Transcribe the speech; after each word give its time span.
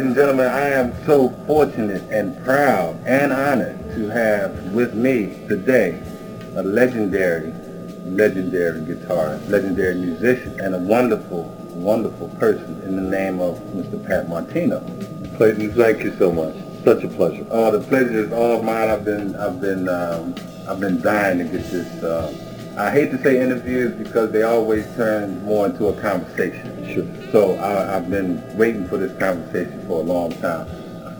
Ladies 0.00 0.16
and 0.16 0.16
gentlemen, 0.16 0.46
I 0.46 0.68
am 0.70 1.04
so 1.04 1.28
fortunate 1.46 2.02
and 2.10 2.42
proud 2.42 2.98
and 3.04 3.34
honored 3.34 3.78
to 3.96 4.08
have 4.08 4.72
with 4.72 4.94
me 4.94 5.46
today 5.46 6.02
a 6.56 6.62
legendary, 6.62 7.52
legendary 8.06 8.80
guitarist, 8.80 9.46
legendary 9.50 9.96
musician, 9.96 10.58
and 10.58 10.74
a 10.74 10.78
wonderful, 10.78 11.54
wonderful 11.74 12.28
person 12.40 12.80
in 12.80 12.96
the 12.96 13.02
name 13.02 13.40
of 13.40 13.58
Mr. 13.74 14.02
Pat 14.06 14.26
Martino. 14.26 14.80
Clayton, 15.36 15.74
thank 15.74 16.02
you 16.02 16.16
so 16.16 16.32
much. 16.32 16.54
Such 16.82 17.04
a 17.04 17.08
pleasure. 17.08 17.46
Oh, 17.50 17.70
the 17.70 17.86
pleasure 17.86 18.24
is 18.24 18.32
all 18.32 18.62
mine. 18.62 18.88
I've 18.88 19.04
been, 19.04 19.36
I've 19.36 19.60
been, 19.60 19.86
um, 19.86 20.34
I've 20.66 20.80
been 20.80 21.02
dying 21.02 21.40
to 21.40 21.44
get 21.44 21.70
this. 21.70 22.02
Uh, 22.02 22.49
I 22.80 22.90
hate 22.90 23.10
to 23.10 23.22
say 23.22 23.40
interviews 23.40 23.92
because 23.94 24.32
they 24.32 24.42
always 24.42 24.84
turn 24.96 25.44
more 25.44 25.66
into 25.66 25.88
a 25.88 26.00
conversation. 26.00 26.92
Sure. 26.92 27.30
So 27.30 27.54
I, 27.56 27.96
I've 27.96 28.10
been 28.10 28.42
waiting 28.56 28.88
for 28.88 28.96
this 28.96 29.16
conversation 29.18 29.86
for 29.86 30.00
a 30.00 30.04
long 30.04 30.32
time. 30.40 30.66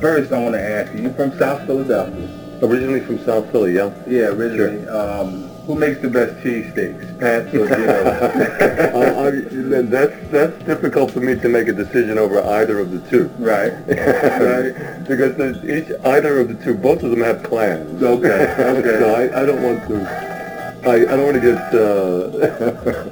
First, 0.00 0.32
I 0.32 0.42
want 0.42 0.54
to 0.54 0.62
ask 0.62 0.94
you, 0.94 1.02
you're 1.02 1.12
from 1.12 1.36
South 1.38 1.66
Philadelphia. 1.66 2.28
Originally 2.62 3.00
from 3.00 3.18
South 3.24 3.50
Philly, 3.52 3.74
yeah? 3.74 3.92
Yeah, 4.06 4.28
originally. 4.28 4.86
Um, 4.88 5.48
who 5.66 5.74
makes 5.74 6.00
the 6.00 6.08
best 6.08 6.42
cheesesteaks, 6.44 7.18
Pat 7.20 7.54
or? 7.54 7.68
I, 8.96 9.28
I, 9.28 9.82
that's, 9.82 10.28
that's 10.30 10.64
difficult 10.64 11.10
for 11.10 11.20
me 11.20 11.38
to 11.38 11.48
make 11.48 11.68
a 11.68 11.72
decision 11.72 12.18
over 12.18 12.42
either 12.42 12.78
of 12.78 12.90
the 12.90 13.00
two. 13.10 13.28
right. 13.38 13.72
right? 13.86 15.06
Because 15.06 15.38
each, 15.64 15.92
either 16.04 16.40
of 16.40 16.48
the 16.48 16.64
two, 16.64 16.74
both 16.74 17.02
of 17.02 17.10
them 17.10 17.20
have 17.20 17.42
clans. 17.42 18.02
Okay, 18.02 18.54
okay. 18.58 18.98
so 18.98 19.14
I, 19.14 19.42
I 19.42 19.46
don't 19.46 19.62
want 19.62 19.86
to, 19.88 20.39
I, 20.84 20.94
I 20.94 21.04
don't 21.04 21.24
want 21.24 21.34
to 21.34 21.40
get, 21.40 21.74
uh, 21.74 23.10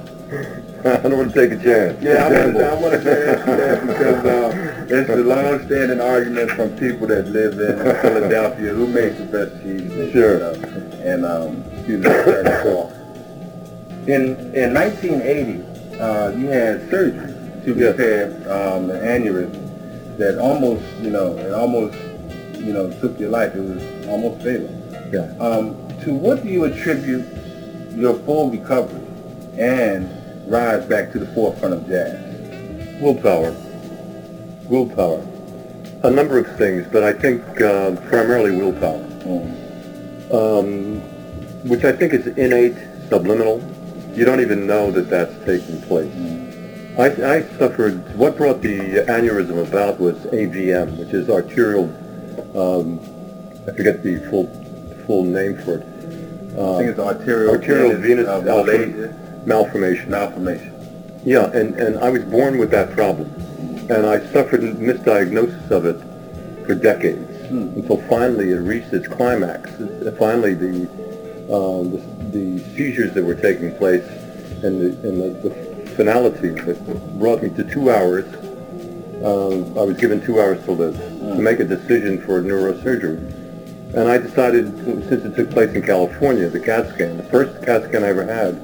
I 0.89 1.07
don't 1.07 1.17
want 1.17 1.33
to 1.33 1.35
take 1.39 1.59
a 1.59 1.63
chance. 1.63 2.01
Yeah, 2.01 2.25
I 2.25 2.45
want 2.45 2.55
to, 2.55 2.65
I 2.65 2.73
want 2.81 3.03
to 3.03 3.29
ask 3.29 3.47
you 3.47 3.55
that 3.57 3.87
because 3.87 4.25
uh, 4.25 4.85
it's 4.89 5.09
a 5.09 5.15
long-standing 5.17 6.01
argument 6.01 6.51
from 6.51 6.75
people 6.77 7.07
that 7.07 7.27
live 7.27 7.53
in 7.59 7.77
Philadelphia 8.01 8.73
who 8.73 8.87
makes 8.87 9.17
the 9.17 9.25
best 9.25 9.55
cheesesteaks. 9.63 10.11
Sure. 10.13 10.33
You 10.33 10.39
know? 10.39 10.53
And 11.03 11.25
um, 11.25 11.63
excuse 11.73 12.03
me, 12.03 12.09
that. 12.09 12.95
In 14.07 14.55
in 14.55 14.73
1980, 14.73 15.99
uh, 15.99 16.29
you 16.37 16.47
had 16.47 16.89
surgery 16.89 17.33
to 17.65 17.73
Yes. 17.75 17.91
repair 17.97 18.25
um, 18.49 18.89
an 18.89 19.01
aneurysm 19.01 20.17
that 20.17 20.39
almost, 20.39 20.83
you 21.01 21.11
know, 21.11 21.37
it 21.37 21.53
almost, 21.53 21.95
you 22.57 22.73
know, 22.73 22.89
took 22.99 23.19
your 23.19 23.29
life. 23.29 23.53
It 23.55 23.61
was 23.61 24.07
almost 24.07 24.41
fatal. 24.43 24.69
Yeah. 25.13 25.31
Um, 25.39 25.75
to 26.03 26.13
what 26.13 26.41
do 26.43 26.49
you 26.49 26.63
attribute 26.63 27.25
your 27.95 28.15
full 28.19 28.49
recovery 28.49 29.05
and 29.57 30.09
rise 30.49 30.85
back 30.85 31.11
to 31.11 31.19
the 31.19 31.27
forefront 31.27 31.73
of 31.73 31.87
jazz? 31.87 33.01
Willpower. 33.01 33.55
Willpower. 34.69 35.25
A 36.03 36.09
number 36.09 36.37
of 36.37 36.57
things, 36.57 36.87
but 36.91 37.03
I 37.03 37.13
think 37.13 37.41
uh, 37.61 37.95
primarily 38.07 38.51
willpower, 38.51 39.03
um, 40.31 41.01
which 41.67 41.83
I 41.83 41.91
think 41.91 42.13
is 42.13 42.27
innate, 42.27 42.75
subliminal. 43.09 43.61
You 44.13 44.25
don't 44.25 44.39
even 44.39 44.65
know 44.65 44.91
that 44.91 45.09
that's 45.09 45.33
taking 45.45 45.81
place. 45.83 46.13
I, 46.97 47.37
I 47.37 47.41
suffered, 47.57 48.15
what 48.15 48.37
brought 48.37 48.61
the 48.61 49.05
aneurysm 49.07 49.67
about 49.67 49.99
was 49.99 50.17
AVM, 50.33 50.97
which 50.97 51.13
is 51.13 51.29
arterial, 51.29 51.85
um, 52.55 52.99
I 53.67 53.71
forget 53.75 54.03
the 54.03 54.19
full 54.29 54.47
full 55.05 55.23
name 55.23 55.57
for 55.57 55.79
it. 55.79 55.88
I 56.59 56.77
think 56.77 56.89
it's 56.91 56.99
arterial, 56.99 57.51
arterial 57.55 57.95
venous 57.97 58.27
uh, 58.27 58.41
malaise- 58.41 59.13
malformation. 59.45 60.09
malformation. 60.11 61.21
Yeah, 61.25 61.49
and, 61.51 61.75
and 61.75 61.97
I 61.99 62.09
was 62.09 62.23
born 62.23 62.57
with 62.57 62.71
that 62.71 62.91
problem. 62.91 63.29
And 63.89 64.05
I 64.05 64.19
suffered 64.31 64.61
misdiagnosis 64.61 65.71
of 65.71 65.85
it 65.85 65.97
for 66.65 66.75
decades 66.75 67.27
until 67.49 67.97
finally 68.07 68.51
it 68.51 68.57
reached 68.59 68.93
its 68.93 69.07
climax. 69.07 69.69
Uh, 69.71 70.13
Finally, 70.19 70.53
the, 70.53 70.83
uh, 71.49 71.83
the, 71.83 72.01
the 72.37 72.59
seizures 72.75 73.13
that 73.13 73.23
were 73.23 73.35
taking 73.35 73.75
place 73.77 74.03
and 74.63 74.79
the, 74.81 75.07
and 75.07 75.21
the, 75.43 75.49
the 75.49 75.89
finality 75.95 76.49
that 76.49 77.17
brought 77.17 77.41
me 77.41 77.49
to 77.49 77.63
two 77.63 77.89
hours, 77.89 78.25
um, 79.23 79.77
I 79.77 79.83
was 79.83 79.97
given 79.97 80.21
two 80.23 80.39
hours 80.41 80.63
to 80.65 80.71
live, 80.71 80.97
to 80.97 81.35
make 81.41 81.59
a 81.59 81.63
decision 81.65 82.21
for 82.21 82.41
neurosurgery. 82.41 83.19
And 83.95 84.07
I 84.07 84.19
decided, 84.19 84.67
since 85.09 85.25
it 85.25 85.35
took 85.35 85.49
place 85.49 85.73
in 85.73 85.81
California, 85.81 86.47
the 86.47 86.59
CAT 86.59 86.93
scan, 86.93 87.17
the 87.17 87.23
first 87.23 87.65
CAT 87.65 87.85
scan 87.85 88.03
I 88.03 88.09
ever 88.09 88.23
had, 88.23 88.55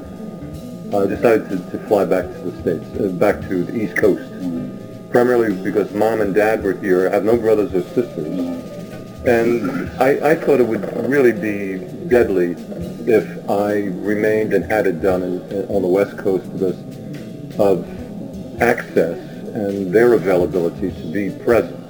I 0.93 1.07
decided 1.07 1.49
to, 1.49 1.57
to 1.71 1.87
fly 1.87 2.05
back 2.05 2.25
to 2.25 2.51
the 2.51 2.61
States, 2.61 2.99
uh, 2.99 3.07
back 3.07 3.41
to 3.49 3.63
the 3.63 3.75
East 3.75 3.97
Coast. 3.97 4.31
Primarily 5.09 5.55
because 5.63 5.91
mom 5.93 6.21
and 6.21 6.35
dad 6.35 6.63
were 6.63 6.73
here. 6.73 7.09
I 7.09 7.13
have 7.13 7.23
no 7.23 7.37
brothers 7.37 7.73
or 7.73 7.81
sisters. 7.81 8.27
And 9.25 9.89
I, 9.99 10.31
I 10.31 10.35
thought 10.35 10.59
it 10.59 10.67
would 10.67 10.83
really 11.09 11.31
be 11.31 11.79
deadly 12.07 12.51
if 13.07 13.49
I 13.49 13.85
remained 14.05 14.53
and 14.53 14.63
had 14.63 14.85
it 14.85 15.01
done 15.01 15.23
in, 15.23 15.65
on 15.69 15.81
the 15.81 15.87
West 15.87 16.17
Coast 16.19 16.51
because 16.53 16.77
of 17.59 18.61
access 18.61 19.17
and 19.55 19.91
their 19.91 20.13
availability 20.13 20.91
to 20.91 21.11
be 21.11 21.31
present. 21.43 21.81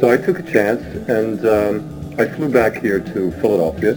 So 0.00 0.10
I 0.10 0.18
took 0.18 0.38
a 0.38 0.42
chance 0.42 0.82
and 1.08 1.46
um, 1.46 1.95
I 2.18 2.24
flew 2.26 2.48
back 2.48 2.80
here 2.80 2.98
to 2.98 3.30
Philadelphia. 3.42 3.92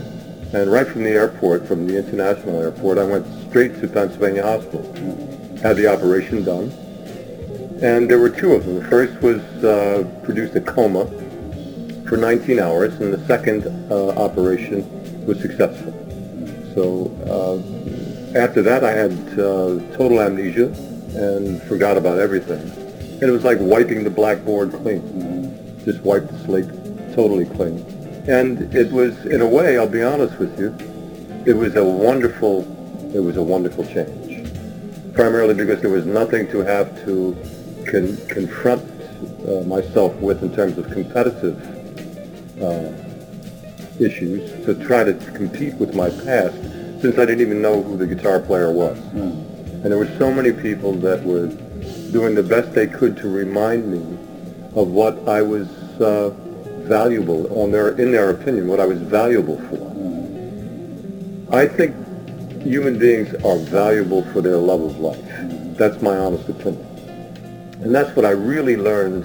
And 0.51 0.69
right 0.69 0.85
from 0.85 1.03
the 1.03 1.11
airport, 1.11 1.65
from 1.65 1.87
the 1.87 1.97
international 1.97 2.59
airport, 2.59 2.97
I 2.97 3.05
went 3.05 3.25
straight 3.47 3.79
to 3.79 3.87
Pennsylvania 3.87 4.43
Hospital. 4.43 4.83
Had 5.61 5.77
the 5.77 5.87
operation 5.87 6.43
done. 6.43 6.69
And 7.81 8.09
there 8.11 8.19
were 8.19 8.29
two 8.29 8.51
of 8.51 8.65
them. 8.65 8.75
The 8.75 8.89
first 8.89 9.21
was 9.21 9.41
uh, 9.63 10.03
produced 10.23 10.53
a 10.57 10.59
coma 10.59 11.05
for 12.09 12.17
19 12.17 12.59
hours, 12.59 12.93
and 12.99 13.13
the 13.13 13.25
second 13.25 13.65
uh, 13.89 14.09
operation 14.09 14.83
was 15.25 15.39
successful. 15.39 15.93
So 16.75 17.07
uh, 17.23 18.37
after 18.37 18.61
that, 18.63 18.83
I 18.83 18.91
had 18.91 19.13
uh, 19.39 19.79
total 19.95 20.19
amnesia 20.19 20.65
and 21.15 21.61
forgot 21.63 21.95
about 21.95 22.19
everything. 22.19 22.59
And 22.59 23.23
it 23.23 23.31
was 23.31 23.45
like 23.45 23.59
wiping 23.61 24.03
the 24.03 24.09
blackboard 24.09 24.73
clean. 24.73 25.81
Just 25.85 26.01
wiped 26.01 26.27
the 26.27 26.39
slate 26.39 27.15
totally 27.15 27.45
clean. 27.45 27.98
And 28.29 28.73
it 28.75 28.91
was, 28.91 29.25
in 29.25 29.41
a 29.41 29.47
way, 29.47 29.79
I'll 29.79 29.87
be 29.87 30.03
honest 30.03 30.37
with 30.37 30.59
you, 30.59 30.75
it 31.47 31.53
was 31.53 31.75
a 31.75 31.83
wonderful, 31.83 32.61
it 33.15 33.19
was 33.19 33.37
a 33.37 33.41
wonderful 33.43 33.83
change. 33.85 34.47
Primarily 35.15 35.55
because 35.55 35.81
there 35.81 35.89
was 35.89 36.05
nothing 36.05 36.47
to 36.51 36.59
have 36.59 37.03
to 37.05 37.35
con- 37.89 38.17
confront 38.27 38.83
uh, 39.47 39.61
myself 39.65 40.15
with 40.17 40.43
in 40.43 40.53
terms 40.55 40.77
of 40.77 40.91
competitive 40.91 41.57
uh, 42.61 42.93
issues 43.99 44.63
to 44.63 44.75
try 44.85 45.03
to 45.03 45.13
compete 45.33 45.73
with 45.75 45.95
my 45.95 46.09
past 46.09 46.55
since 47.01 47.17
I 47.17 47.25
didn't 47.25 47.41
even 47.41 47.63
know 47.63 47.81
who 47.81 47.97
the 47.97 48.05
guitar 48.05 48.39
player 48.39 48.71
was. 48.71 48.97
And 49.13 49.85
there 49.85 49.97
were 49.97 50.17
so 50.19 50.31
many 50.31 50.51
people 50.51 50.93
that 50.97 51.23
were 51.23 51.47
doing 52.11 52.35
the 52.35 52.43
best 52.43 52.73
they 52.73 52.85
could 52.85 53.17
to 53.17 53.27
remind 53.27 53.91
me 53.91 54.01
of 54.75 54.89
what 54.89 55.27
I 55.27 55.41
was 55.41 55.67
uh, 55.99 56.29
valuable 56.89 57.61
on 57.61 57.71
their, 57.71 57.89
in 57.89 58.11
their 58.11 58.31
opinion, 58.31 58.67
what 58.67 58.79
I 58.79 58.85
was 58.85 58.99
valuable 58.99 59.57
for. 59.69 59.85
I 61.55 61.67
think 61.67 61.95
human 62.63 62.97
beings 62.99 63.33
are 63.45 63.57
valuable 63.57 64.23
for 64.33 64.41
their 64.41 64.57
love 64.57 64.81
of 64.81 64.99
life. 64.99 65.23
That's 65.77 66.01
my 66.01 66.17
honest 66.17 66.49
opinion. 66.49 66.85
And 67.81 67.95
that's 67.95 68.13
what 68.15 68.25
I 68.25 68.31
really 68.31 68.75
learned 68.75 69.23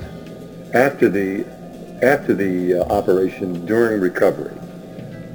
after 0.75 1.09
the 1.09 1.45
after 2.03 2.35
the 2.35 2.75
uh, 2.75 2.93
operation 2.93 3.65
during 3.65 4.01
recovery. 4.01 4.55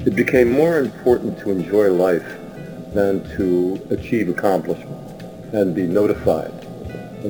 It 0.06 0.16
became 0.16 0.52
more 0.52 0.80
important 0.80 1.40
to 1.40 1.50
enjoy 1.50 1.90
life 1.92 2.28
than 2.94 3.24
to 3.38 3.82
achieve 3.90 4.30
accomplishment 4.30 4.96
and 5.52 5.74
be 5.74 5.88
notified, 5.88 6.54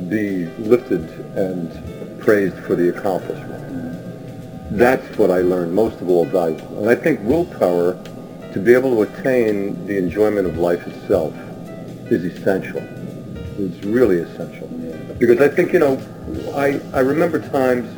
be 0.10 0.46
lifted 0.58 1.10
and 1.38 2.20
praised 2.20 2.58
for 2.66 2.76
the 2.76 2.90
accomplishment. 2.90 3.69
That's 4.72 5.18
what 5.18 5.32
I 5.32 5.42
learned 5.42 5.74
most 5.74 6.00
of 6.00 6.10
all 6.10 6.26
valuable. 6.26 6.80
And 6.80 6.90
I 6.90 6.96
think 6.96 7.22
willpower 7.24 7.94
to 8.54 8.60
be 8.60 8.74
able 8.74 8.96
to 8.96 9.02
attain 9.12 9.86
the 9.88 9.98
enjoyment 9.98 10.48
of 10.48 10.58
life 10.58 10.86
itself 10.88 11.34
is 12.12 12.24
essential. 12.24 12.82
It's 13.58 13.84
really 13.84 14.18
essential. 14.18 14.68
Because 15.18 15.42
I 15.42 15.48
think, 15.48 15.74
you 15.74 15.80
know, 15.80 16.00
I, 16.56 16.80
I 16.94 17.00
remember 17.00 17.40
times 17.50 17.90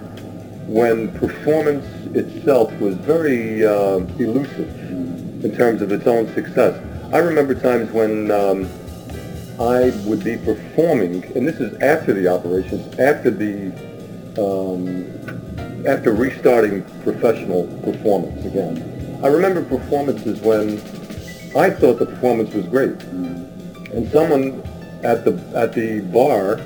when 0.68 1.12
performance 1.20 1.86
itself 2.16 2.72
was 2.80 2.96
very 2.96 3.66
uh, 3.66 3.98
elusive 4.18 4.70
in 5.44 5.56
terms 5.56 5.82
of 5.82 5.92
its 5.92 6.08
own 6.08 6.34
success. 6.34 6.82
I 7.14 7.18
remember 7.18 7.54
times 7.54 7.92
when 7.92 8.32
um, 8.32 8.70
I 9.60 9.92
would 10.06 10.24
be 10.24 10.38
performing, 10.38 11.24
and 11.36 11.48
this 11.48 11.60
is 11.60 11.74
after 11.82 12.14
the 12.14 12.28
operations, 12.28 12.98
after 12.98 13.30
the 13.30 13.72
um, 14.38 15.41
after 15.86 16.14
restarting 16.14 16.84
professional 17.04 17.68
performance 17.84 18.46
again. 18.46 19.20
I 19.24 19.28
remember 19.28 19.64
performances 19.64 20.40
when 20.42 20.78
I 21.56 21.70
thought 21.70 22.00
the 22.00 22.06
performance 22.06 22.54
was 22.54 22.66
great, 22.68 23.02
and 23.04 24.10
someone 24.12 24.64
at 25.04 25.26
the 25.26 25.34
at 25.56 25.74
the 25.74 26.02
bar 26.12 26.60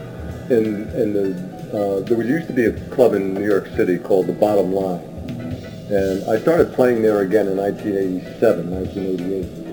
in 0.50 0.89
in 0.94 1.13
the 1.13 1.56
uh, 1.75 2.00
there 2.01 2.17
was 2.17 2.27
used 2.27 2.47
to 2.47 2.53
be 2.53 2.65
a 2.65 2.73
club 2.89 3.13
in 3.13 3.33
New 3.33 3.45
York 3.45 3.67
City 3.75 3.97
called 3.97 4.27
the 4.27 4.33
Bottom 4.33 4.71
Line. 4.73 5.01
And 5.89 6.29
I 6.29 6.39
started 6.39 6.73
playing 6.73 7.01
there 7.01 7.19
again 7.19 7.47
in 7.47 7.57
1987, 7.57 8.71
1988. 8.71 9.65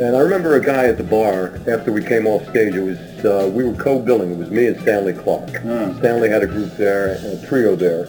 And 0.00 0.14
I 0.14 0.20
remember 0.20 0.56
a 0.56 0.60
guy 0.60 0.86
at 0.86 0.98
the 0.98 1.04
bar, 1.04 1.58
after 1.66 1.90
we 1.90 2.04
came 2.04 2.26
off 2.26 2.42
stage, 2.50 2.74
it 2.74 2.82
was, 2.82 2.98
uh, 3.24 3.50
we 3.50 3.64
were 3.64 3.72
co-billing. 3.74 4.32
It 4.32 4.36
was 4.36 4.50
me 4.50 4.66
and 4.66 4.78
Stanley 4.82 5.14
Clarke. 5.14 5.56
Hmm. 5.62 5.96
Stanley 5.98 6.28
had 6.28 6.42
a 6.42 6.46
group 6.46 6.76
there, 6.76 7.14
a 7.14 7.46
trio 7.46 7.76
there, 7.76 8.08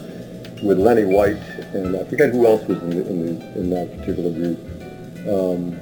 with 0.62 0.78
Lenny 0.78 1.04
White, 1.04 1.36
and 1.74 1.96
I 1.96 2.04
forget 2.04 2.30
who 2.30 2.46
else 2.46 2.66
was 2.66 2.82
in, 2.82 2.90
the, 2.90 3.08
in, 3.08 3.38
the, 3.38 3.60
in 3.60 3.70
that 3.70 3.98
particular 3.98 4.30
group. 4.30 4.58
Um, 5.28 5.80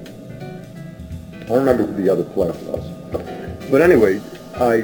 I 1.42 1.48
don't 1.48 1.58
remember 1.58 1.86
who 1.86 2.02
the 2.02 2.10
other 2.10 2.24
player 2.24 2.52
was. 2.52 2.84
But 3.70 3.80
anyway, 3.80 4.20
I 4.56 4.82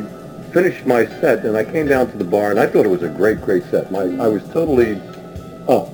finished 0.53 0.87
my 0.87 1.07
set 1.07 1.45
and 1.45 1.57
I 1.57 1.65
came 1.65 1.89
down 1.89 2.11
to 2.11 2.17
the 2.19 2.25
bar 2.25 2.51
and 2.51 2.61
I 2.61 2.67
thought 2.67 2.85
it 2.85 2.91
was 2.91 3.03
a 3.03 3.09
great, 3.09 3.41
great 3.41 3.65
set. 3.65 3.91
My, 3.91 4.03
I 4.03 4.29
was 4.29 4.43
totally 4.51 5.01
up 5.69 5.89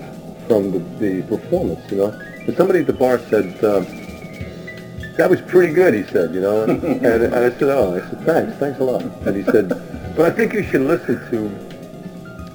from 0.47 0.73
the, 0.73 0.79
the 0.99 1.23
performance, 1.23 1.91
you 1.91 1.99
know. 1.99 2.11
And 2.47 2.57
somebody 2.57 2.81
at 2.81 2.87
the 2.87 2.93
bar 2.93 3.19
said, 3.31 3.63
uh, 3.65 3.81
that 5.17 5.29
was 5.29 5.41
pretty 5.43 5.73
good, 5.73 5.95
he 5.95 6.05
said, 6.05 6.35
you 6.35 6.41
know. 6.41 6.65
And, 6.65 6.83
and, 6.83 7.05
and 7.05 7.35
I 7.35 7.51
said, 7.51 7.63
oh, 7.65 7.97
I 7.97 8.01
said, 8.11 8.25
thanks, 8.25 8.57
thanks 8.59 8.81
a 8.81 8.85
lot. 8.85 9.03
And 9.03 9.37
he 9.37 9.45
said, 9.45 9.69
but 10.17 10.27
I 10.27 10.31
think 10.31 10.53
you 10.53 10.63
should 10.63 10.83
listen 10.83 11.19
to, 11.31 11.68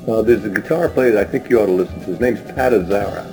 uh, 0.08 0.22
there's 0.22 0.44
a 0.44 0.50
guitar 0.50 0.90
player 0.90 1.12
that 1.12 1.28
I 1.28 1.30
think 1.30 1.50
you 1.50 1.60
ought 1.62 1.68
to 1.68 1.72
listen 1.72 2.00
to. 2.02 2.06
His 2.06 2.20
name's 2.20 2.42
Pat 2.54 2.74
Azzara. 2.74 3.26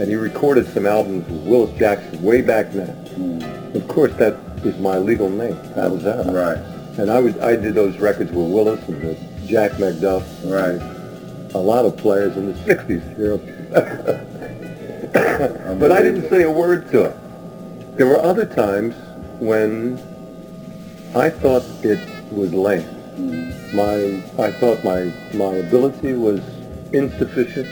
And 0.00 0.08
he 0.08 0.14
recorded 0.14 0.66
some 0.72 0.86
albums 0.86 1.28
with 1.28 1.46
Willis 1.46 1.78
Jackson 1.78 2.22
way 2.22 2.40
back 2.40 2.70
then. 2.72 3.72
Of 3.74 3.86
course, 3.88 4.12
that 4.14 4.34
is 4.64 4.78
my 4.78 4.96
legal 4.98 5.28
name, 5.28 5.56
Pat 5.74 5.90
Azzara. 5.92 6.32
Right. 6.32 6.98
And 6.98 7.10
I 7.10 7.20
was 7.20 7.38
I 7.38 7.56
did 7.56 7.74
those 7.74 7.98
records 7.98 8.30
with 8.32 8.50
Willis 8.50 8.82
and 8.88 9.46
Jack 9.46 9.72
McDuff, 9.72 10.24
Right. 10.44 10.80
a 11.54 11.58
lot 11.58 11.84
of 11.84 11.96
players 11.96 12.36
in 12.36 12.46
the 12.46 12.54
'60s. 12.54 13.18
You 13.18 13.28
know. 13.28 13.38
but 15.78 15.92
I 15.92 16.02
didn't 16.02 16.28
say 16.28 16.42
a 16.42 16.50
word 16.50 16.90
to 16.92 17.04
it. 17.04 17.16
There 17.96 18.06
were 18.06 18.20
other 18.20 18.46
times 18.46 18.94
when 19.38 19.98
I 21.14 21.28
thought 21.30 21.62
it 21.82 22.00
was 22.32 22.52
lame. 22.54 22.88
My 23.72 24.22
I 24.42 24.50
thought 24.52 24.82
my 24.84 25.12
my 25.34 25.56
ability 25.56 26.14
was 26.14 26.40
insufficient. 26.92 27.68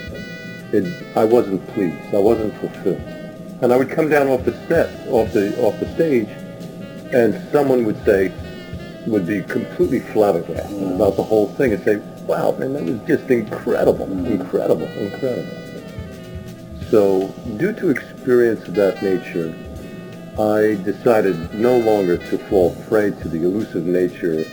It, 0.72 1.16
I 1.16 1.24
wasn't 1.24 1.66
pleased. 1.68 2.14
I 2.14 2.18
wasn't 2.18 2.54
fulfilled. 2.58 3.00
And 3.62 3.72
I 3.72 3.76
would 3.76 3.90
come 3.90 4.08
down 4.08 4.28
off 4.28 4.44
the 4.44 4.52
set, 4.68 5.08
off 5.08 5.32
the 5.32 5.58
off 5.60 5.78
the 5.80 5.92
stage, 5.94 6.28
and 7.12 7.50
someone 7.50 7.84
would 7.86 8.04
say, 8.04 8.32
would 9.06 9.26
be 9.26 9.42
completely 9.42 10.00
flabbergasted 10.00 10.92
about 10.92 11.16
the 11.16 11.22
whole 11.22 11.48
thing 11.54 11.72
and 11.72 11.82
say, 11.82 11.96
wow, 12.26 12.52
man, 12.52 12.74
that 12.74 12.84
was 12.84 13.00
just 13.06 13.30
incredible, 13.30 14.04
incredible, 14.26 14.86
incredible. 14.86 15.56
So 16.90 17.28
due 17.56 17.72
to 17.72 17.90
experience 17.90 18.66
of 18.68 18.74
that 18.74 19.02
nature, 19.02 19.54
I 20.38 20.80
decided 20.84 21.52
no 21.54 21.78
longer 21.78 22.16
to 22.16 22.38
fall 22.48 22.76
prey 22.88 23.10
to 23.10 23.28
the 23.28 23.44
elusive 23.44 23.84
nature 23.84 24.38
of 24.38 24.46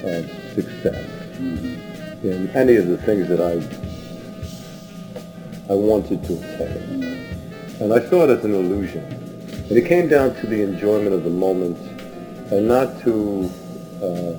success 0.55 1.05
in 1.37 2.49
any 2.55 2.75
of 2.77 2.87
the 2.87 2.97
things 2.97 3.27
that 3.27 3.41
I 3.41 3.59
I 5.67 5.73
wanted 5.73 6.23
to 6.25 6.33
attain. 6.33 7.03
And 7.79 7.91
I 7.91 7.99
saw 8.09 8.23
it 8.25 8.29
as 8.29 8.45
an 8.45 8.53
illusion. 8.53 9.03
And 9.67 9.71
it 9.71 9.87
came 9.87 10.07
down 10.07 10.35
to 10.35 10.47
the 10.47 10.61
enjoyment 10.61 11.13
of 11.13 11.23
the 11.23 11.31
moment 11.31 11.77
and 12.51 12.67
not 12.67 13.01
to 13.01 13.49
uh, 14.03 14.35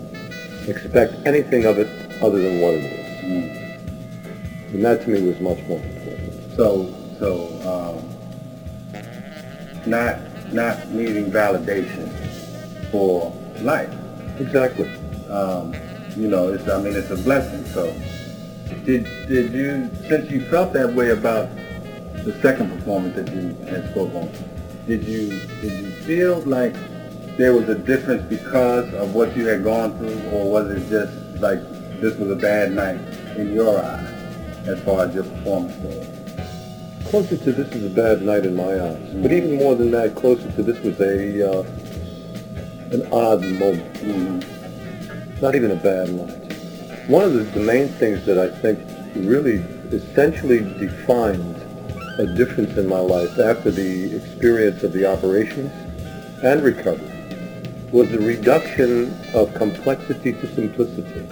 expect 0.70 1.26
anything 1.26 1.64
of 1.64 1.78
it 1.78 1.88
other 2.22 2.38
than 2.38 2.60
what 2.60 2.74
it 2.74 2.84
is. 2.84 4.72
And 4.72 4.84
that 4.84 5.02
to 5.02 5.10
me 5.10 5.26
was 5.26 5.40
much 5.40 5.58
more 5.66 5.80
important. 5.80 6.56
So, 6.56 6.94
so, 7.18 7.50
um, 7.66 7.98
not, 9.84 10.20
not 10.52 10.88
needing 10.90 11.30
validation 11.30 12.08
for 12.92 13.32
life. 13.62 13.92
Exactly. 14.38 14.88
Um, 15.28 15.74
you 16.16 16.28
know, 16.28 16.48
it's, 16.48 16.68
I 16.68 16.80
mean, 16.80 16.94
it's 16.96 17.10
a 17.10 17.16
blessing. 17.16 17.64
So, 17.66 17.92
did, 18.84 19.04
did 19.28 19.52
you, 19.52 19.90
since 20.08 20.30
you 20.30 20.40
felt 20.48 20.72
that 20.72 20.92
way 20.94 21.10
about 21.10 21.48
the 22.24 22.36
second 22.40 22.70
performance 22.70 23.14
that 23.16 23.32
you 23.32 23.54
had 23.66 23.90
spoke 23.90 24.14
on, 24.14 24.30
did 24.86 25.04
you, 25.04 25.30
did 25.60 25.72
you 25.72 25.90
feel 26.02 26.40
like 26.40 26.74
there 27.36 27.52
was 27.52 27.68
a 27.68 27.74
difference 27.74 28.22
because 28.30 28.92
of 28.94 29.14
what 29.14 29.36
you 29.36 29.46
had 29.46 29.62
gone 29.62 29.96
through, 29.98 30.20
or 30.30 30.50
was 30.50 30.70
it 30.70 30.88
just 30.88 31.12
like 31.40 31.60
this 32.00 32.16
was 32.18 32.30
a 32.30 32.36
bad 32.36 32.72
night 32.72 32.98
in 33.36 33.52
your 33.52 33.78
eyes 33.78 34.08
as 34.66 34.82
far 34.84 35.04
as 35.04 35.14
your 35.14 35.24
performance 35.24 35.76
goes? 35.82 37.10
Closer 37.10 37.36
to 37.36 37.52
this 37.52 37.72
is 37.74 37.84
a 37.92 37.94
bad 37.94 38.22
night 38.22 38.46
in 38.46 38.56
my 38.56 38.80
eyes. 38.80 39.14
But 39.22 39.32
even 39.32 39.56
more 39.56 39.74
than 39.74 39.90
that, 39.92 40.16
closer 40.16 40.50
to 40.50 40.62
this 40.62 40.78
was 40.80 40.98
a 40.98 41.60
uh, 41.60 41.62
an 42.90 43.06
odd 43.12 43.42
moment. 43.44 44.55
Not 45.40 45.54
even 45.54 45.70
a 45.70 45.76
bad 45.76 46.12
night. 46.12 46.52
One 47.08 47.24
of 47.24 47.34
the, 47.34 47.40
the 47.40 47.60
main 47.60 47.88
things 47.88 48.24
that 48.26 48.38
I 48.38 48.48
think 48.48 48.78
really 49.14 49.56
essentially 49.92 50.60
defined 50.78 51.56
a 52.18 52.26
difference 52.26 52.76
in 52.78 52.88
my 52.88 52.98
life 52.98 53.38
after 53.38 53.70
the 53.70 54.16
experience 54.16 54.82
of 54.82 54.92
the 54.92 55.04
operations 55.06 55.70
and 56.42 56.62
recovery 56.62 57.12
was 57.92 58.10
the 58.10 58.18
reduction 58.18 59.14
of 59.34 59.54
complexity 59.54 60.32
to 60.32 60.54
simplicity. 60.54 61.26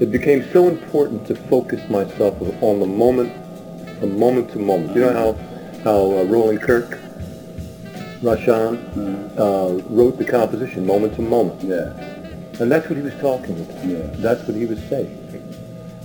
It 0.00 0.10
became 0.10 0.44
so 0.52 0.68
important 0.68 1.26
to 1.26 1.34
focus 1.34 1.88
myself 1.90 2.40
on 2.62 2.80
the 2.80 2.86
moment, 2.86 3.32
from 3.98 4.18
moment 4.18 4.50
to 4.52 4.58
moment. 4.58 4.94
You 4.94 5.02
know 5.02 5.12
how 5.12 5.32
how 5.84 6.18
uh, 6.18 6.24
Roland 6.24 6.62
Kirk, 6.62 6.98
Rahsaan, 8.20 8.78
uh, 9.38 9.82
wrote 9.88 10.18
the 10.18 10.24
composition 10.24 10.86
moment 10.86 11.14
to 11.16 11.22
moment, 11.22 11.62
Yeah, 11.62 11.92
and 12.60 12.70
that's 12.70 12.88
what 12.88 12.96
he 12.96 13.02
was 13.02 13.14
talking 13.20 13.60
about. 13.60 13.84
Yeah. 13.84 14.06
That's 14.16 14.46
what 14.46 14.56
he 14.56 14.66
was 14.66 14.78
saying. 14.88 15.22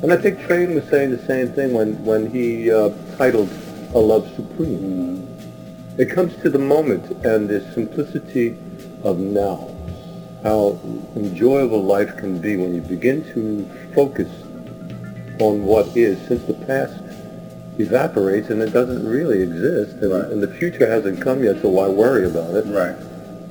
And 0.03 0.11
I 0.11 0.17
think 0.17 0.39
Trane 0.39 0.73
was 0.73 0.83
saying 0.85 1.11
the 1.11 1.25
same 1.25 1.49
thing 1.53 1.73
when 1.73 2.03
when 2.03 2.29
he 2.29 2.71
uh, 2.71 2.89
titled 3.17 3.49
"A 3.93 3.99
Love 3.99 4.29
Supreme." 4.35 5.27
It 5.97 6.09
comes 6.09 6.35
to 6.41 6.49
the 6.49 6.57
moment 6.59 7.05
and 7.25 7.47
the 7.49 7.59
simplicity 7.73 8.57
of 9.03 9.19
now. 9.19 9.69
How 10.41 10.79
enjoyable 11.15 11.83
life 11.83 12.15
can 12.17 12.39
be 12.39 12.55
when 12.57 12.73
you 12.73 12.81
begin 12.81 13.23
to 13.33 13.69
focus 13.93 14.29
on 15.39 15.63
what 15.63 15.95
is, 15.95 16.17
since 16.27 16.43
the 16.45 16.53
past 16.65 16.97
evaporates 17.77 18.49
and 18.49 18.61
it 18.61 18.71
doesn't 18.73 19.05
really 19.07 19.41
exist, 19.41 19.97
and, 20.01 20.11
Right. 20.11 20.25
and 20.31 20.41
the 20.41 20.47
future 20.47 20.87
hasn't 20.87 21.21
come 21.21 21.43
yet, 21.43 21.61
so 21.61 21.69
why 21.69 21.87
worry 21.89 22.25
about 22.25 22.55
it? 22.55 22.65
right. 22.67 22.95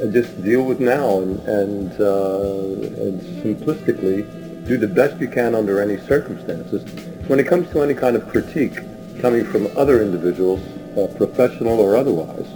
And 0.01 0.13
just 0.15 0.43
deal 0.43 0.65
with 0.65 0.81
now 0.81 1.19
and 1.19 1.39
and, 1.47 2.01
uh, 2.01 3.03
and 3.05 3.21
simplistically 3.43 4.25
do 4.67 4.79
the 4.79 4.89
best 4.89 5.21
you 5.21 5.29
can 5.29 5.55
under 5.55 5.81
any 5.81 5.99
circumstances. 5.99 6.83
When 7.29 7.39
it 7.39 7.47
comes 7.47 7.71
to 7.73 7.83
any 7.83 7.95
kind 7.95 8.17
of 8.17 8.29
critique 8.29 8.79
coming 9.21 9.45
from 9.45 9.69
other 9.77 10.03
individuals, 10.03 10.61
uh, 10.97 11.07
professional 11.17 11.81
or 11.81 11.97
otherwise, 11.97 12.47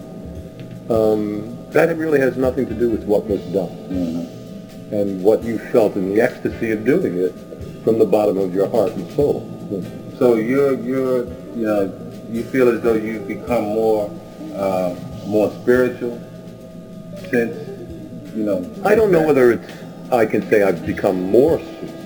um, 0.88 1.58
that 1.70 1.94
really 1.96 2.20
has 2.20 2.36
nothing 2.36 2.66
to 2.66 2.74
do 2.74 2.88
with 2.88 3.04
what 3.04 3.26
was 3.26 3.40
done 3.52 3.70
and 4.90 5.22
what 5.22 5.42
you 5.42 5.58
felt 5.58 5.96
in 5.96 6.14
the 6.14 6.20
ecstasy 6.20 6.70
of 6.70 6.84
doing 6.84 7.18
it 7.18 7.32
from 7.82 7.98
the 7.98 8.06
bottom 8.06 8.38
of 8.38 8.54
your 8.54 8.68
heart 8.68 8.92
and 8.92 9.10
soul. 9.12 9.50
So 10.18 10.36
you're, 10.36 10.74
you're, 10.80 11.24
you 11.56 11.66
know, 11.66 12.12
you 12.30 12.44
feel 12.44 12.68
as 12.68 12.80
though 12.80 12.94
you've 12.94 13.26
become 13.26 13.64
more, 13.64 14.10
uh, 14.54 14.94
more 15.26 15.50
spiritual 15.62 16.20
you 17.38 18.44
know. 18.44 18.70
I 18.84 18.94
don't 18.94 19.10
know 19.10 19.26
whether 19.26 19.52
it's, 19.52 20.12
I 20.12 20.26
can 20.26 20.48
say 20.48 20.62
I've 20.62 20.84
become 20.86 21.20
more 21.30 21.60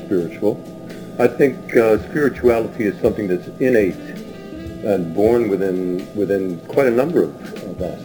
spiritual. 0.05 0.63
I 1.19 1.27
think 1.27 1.77
uh, 1.77 1.99
spirituality 2.11 2.85
is 2.85 3.01
something 3.01 3.27
that's 3.29 3.49
innate 3.61 3.95
and 4.85 5.15
born 5.15 5.49
within 5.49 6.09
within 6.15 6.61
quite 6.69 6.87
a 6.87 6.91
number 6.91 7.25
of, 7.25 7.35
of 7.65 7.83
us. 7.83 8.03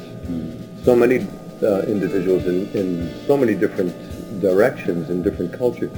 So 0.83 0.95
many 0.95 1.27
uh, 1.61 1.81
individuals 1.83 2.45
in, 2.45 2.67
in 2.71 3.25
so 3.27 3.37
many 3.37 3.53
different 3.53 3.93
directions 4.41 5.09
in 5.09 5.21
different 5.21 5.53
cultures 5.57 5.95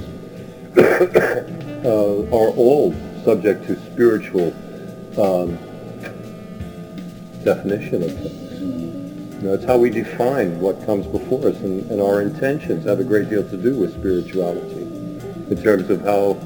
uh, 0.78 2.36
are 2.36 2.50
all 2.54 2.94
subject 3.24 3.66
to 3.66 3.74
spiritual 3.92 4.52
um, 5.18 5.58
definition 7.42 8.02
of 8.02 8.12
things. 8.18 8.45
You 9.36 9.48
know, 9.48 9.54
it's 9.54 9.66
how 9.66 9.76
we 9.76 9.90
define 9.90 10.58
what 10.60 10.84
comes 10.86 11.06
before 11.06 11.48
us, 11.48 11.56
and, 11.60 11.90
and 11.90 12.00
our 12.00 12.22
intentions 12.22 12.86
have 12.86 13.00
a 13.00 13.04
great 13.04 13.28
deal 13.28 13.46
to 13.46 13.56
do 13.58 13.76
with 13.76 13.92
spirituality 13.92 14.82
in 15.50 15.62
terms 15.62 15.90
of 15.90 16.00
how 16.00 16.38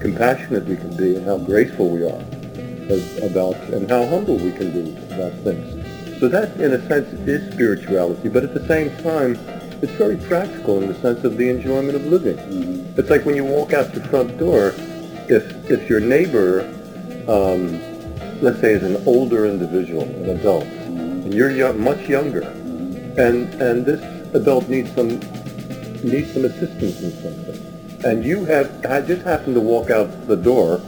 compassionate 0.00 0.64
we 0.64 0.74
can 0.76 0.96
be 0.96 1.14
and 1.14 1.24
how 1.24 1.38
graceful 1.38 1.88
we 1.88 2.02
are 2.02 2.20
as, 2.90 3.22
about, 3.22 3.54
and 3.70 3.88
how 3.88 4.04
humble 4.06 4.36
we 4.36 4.50
can 4.50 4.72
be 4.72 4.96
about 5.14 5.32
things. 5.44 6.18
So 6.18 6.26
that, 6.28 6.58
in 6.60 6.72
a 6.72 6.84
sense, 6.88 7.12
is 7.28 7.52
spirituality, 7.52 8.28
but 8.28 8.42
at 8.42 8.54
the 8.54 8.66
same 8.66 8.90
time, 9.04 9.38
it's 9.80 9.92
very 9.92 10.16
practical 10.16 10.82
in 10.82 10.88
the 10.88 10.98
sense 11.00 11.22
of 11.22 11.36
the 11.36 11.48
enjoyment 11.48 11.94
of 11.94 12.04
living. 12.06 12.38
It's 12.96 13.08
like 13.08 13.24
when 13.24 13.36
you 13.36 13.44
walk 13.44 13.72
out 13.72 13.92
the 13.92 14.02
front 14.08 14.36
door, 14.36 14.74
if 15.28 15.70
if 15.70 15.88
your 15.88 16.00
neighbor, 16.00 16.62
um, 17.28 17.80
let's 18.42 18.60
say, 18.60 18.72
is 18.72 18.82
an 18.82 19.00
older 19.06 19.46
individual, 19.46 20.02
an 20.02 20.30
adult, 20.30 20.66
you're 21.34 21.50
young, 21.50 21.80
much 21.80 22.08
younger, 22.08 22.42
and 22.42 23.52
and 23.54 23.84
this 23.86 24.02
adult 24.34 24.68
needs 24.68 24.92
some 24.94 25.08
needs 26.02 26.32
some 26.32 26.44
assistance 26.44 27.00
in 27.02 27.12
something, 27.22 28.02
and 28.04 28.24
you 28.24 28.44
have 28.44 28.84
I 28.86 29.00
just 29.00 29.22
happened 29.22 29.54
to 29.54 29.60
walk 29.60 29.90
out 29.90 30.26
the 30.26 30.36
door, 30.36 30.80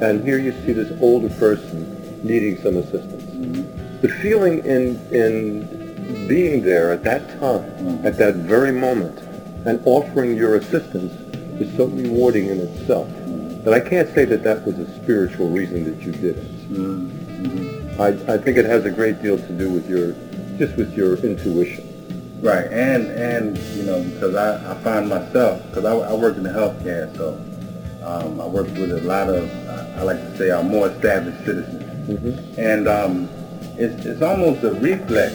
and 0.00 0.22
here 0.24 0.38
you 0.38 0.52
see 0.64 0.72
this 0.72 0.92
older 1.00 1.28
person 1.34 2.22
needing 2.22 2.56
some 2.58 2.76
assistance. 2.76 3.22
Mm-hmm. 3.24 4.00
The 4.00 4.08
feeling 4.08 4.64
in 4.64 5.00
in 5.12 6.26
being 6.28 6.62
there 6.62 6.92
at 6.92 7.02
that 7.04 7.28
time, 7.40 7.62
mm-hmm. 7.62 8.06
at 8.06 8.16
that 8.18 8.34
very 8.36 8.72
moment, 8.72 9.18
and 9.66 9.80
offering 9.84 10.36
your 10.36 10.56
assistance 10.56 11.12
is 11.60 11.74
so 11.76 11.86
rewarding 11.86 12.46
in 12.46 12.60
itself 12.60 13.08
mm-hmm. 13.08 13.64
that 13.64 13.74
I 13.74 13.80
can't 13.80 14.12
say 14.14 14.24
that 14.24 14.42
that 14.44 14.64
was 14.66 14.78
a 14.78 15.02
spiritual 15.02 15.48
reason 15.50 15.84
that 15.84 16.04
you 16.04 16.12
did 16.12 16.38
it. 16.38 17.77
I, 17.98 18.08
I 18.32 18.38
think 18.38 18.56
it 18.56 18.64
has 18.66 18.84
a 18.84 18.90
great 18.90 19.22
deal 19.22 19.36
to 19.36 19.52
do 19.58 19.70
with 19.70 19.88
your, 19.88 20.12
just 20.58 20.76
with 20.76 20.96
your 20.96 21.16
intuition. 21.16 21.84
Right, 22.40 22.66
and 22.70 23.06
and 23.10 23.58
you 23.74 23.82
know 23.82 24.00
because 24.04 24.36
I, 24.36 24.70
I 24.70 24.74
find 24.84 25.08
myself 25.08 25.60
because 25.68 25.84
I, 25.84 25.92
I 25.96 26.14
work 26.14 26.36
in 26.36 26.44
the 26.44 26.50
healthcare, 26.50 27.10
so 27.16 27.34
um, 28.06 28.40
I 28.40 28.46
work 28.46 28.68
with 28.78 28.92
a 28.92 29.00
lot 29.00 29.28
of 29.28 29.50
I, 29.98 30.02
like 30.02 30.18
to 30.20 30.38
say 30.38 30.50
our 30.50 30.62
more 30.62 30.86
established 30.88 31.44
citizens, 31.44 31.82
Mhm. 32.08 32.56
and 32.56 32.86
um, 32.86 33.28
it's 33.76 34.06
it's 34.06 34.22
almost 34.22 34.62
a 34.62 34.72
reflex 34.74 35.34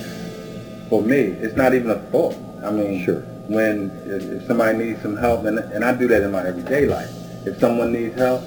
for 0.89 1.01
me. 1.01 1.17
It's 1.43 1.57
not 1.57 1.73
even 1.73 1.91
a 1.91 1.99
thought. 2.09 2.35
I 2.63 2.71
mean, 2.71 3.03
Sure. 3.03 3.19
when 3.49 3.91
if, 4.05 4.23
if 4.23 4.47
somebody 4.47 4.77
needs 4.77 5.01
some 5.01 5.17
help, 5.17 5.43
and 5.43 5.59
and 5.59 5.83
I 5.83 5.93
do 5.93 6.07
that 6.07 6.21
in 6.21 6.31
my 6.31 6.47
everyday 6.47 6.85
life. 6.85 7.11
If 7.45 7.59
someone 7.59 7.91
needs 7.91 8.15
help, 8.17 8.41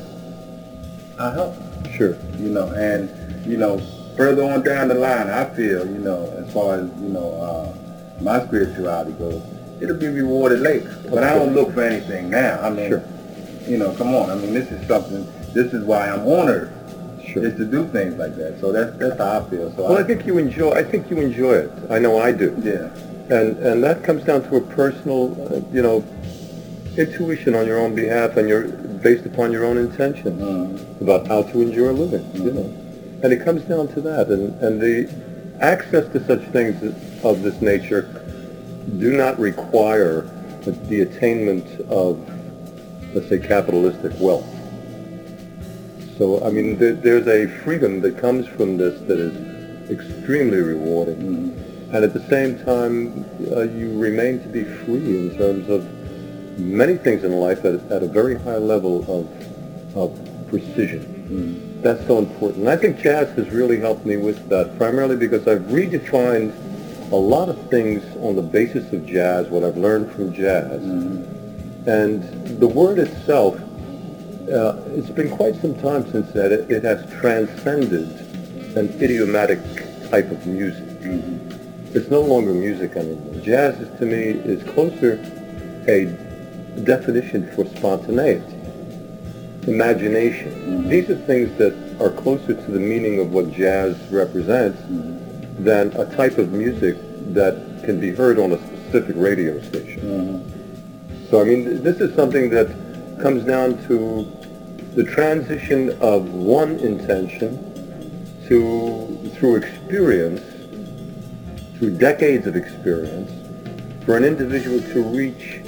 I 1.19 1.31
help. 1.31 1.55
Sure. 1.95 2.17
you 2.39 2.49
know, 2.49 2.69
and, 2.73 3.11
you 3.47 3.59
know, 3.59 3.79
further 4.17 4.43
on 4.43 4.63
down 4.63 4.89
the 4.89 4.95
line, 4.95 5.29
I 5.29 5.45
feel, 5.45 5.87
you 5.87 5.99
know, 5.99 6.25
as 6.39 6.53
far 6.53 6.77
as, 6.77 6.85
you 7.01 7.09
know, 7.09 7.33
uh, 7.41 8.23
my 8.23 8.45
spirituality 8.47 9.13
goes, 9.13 9.43
it'll 9.81 9.97
be 9.97 10.09
rewarded 10.09 10.61
later. 10.61 10.97
But 11.11 11.23
I 11.23 11.35
don't 11.35 11.55
look 11.55 11.73
for 11.75 11.83
anything 11.83 12.31
now. 12.31 12.59
I 12.63 12.71
mean, 12.71 12.89
Sure. 12.89 13.03
you 13.67 13.77
know, 13.79 13.93
come 13.93 14.15
on. 14.15 14.31
I 14.31 14.35
mean, 14.37 14.55
this 14.55 14.71
is 14.71 14.87
something, 14.89 15.27
this 15.53 15.73
is 15.75 15.85
why 15.85 16.09
I'm 16.09 16.27
on 16.27 16.49
earth, 16.49 16.71
Sure. 17.25 17.45
is 17.45 17.57
to 17.59 17.65
do 17.65 17.85
things 17.89 18.17
like 18.17 18.37
that. 18.37 18.59
So 18.61 18.73
that's, 18.73 18.97
that's 18.99 19.19
how 19.19 19.41
I 19.41 19.51
feel. 19.51 19.71
So 19.77 19.83
Well, 19.85 19.99
I, 19.99 20.01
I 20.01 20.05
think 20.05 20.27
you 20.27 20.39
enjoy. 20.39 20.71
I 20.73 20.83
think 20.83 21.11
you 21.11 21.19
enjoy 21.19 21.55
it. 21.55 21.71
I 21.91 21.99
know 21.99 22.19
I 22.19 22.33
do. 22.33 22.55
yeah, 22.63 22.89
And 23.37 23.59
and 23.59 23.83
that 23.85 24.03
comes 24.05 24.23
down 24.25 24.43
to 24.49 24.57
a 24.57 24.61
personal, 24.61 25.37
uh, 25.53 25.61
you 25.73 25.83
know, 25.83 26.05
intuition 26.97 27.55
on 27.55 27.67
your 27.67 27.79
own 27.79 27.95
behalf, 27.95 28.37
and 28.39 28.49
you're 28.49 28.69
based 29.03 29.27
upon 29.27 29.53
your 29.53 29.65
own 29.67 29.77
intentions 29.77 30.41
Mhm. 30.41 31.03
about 31.03 31.27
how 31.27 31.43
to 31.43 31.61
enjoy 31.61 31.91
living. 31.93 32.25
You 32.35 32.53
know, 32.53 32.71
and 33.23 33.33
it 33.33 33.45
comes 33.45 33.63
down 33.63 33.89
to 33.89 34.01
that. 34.03 34.29
And 34.29 34.55
and 34.63 34.81
the 34.81 35.09
access 35.61 36.11
to 36.13 36.25
such 36.27 36.43
things 36.53 36.83
of 37.25 37.43
this 37.43 37.61
nature 37.61 38.03
do 38.99 39.17
not 39.17 39.39
require 39.39 40.31
the, 40.89 41.03
attainment 41.03 41.81
of, 41.89 42.19
let's 43.15 43.29
say, 43.29 43.39
capitalistic 43.39 44.13
wealth. 44.19 44.47
So 46.19 46.43
I 46.45 46.51
mean, 46.51 46.79
there, 46.79 46.95
there's 46.95 47.29
a 47.29 47.47
freedom 47.63 48.01
that 48.01 48.19
comes 48.19 48.47
from 48.47 48.77
this 48.77 49.01
that 49.03 49.19
is 49.19 49.91
extremely 49.91 50.59
rewarding. 50.59 51.17
Mhm. 51.19 51.95
And 51.95 52.05
at 52.05 52.13
the 52.13 52.27
same 52.29 52.59
time, 52.65 53.25
uh, 53.53 53.63
you 53.63 53.97
remain 53.97 54.41
to 54.41 54.49
be 54.49 54.65
free 54.65 55.19
in 55.19 55.37
terms 55.37 55.69
of 55.69 55.87
many 56.59 56.97
things 56.97 57.23
in 57.23 57.33
life 57.33 57.65
at, 57.65 57.75
at 57.93 58.03
a 58.03 58.09
very 58.09 58.35
high 58.35 58.57
level 58.57 59.05
of, 59.09 59.97
of 59.97 60.49
precision. 60.49 61.03
Mhm. 61.31 61.66
That's 61.83 62.05
so 62.07 62.19
important. 62.19 62.69
I 62.69 62.77
think 62.77 62.99
jazz 62.99 63.29
has 63.37 63.51
really 63.51 63.79
helped 63.79 64.07
me 64.07 64.17
with 64.17 64.49
that, 64.49 64.77
primarily 64.79 65.17
because 65.17 65.47
I've 65.47 65.63
redefined 65.63 66.53
a 67.13 67.17
lot 67.17 67.49
of 67.49 67.59
things 67.71 68.03
on 68.21 68.35
the 68.35 68.43
basis 68.43 68.93
of 68.93 69.07
jazz, 69.07 69.49
what 69.49 69.63
I've 69.63 69.77
learned 69.77 70.11
from 70.11 70.33
jazz. 70.33 70.81
Mhm. 70.81 71.25
And 71.87 72.59
the 72.59 72.67
word 72.67 72.99
itself, 72.99 73.61
uh, 74.53 74.75
it's 74.97 75.11
been 75.11 75.29
quite 75.29 75.55
some 75.61 75.75
time 75.75 76.05
since 76.11 76.33
that 76.33 76.51
it, 76.51 76.71
it 76.71 76.83
has 76.83 77.05
transcended 77.21 78.09
an 78.75 78.93
idiomatic 79.01 79.61
type 80.11 80.31
of 80.33 80.45
music. 80.47 80.85
Mhm. 81.03 81.39
It's 81.95 82.11
no 82.11 82.21
longer 82.23 82.53
music 82.53 82.97
anymore. 82.97 83.35
Jazz 83.43 83.79
is, 83.81 83.89
to 84.01 84.07
me 84.07 84.41
is 84.45 84.63
closer 84.65 85.21
a 85.87 86.07
definition 86.83 87.49
for 87.55 87.65
spontaneity, 87.67 88.56
imagination. 89.67 90.53
Mhm. 90.53 90.89
These 90.89 91.11
are 91.11 91.17
things 91.17 91.51
that 91.59 91.75
are 92.01 92.11
closer 92.11 92.55
to 92.55 92.71
the 92.71 92.79
meaning 92.79 93.19
of 93.19 93.33
what 93.33 93.53
jazz 93.53 93.97
represents 94.11 94.79
Mhm. 94.83 95.65
than 95.65 95.93
a 95.97 96.05
type 96.05 96.39
of 96.39 96.53
music 96.53 96.97
that 97.33 97.57
can 97.85 97.99
be 97.99 98.11
heard 98.11 98.39
on 98.39 98.53
a 98.53 98.59
specific 98.59 99.17
radio 99.19 99.61
station. 99.61 100.01
Mhm. 100.03 100.41
So 101.31 101.41
I 101.41 101.45
mean, 101.45 101.83
this 101.83 102.01
is 102.01 102.15
something 102.15 102.51
that 102.51 102.69
comes 103.21 103.45
down 103.45 103.79
to 103.89 104.27
the 104.95 105.05
transition 105.05 105.93
of 106.01 106.33
one 106.35 106.79
intention 106.79 107.59
to, 108.49 109.07
through 109.35 109.57
experience, 109.57 110.41
through 111.79 111.91
decades 111.91 112.47
of 112.47 112.57
experience, 112.57 113.31
for 114.05 114.17
an 114.17 114.25
individual 114.25 114.81
to 114.93 115.03
reach 115.03 115.61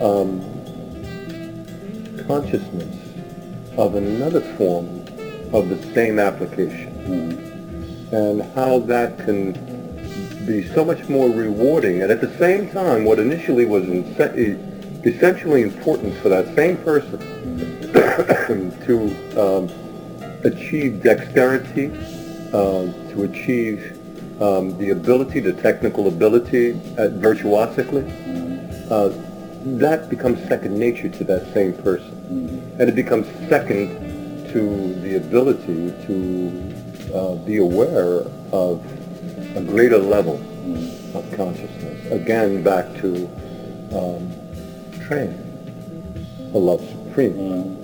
um, 0.00 0.40
consciousness 2.28 3.07
of 3.78 3.94
another 3.94 4.40
form 4.58 4.86
of 5.52 5.68
the 5.68 5.78
same 5.94 6.18
application 6.18 6.92
Mhm. 7.06 8.12
and 8.12 8.42
how 8.54 8.80
that 8.80 9.18
can 9.18 9.56
be 10.46 10.66
so 10.74 10.84
much 10.84 11.08
more 11.08 11.30
rewarding. 11.30 12.02
And 12.02 12.10
at 12.10 12.20
the 12.20 12.30
same 12.38 12.68
time, 12.68 13.04
what 13.04 13.18
initially 13.18 13.64
was 13.64 13.84
essentially 15.04 15.62
important 15.62 16.14
for 16.16 16.28
that 16.28 16.54
same 16.56 16.76
person 16.78 17.18
to 18.86 19.14
um, 19.40 19.68
achieve 20.44 21.02
dexterity, 21.02 21.90
um, 22.52 22.92
to 23.12 23.22
achieve 23.24 23.92
um, 24.40 24.76
the 24.78 24.90
ability, 24.90 25.40
the 25.40 25.52
technical 25.52 26.08
ability 26.08 26.80
at 26.96 27.12
virtuosically, 27.12 28.04
uh, 28.90 29.10
that 29.64 30.08
becomes 30.08 30.38
second 30.48 30.78
nature 30.78 31.08
to 31.08 31.24
that 31.24 31.52
same 31.52 31.72
person. 31.74 32.17
And 32.28 32.80
it 32.88 32.94
becomes 32.94 33.26
second 33.48 33.88
to 34.52 34.94
the 35.02 35.16
ability 35.16 35.92
to 36.06 36.74
uh, 37.14 37.34
be 37.36 37.56
aware 37.58 38.24
of 38.52 38.84
a 39.56 39.60
greater 39.62 39.98
level 39.98 40.38
Mhm. 40.66 41.14
of 41.14 41.24
consciousness. 41.36 42.10
Again, 42.10 42.62
back 42.62 42.86
to 43.00 43.28
um, 43.94 44.30
training, 45.00 45.38
a 46.52 46.58
love 46.58 46.82
supreme. 46.90 47.32
Mhm. 47.32 47.74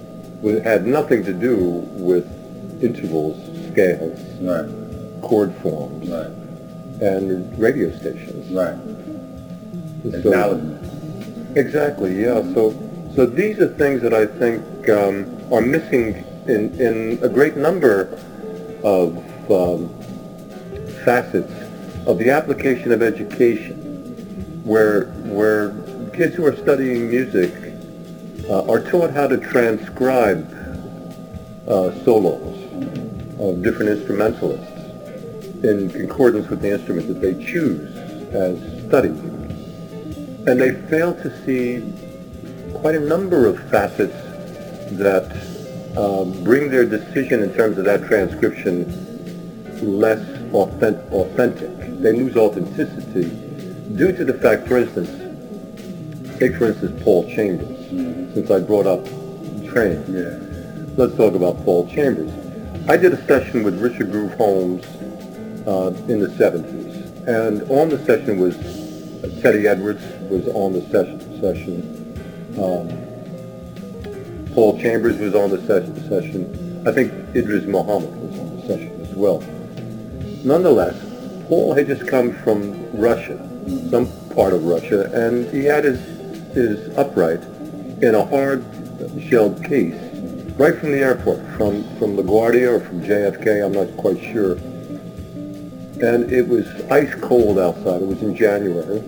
It 0.44 0.62
had 0.62 0.86
nothing 0.86 1.24
to 1.24 1.32
do 1.32 1.56
with 1.96 2.26
intervals, 2.82 3.36
scales, 3.72 4.18
Right, 4.42 4.66
chord 5.22 5.52
forms, 5.62 6.06
right, 6.10 6.28
and 7.00 7.58
radio 7.58 7.90
stations. 7.96 8.50
right. 8.52 8.76
So- 10.02 10.18
Acknowledgement. 10.18 10.78
Exactly, 11.56 12.20
yeah. 12.20 12.42
So, 12.54 12.74
so 13.14 13.26
these 13.26 13.61
are 13.61 13.68
things 13.68 14.02
that 14.02 14.12
I 14.12 14.26
think 14.26 14.88
um, 14.88 15.52
are 15.52 15.61
missing 15.61 16.25
in, 16.49 16.75
in 16.80 17.23
a 17.23 17.28
great 17.28 17.56
number 17.56 18.18
of 18.83 19.16
um, 19.50 19.88
facets 21.04 21.52
of 22.09 22.18
the 22.18 22.30
application 22.30 22.90
of 22.90 23.02
education, 23.02 24.62
where 24.64 25.06
where 25.30 25.71
kids 26.11 26.35
who 26.35 26.44
are 26.44 26.56
studying 26.56 27.09
music 27.09 27.54
uh, 28.49 28.68
are 28.71 28.80
taught 28.90 29.11
how 29.11 29.28
to 29.28 29.38
transcribe 29.38 30.50
uh, 31.68 31.92
solos 32.04 32.59
of 33.38 33.62
different 33.62 33.90
instrumentalists 33.90 34.73
in 35.62 35.88
concordance 35.90 36.49
with 36.49 36.61
the 36.61 36.73
instrument 36.73 37.06
that 37.06 37.21
they 37.21 37.35
choose 37.44 37.97
as 38.35 38.59
study. 38.88 39.09
And 40.47 40.61
they 40.61 40.73
fail 40.90 41.14
to 41.14 41.44
see 41.47 42.03
quite 42.85 42.97
a 42.97 43.00
number 43.00 43.47
of 43.47 43.59
facets 43.71 44.12
that 44.99 45.25
um, 45.97 46.45
bring 46.45 46.71
their 46.71 46.85
decision 46.85 47.43
in 47.43 47.50
terms 47.55 47.79
of 47.79 47.87
that 47.87 48.05
transcription 48.05 48.85
less 49.81 50.21
authentic. 50.53 51.11
authentic. 51.11 51.71
They 52.03 52.12
lose 52.12 52.37
authenticity 52.37 53.31
due 53.97 54.12
to 54.14 54.23
the 54.26 54.35
fact, 54.35 54.69
for 54.69 54.76
instance, 54.76 55.09
take 56.38 56.57
for 56.57 56.67
instance 56.67 57.03
Paul 57.03 57.25
Chambers, 57.35 57.69
Mhm. 57.91 58.35
since 58.35 58.50
I 58.50 58.59
brought 58.59 58.87
up 58.87 59.07
Trane. 59.64 60.05
Yeah. 60.07 60.38
Let's 60.99 61.17
talk 61.17 61.35
about 61.35 61.64
Paul 61.64 61.88
Chambers. 61.88 62.31
I 62.87 62.99
did 62.99 63.14
a 63.14 63.26
session 63.26 63.64
with 63.64 63.81
Richard 63.81 64.11
Groove 64.12 64.35
Holmes 64.35 64.85
uh, 65.67 65.91
in 66.07 66.21
the 66.21 66.29
70s, 66.37 67.26
and 67.26 67.62
on 67.71 67.88
the 67.88 67.99
session 68.05 68.38
was 68.38 68.55
Teddy 69.41 69.67
Edwards 69.67 70.03
was 70.29 70.47
on 70.49 70.75
the 70.75 70.83
session. 70.93 71.41
session. 71.41 71.93
Um, 72.58 72.88
Paul 74.54 74.78
Chambers 74.80 75.18
was 75.18 75.34
on 75.34 75.50
the 75.50 75.61
session. 75.66 76.82
I 76.87 76.92
think 76.92 77.12
Idris 77.34 77.64
Muhammad 77.64 78.11
was 78.23 78.38
on 78.38 78.56
the 78.56 78.62
session 78.66 79.00
as 79.00 79.14
well. 79.14 79.40
Nonetheless, 80.44 80.94
Paul 81.49 81.75
had 81.75 81.87
just 81.87 82.06
come 82.06 82.32
from 82.32 82.90
Russia, 82.96 83.38
some 83.90 84.08
part 84.34 84.52
of 84.52 84.64
Russia, 84.64 85.11
and 85.12 85.46
he 85.52 85.64
had 85.64 85.84
his, 85.84 86.00
his 86.54 86.96
upright 86.96 87.42
in 88.02 88.14
a 88.14 88.25
hard 88.25 88.64
shelled 89.28 89.64
case 89.64 89.94
right 90.56 90.76
from 90.78 90.92
the 90.92 90.99
airport, 90.99 91.40
from, 91.56 91.82
from 91.99 92.16
LaGuardia 92.16 92.76
or 92.76 92.80
from 92.80 93.02
JFK, 93.02 93.64
I'm 93.64 93.73
not 93.73 93.96
quite 93.96 94.23
sure. 94.23 94.52
And 96.02 96.32
it 96.32 96.46
was 96.46 96.66
ice 96.90 97.14
cold 97.16 97.58
outside. 97.58 98.02
It 98.02 98.06
was 98.06 98.23
in 98.23 98.37
January. 98.37 99.00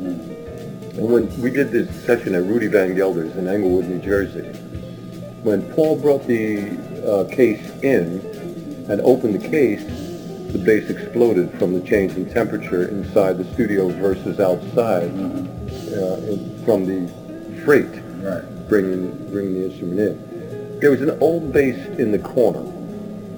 And 0.96 1.10
when 1.10 1.42
we 1.42 1.50
did 1.50 1.70
this 1.70 1.88
session 2.06 2.34
at 2.34 2.44
Rudy 2.44 2.68
Van 2.68 2.94
Gelder's 2.94 3.36
in 3.36 3.46
Englewood, 3.46 3.84
New 3.84 4.00
Jersey, 4.00 4.48
when 5.42 5.70
Paul 5.74 6.00
brought 6.00 6.26
the 6.26 6.70
uh, 7.06 7.24
case 7.34 7.68
in 7.82 8.20
and 8.88 9.00
opened 9.02 9.34
the 9.34 9.48
case, 9.48 9.84
the 10.52 10.58
bass 10.58 10.88
exploded 10.88 11.52
from 11.58 11.74
the 11.74 11.86
change 11.86 12.12
in 12.14 12.32
temperature 12.32 12.88
inside 12.88 13.36
the 13.36 13.44
studio 13.52 13.90
versus 13.90 14.40
outside 14.40 15.10
uh, 15.10 16.16
in, 16.30 16.64
from 16.64 16.86
the 16.86 17.12
freight 17.64 18.02
Right. 18.16 18.68
bringing 18.68 19.12
bringing 19.30 19.54
the 19.54 19.66
instrument 19.66 20.00
in. 20.00 20.80
There 20.80 20.90
was 20.90 21.02
an 21.02 21.18
old 21.20 21.52
bass 21.52 21.76
in 21.98 22.10
the 22.10 22.18
corner. 22.18 22.62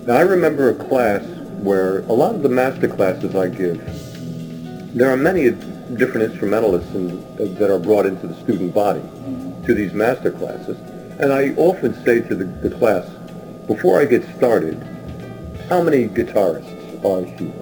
Now 0.07 0.17
I 0.17 0.23
remember 0.23 0.71
a 0.71 0.75
class 0.75 1.25
where 1.59 2.01
a 2.01 2.13
lot 2.13 2.37
of 2.37 2.43
the 2.43 2.49
master 2.49 2.87
classes 2.87 3.35
I 3.35 3.49
give, 3.49 3.83
there 4.95 5.11
are 5.11 5.17
many 5.17 5.51
different 5.97 6.31
instrumentalists 6.31 6.95
in, 6.95 7.55
that 7.57 7.71
are 7.71 7.79
brought 7.79 8.07
into 8.07 8.27
the 8.27 8.35
student 8.35 8.75
body 8.75 9.03
to 9.67 9.75
these 9.75 9.93
master 9.93 10.31
classes, 10.31 10.79
and 11.21 11.33
I 11.33 11.51
often 11.57 11.95
say 12.05 12.21
to 12.21 12.35
the, 12.35 12.45
the 12.45 12.75
class, 12.77 13.09
before 13.67 14.01
I 14.01 14.05
get 14.05 14.25
started, 14.37 14.83
how 15.69 15.83
many 15.83 16.09
guitarists 16.09 17.05
are 17.05 17.25
here? 17.25 17.53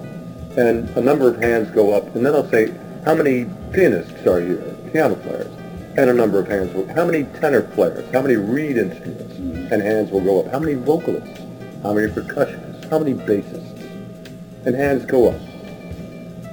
And 0.57 0.89
a 0.97 1.01
number 1.01 1.29
of 1.29 1.41
hands 1.41 1.69
go 1.71 1.93
up, 1.93 2.15
and 2.15 2.25
then 2.25 2.33
I'll 2.33 2.49
say, 2.49 2.73
how 3.05 3.15
many 3.15 3.45
pianists 3.73 4.25
are 4.25 4.41
here, 4.41 4.75
piano 4.91 5.15
players? 5.15 5.51
And 5.97 6.09
a 6.09 6.13
number 6.13 6.39
of 6.39 6.47
hands 6.47 6.73
will, 6.73 6.87
how 6.93 7.05
many 7.05 7.23
tenor 7.39 7.61
players, 7.61 8.09
how 8.11 8.21
many 8.21 8.35
reed 8.35 8.77
instruments, 8.77 9.35
and 9.71 9.81
hands 9.81 10.11
will 10.11 10.21
go 10.21 10.41
up. 10.41 10.51
How 10.51 10.59
many 10.59 10.75
vocalists, 10.75 11.41
how 11.83 11.93
many 11.93 12.07
percussionists, 12.07 12.89
how 12.89 12.99
many 12.99 13.13
bassists, 13.13 13.77
and 14.65 14.75
hands 14.75 15.05
go 15.05 15.29
up. 15.29 15.41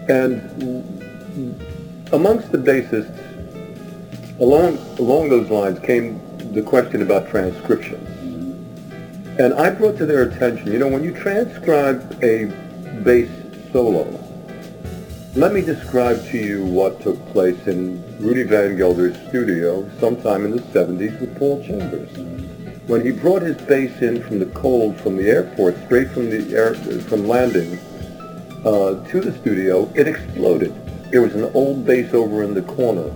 And 0.09 1.04
amongst 2.13 2.53
the 2.53 2.59
bassists, 2.59 3.21
along, 4.41 4.79
along 4.99 5.29
those 5.29 5.51
lines 5.51 5.79
came 5.81 6.21
the 6.53 6.63
question 6.63 7.03
about 7.03 7.29
transcription. 7.29 8.01
And 9.39 9.53
I 9.55 9.71
brought 9.71 9.97
to 9.99 10.07
their 10.07 10.23
attention, 10.23 10.73
you 10.73 10.79
know, 10.79 10.89
when 10.89 11.03
you 11.03 11.13
transcribe 11.13 12.19
a 12.23 12.47
bass 13.03 13.29
solo, 13.73 14.05
let 15.35 15.53
me 15.53 15.63
describe 15.63 16.25
to 16.27 16.39
you 16.39 16.65
what 16.65 17.01
took 17.01 17.19
place 17.33 17.67
in 17.67 18.01
Rudy 18.21 18.45
Van 18.45 18.77
Gelder's 18.77 19.17
studio 19.29 19.89
sometime 19.99 20.45
in 20.45 20.53
the 20.53 20.63
70s 20.63 21.21
with 21.21 21.37
Paul 21.37 21.65
Chambers. 21.65 22.09
When 22.87 23.05
he 23.05 23.11
brought 23.11 23.43
his 23.43 23.57
bass 23.57 24.01
in 24.01 24.23
from 24.23 24.39
the 24.39 24.47
cold 24.47 24.97
from 25.01 25.17
the 25.17 25.29
airport, 25.29 25.77
straight 25.87 26.11
from 26.11 26.31
the 26.31 26.55
air, 26.55 26.75
from 26.75 27.27
landing 27.27 27.77
uh, 28.65 29.03
to 29.09 29.21
the 29.21 29.37
studio, 29.41 29.91
it 29.97 30.07
exploded. 30.07 30.73
There 31.11 31.23
was 31.23 31.35
an 31.35 31.51
old 31.55 31.87
bass 31.87 32.13
over 32.13 32.43
in 32.43 32.55
the 32.55 32.63
corner, 32.63 33.09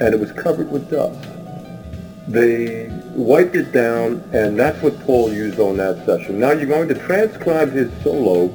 and 0.00 0.14
it 0.14 0.20
was 0.20 0.32
covered 0.32 0.70
with 0.70 0.90
dust. 0.90 1.28
They 2.28 2.88
wiped 3.14 3.56
it 3.56 3.72
down, 3.72 4.22
and 4.32 4.58
that's 4.58 4.80
what 4.82 4.98
Paul 5.00 5.32
used 5.32 5.58
on 5.58 5.76
that 5.78 6.06
session. 6.06 6.38
Now 6.38 6.52
you're 6.52 6.66
going 6.66 6.88
to 6.88 6.94
transcribe 6.94 7.72
his 7.72 7.90
solo, 8.02 8.48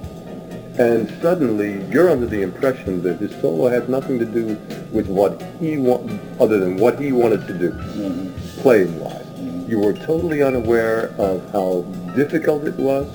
and 0.79 1.09
suddenly 1.21 1.83
you're 1.91 2.09
under 2.09 2.25
the 2.25 2.41
impression 2.41 3.03
that 3.03 3.17
his 3.17 3.31
solo 3.41 3.67
has 3.67 3.89
nothing 3.89 4.19
to 4.19 4.25
do 4.25 4.57
with 4.91 5.07
what 5.07 5.41
he 5.59 5.77
want, 5.77 6.19
other 6.39 6.59
than 6.59 6.77
what 6.77 6.99
he 6.99 7.11
wanted 7.11 7.45
to 7.47 7.53
do, 7.53 7.71
mm-hmm. 7.71 8.61
playing-wise. 8.61 9.25
Mm-hmm. 9.25 9.69
You 9.69 9.79
were 9.79 9.93
totally 9.93 10.41
unaware 10.41 11.13
of 11.17 11.51
how 11.51 11.81
difficult 12.15 12.63
it 12.63 12.75
was 12.75 13.11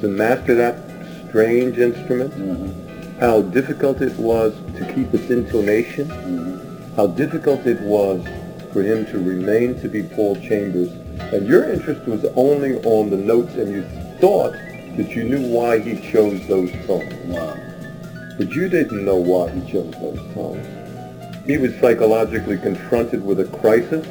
to 0.00 0.08
master 0.08 0.54
that 0.56 0.76
strange 1.28 1.78
instrument, 1.78 2.32
mm-hmm. 2.34 2.81
How 3.22 3.40
difficult 3.40 4.02
it 4.02 4.18
was 4.18 4.52
to 4.76 4.84
keep 4.92 5.14
its 5.14 5.30
intonation, 5.30 6.08
mm-hmm. 6.08 6.94
how 6.96 7.06
difficult 7.06 7.64
it 7.66 7.80
was 7.82 8.20
for 8.72 8.82
him 8.82 9.06
to 9.06 9.18
remain 9.18 9.80
to 9.80 9.88
be 9.88 10.02
Paul 10.02 10.34
Chambers. 10.34 10.90
And 11.32 11.46
your 11.46 11.72
interest 11.72 12.04
was 12.08 12.24
only 12.34 12.82
on 12.82 13.10
the 13.10 13.16
notes, 13.16 13.54
and 13.54 13.70
you 13.70 13.82
thought 14.18 14.54
that 14.96 15.14
you 15.14 15.22
knew 15.22 15.54
why 15.54 15.78
he 15.78 16.00
chose 16.10 16.44
those 16.48 16.72
tones. 16.84 17.14
Wow. 17.26 17.56
But 18.38 18.50
you 18.56 18.68
didn't 18.68 19.04
know 19.04 19.18
why 19.18 19.50
he 19.50 19.70
chose 19.70 19.94
those 20.00 20.34
tones. 20.34 21.46
He 21.46 21.58
was 21.58 21.78
psychologically 21.78 22.58
confronted 22.58 23.24
with 23.24 23.38
a 23.38 23.44
crisis. 23.60 24.04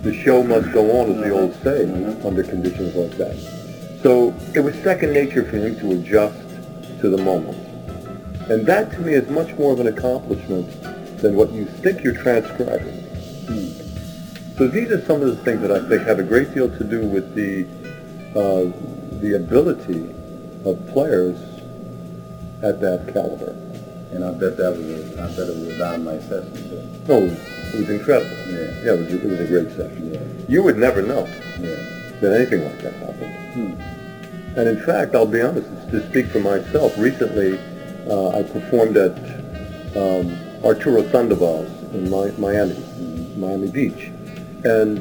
The 0.00 0.14
show 0.14 0.42
must 0.42 0.72
go 0.72 0.98
on, 0.98 1.10
as 1.12 1.16
the 1.20 1.30
old 1.30 1.52
say, 1.56 1.84
mm-hmm. 1.84 2.26
under 2.26 2.42
conditions 2.42 2.94
like 2.94 3.18
that. 3.18 3.36
So 4.02 4.34
it 4.54 4.60
was 4.60 4.74
second 4.76 5.12
nature 5.12 5.44
for 5.44 5.58
him 5.58 5.78
to 5.80 5.92
adjust 5.92 6.40
to 7.02 7.10
the 7.10 7.18
moment. 7.18 7.67
And 8.50 8.66
that 8.66 8.90
to 8.92 9.00
me 9.00 9.12
is 9.12 9.28
much 9.28 9.54
more 9.58 9.72
of 9.72 9.80
an 9.80 9.88
accomplishment 9.88 10.70
than 11.20 11.36
what 11.36 11.52
you 11.52 11.66
think 11.66 12.02
you're 12.02 12.14
transcribing. 12.14 13.04
So 14.56 14.66
these 14.66 14.90
are 14.90 15.00
some 15.04 15.22
of 15.22 15.28
the 15.28 15.36
things 15.44 15.60
that 15.60 15.70
I 15.70 15.86
think 15.88 16.02
have 16.02 16.18
a 16.18 16.22
great 16.24 16.54
deal 16.54 16.68
to 16.68 16.84
do 16.84 17.06
with 17.06 17.34
the 17.34 17.66
uh, 18.34 18.72
the 19.20 19.36
ability 19.36 20.10
of 20.64 20.84
players 20.92 21.38
at 22.62 22.80
that 22.80 23.10
caliber. 23.12 23.50
And 24.10 24.24
I 24.24 24.32
bet 24.32 24.56
that 24.56 24.76
was 24.76 24.88
a, 24.88 25.22
I 25.22 25.26
bet 25.28 25.48
it 25.48 25.56
was 25.56 25.68
a 25.68 25.78
dynamite 25.78 26.22
session 26.22 26.52
too. 26.54 26.82
Oh, 27.08 27.24
it 27.24 27.78
was 27.78 27.90
incredible. 27.90 28.30
Yeah. 28.48 28.84
Yeah, 28.84 28.92
it 28.94 28.98
was, 28.98 29.12
it 29.14 29.24
was 29.24 29.40
a 29.40 29.46
great 29.46 29.68
session. 29.76 30.14
Yeah. 30.14 30.22
You 30.48 30.62
would 30.62 30.78
never 30.78 31.02
know 31.02 31.26
Yeah. 31.60 31.76
that 32.20 32.32
anything 32.32 32.64
like 32.64 32.80
that 32.82 32.94
happened. 32.94 33.34
Hmm. 33.52 34.58
And 34.58 34.68
in 34.68 34.80
fact, 34.84 35.14
I'll 35.14 35.26
be 35.26 35.42
honest, 35.42 35.68
to 35.90 36.08
speak 36.10 36.26
for 36.26 36.40
myself, 36.40 36.96
recently 36.98 37.58
uh, 38.08 38.30
I 38.30 38.42
performed 38.42 38.96
at 38.96 39.16
um, 39.96 40.36
Arturo 40.64 41.08
Sandoval's 41.10 41.70
in 41.94 42.10
Mi- 42.10 42.32
Miami, 42.38 42.76
Miami 43.36 43.70
Beach. 43.70 44.10
And 44.64 44.98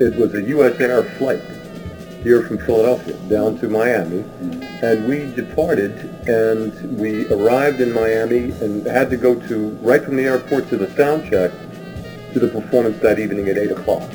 it 0.00 0.16
was 0.16 0.34
a 0.34 0.42
U.S. 0.42 0.80
Air 0.80 1.02
flight 1.18 1.42
here 2.22 2.42
from 2.42 2.58
Philadelphia 2.58 3.14
down 3.28 3.58
to 3.58 3.68
Miami. 3.68 4.24
And 4.82 5.08
we 5.08 5.32
departed 5.34 5.92
and 6.28 6.98
we 6.98 7.28
arrived 7.32 7.80
in 7.80 7.92
Miami 7.92 8.50
and 8.60 8.84
had 8.86 9.10
to 9.10 9.16
go 9.16 9.34
to, 9.48 9.68
right 9.80 10.02
from 10.02 10.16
the 10.16 10.24
airport 10.24 10.68
to 10.70 10.76
the 10.76 10.90
sound 10.96 11.30
check 11.30 11.52
to 12.32 12.40
the 12.40 12.48
performance 12.48 12.98
that 13.00 13.18
evening 13.18 13.48
at 13.48 13.56
8 13.56 13.70
o'clock. 13.72 14.10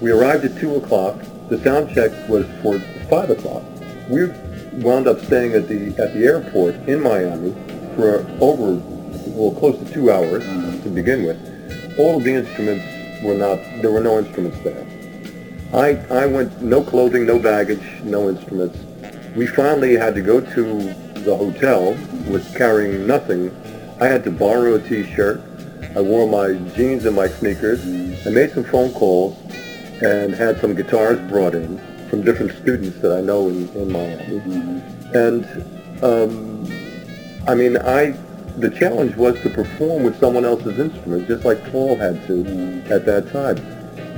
We 0.00 0.10
arrived 0.10 0.44
at 0.44 0.56
2 0.58 0.76
o'clock. 0.76 1.18
The 1.48 1.58
sound 1.64 1.94
check 1.94 2.10
was 2.28 2.46
for 2.62 2.78
5 3.08 3.30
o'clock. 3.30 3.62
We 4.08 4.28
wound 4.76 5.08
up 5.08 5.20
staying 5.20 5.54
at 5.54 5.68
the 5.68 5.88
at 6.02 6.14
the 6.14 6.24
airport 6.24 6.74
in 6.88 7.02
Miami 7.02 7.52
for 7.96 8.26
over, 8.40 8.74
well, 9.28 9.52
close 9.58 9.78
to 9.78 9.92
two 9.92 10.12
hours 10.12 10.44
to 10.82 10.90
begin 10.90 11.24
with. 11.24 11.98
All 11.98 12.18
of 12.18 12.24
the 12.24 12.34
instruments 12.34 12.84
were 13.24 13.34
not, 13.34 13.58
there 13.80 13.90
were 13.90 14.02
no 14.02 14.18
instruments 14.18 14.58
there. 14.60 14.86
I, 15.72 15.96
I 16.14 16.26
went, 16.26 16.60
no 16.62 16.82
clothing, 16.82 17.26
no 17.26 17.38
baggage, 17.38 17.82
no 18.02 18.28
instruments. 18.28 18.78
We 19.34 19.46
finally 19.46 19.96
had 19.96 20.14
to 20.14 20.20
go 20.20 20.40
to 20.40 20.94
the 21.20 21.36
hotel 21.36 21.92
with 22.30 22.54
carrying 22.54 23.06
nothing. 23.06 23.50
I 24.00 24.06
had 24.06 24.22
to 24.24 24.30
borrow 24.30 24.74
a 24.74 24.80
t-shirt. 24.80 25.40
I 25.96 26.00
wore 26.00 26.28
my 26.28 26.52
jeans 26.74 27.06
and 27.06 27.16
my 27.16 27.28
sneakers. 27.28 27.82
I 28.26 28.30
made 28.30 28.52
some 28.52 28.64
phone 28.64 28.92
calls 28.92 29.36
and 30.02 30.34
had 30.34 30.60
some 30.60 30.74
guitars 30.74 31.18
brought 31.30 31.54
in 31.54 31.80
from 32.16 32.24
different 32.24 32.52
students 32.62 32.98
that 33.00 33.12
I 33.12 33.20
know 33.20 33.48
in, 33.48 33.68
in 33.70 33.92
Miami. 33.92 34.82
And, 35.14 35.44
um, 36.02 36.64
I 37.46 37.54
mean, 37.54 37.76
I, 37.76 38.12
the 38.56 38.70
challenge 38.70 39.16
was 39.16 39.38
to 39.42 39.50
perform 39.50 40.04
with 40.04 40.18
someone 40.18 40.44
else's 40.44 40.78
instrument, 40.78 41.28
just 41.28 41.44
like 41.44 41.62
Paul 41.70 41.96
had 41.96 42.26
to 42.26 42.82
at 42.90 43.04
that 43.04 43.30
time. 43.32 43.58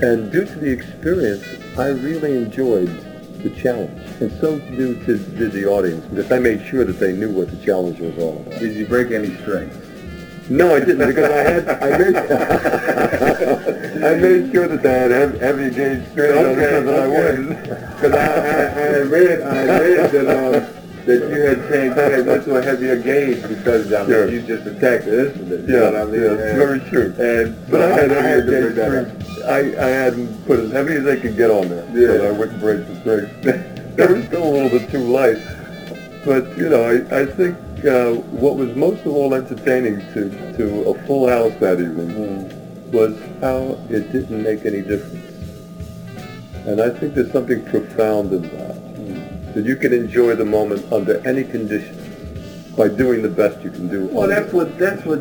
And 0.00 0.30
due 0.30 0.44
to 0.44 0.54
the 0.54 0.70
experience, 0.70 1.44
I 1.76 1.88
really 1.88 2.36
enjoyed 2.36 2.88
the 3.42 3.50
challenge. 3.50 4.00
And 4.20 4.30
so 4.40 4.58
to, 4.58 4.94
did 4.94 5.52
the 5.52 5.66
audience, 5.66 6.04
because 6.06 6.30
I 6.30 6.38
made 6.38 6.64
sure 6.66 6.84
that 6.84 7.00
they 7.00 7.12
knew 7.12 7.32
what 7.32 7.50
the 7.50 7.64
challenge 7.64 7.98
was 7.98 8.16
all 8.18 8.38
about. 8.42 8.60
Did 8.60 8.76
you 8.76 8.86
break 8.86 9.10
any 9.10 9.34
strings? 9.38 9.74
No, 10.50 10.74
I 10.74 10.80
didn't, 10.80 11.06
because 11.08 11.30
I 11.30 11.42
had, 11.50 11.68
I 11.68 11.98
made, 11.98 12.16
I 14.02 14.14
made 14.16 14.52
sure 14.52 14.66
that 14.68 14.86
I 14.86 14.90
had 14.92 15.10
heavy, 15.10 15.38
heavy 15.38 15.74
gauge 15.74 16.08
strings 16.12 16.36
on 16.38 16.44
Okay, 16.46 16.70
so 16.70 16.82
that 16.84 17.00
I 17.00 17.08
wouldn't. 17.08 17.48
Because 17.62 18.12
I, 18.12 18.24
I, 18.24 18.84
I 18.86 18.98
read, 19.00 19.40
I 19.42 19.78
read 19.78 20.10
that, 20.12 20.28
um, 20.28 20.74
that 21.04 21.20
you 21.30 21.40
had 21.40 21.58
changed, 21.68 21.96
you 21.96 22.02
had 22.02 22.26
went 22.26 22.44
to 22.44 22.56
a 22.56 22.62
heavier 22.62 22.96
gauge 23.02 23.42
because 23.48 23.92
I 23.92 24.00
mean, 24.00 24.08
Sure. 24.10 24.28
you 24.30 24.40
just 24.42 24.66
attacked 24.66 25.04
the 25.04 25.26
instrument. 25.28 25.68
You 25.68 25.74
Yeah, 25.74 25.80
know 25.80 25.92
what 25.92 25.96
I 26.00 26.04
mean? 26.06 26.22
yeah, 26.22 26.30
And- 26.30 26.58
very 26.58 26.80
true. 26.80 27.14
And 27.18 27.70
But 27.70 27.82
I 27.82 27.88
had, 28.00 28.12
I 28.12 28.22
had 28.22 28.46
gauge 28.46 28.74
that 28.74 29.06
strings. 29.08 29.44
I, 29.44 29.58
I 29.58 29.88
hadn't 29.88 30.46
put 30.46 30.60
as 30.60 30.72
heavy 30.72 30.94
as 30.94 31.06
I 31.06 31.16
could 31.16 31.36
get 31.36 31.50
on 31.50 31.68
there, 31.68 31.84
Yeah. 31.92 32.18
that 32.18 32.26
I 32.26 32.30
wouldn't 32.30 32.60
break 32.60 32.86
the 32.86 32.94
strings. 33.00 33.28
they 33.96 34.06
were 34.06 34.22
still 34.24 34.44
a 34.44 34.50
little 34.50 34.70
bit 34.78 34.90
too 34.90 35.00
light. 35.00 35.36
But, 36.24 36.56
you 36.56 36.68
know, 36.70 36.84
I, 36.84 37.20
I 37.20 37.26
think 37.26 37.56
uh, 37.84 38.14
what 38.42 38.56
was 38.56 38.74
most 38.76 39.00
of 39.06 39.12
all 39.12 39.34
entertaining 39.34 40.00
to, 40.14 40.30
to 40.56 40.88
a 40.90 41.06
full 41.06 41.28
house 41.28 41.52
that 41.60 41.80
evening 41.80 42.08
Mm. 42.08 42.92
was 42.92 43.14
how 43.40 43.78
it 43.90 44.10
didn't 44.12 44.42
make 44.42 44.64
any 44.64 44.80
difference. 44.80 45.24
And 46.66 46.80
I 46.80 46.90
think 46.90 47.14
there's 47.14 47.30
something 47.32 47.64
profound 47.66 48.32
in 48.32 48.42
that. 48.42 49.54
That 49.54 49.64
you 49.64 49.76
can 49.76 49.92
enjoy 49.92 50.34
the 50.36 50.44
moment 50.44 50.90
under 50.92 51.26
any 51.26 51.42
conditions 51.44 51.96
by 52.76 52.88
doing 52.88 53.22
the 53.22 53.28
best 53.28 53.62
you 53.62 53.70
can 53.70 53.88
do. 53.88 54.06
Well, 54.12 54.28
that's 54.28 54.48
it. 54.48 54.54
what 54.54 54.78
that's 54.78 55.04
what 55.04 55.20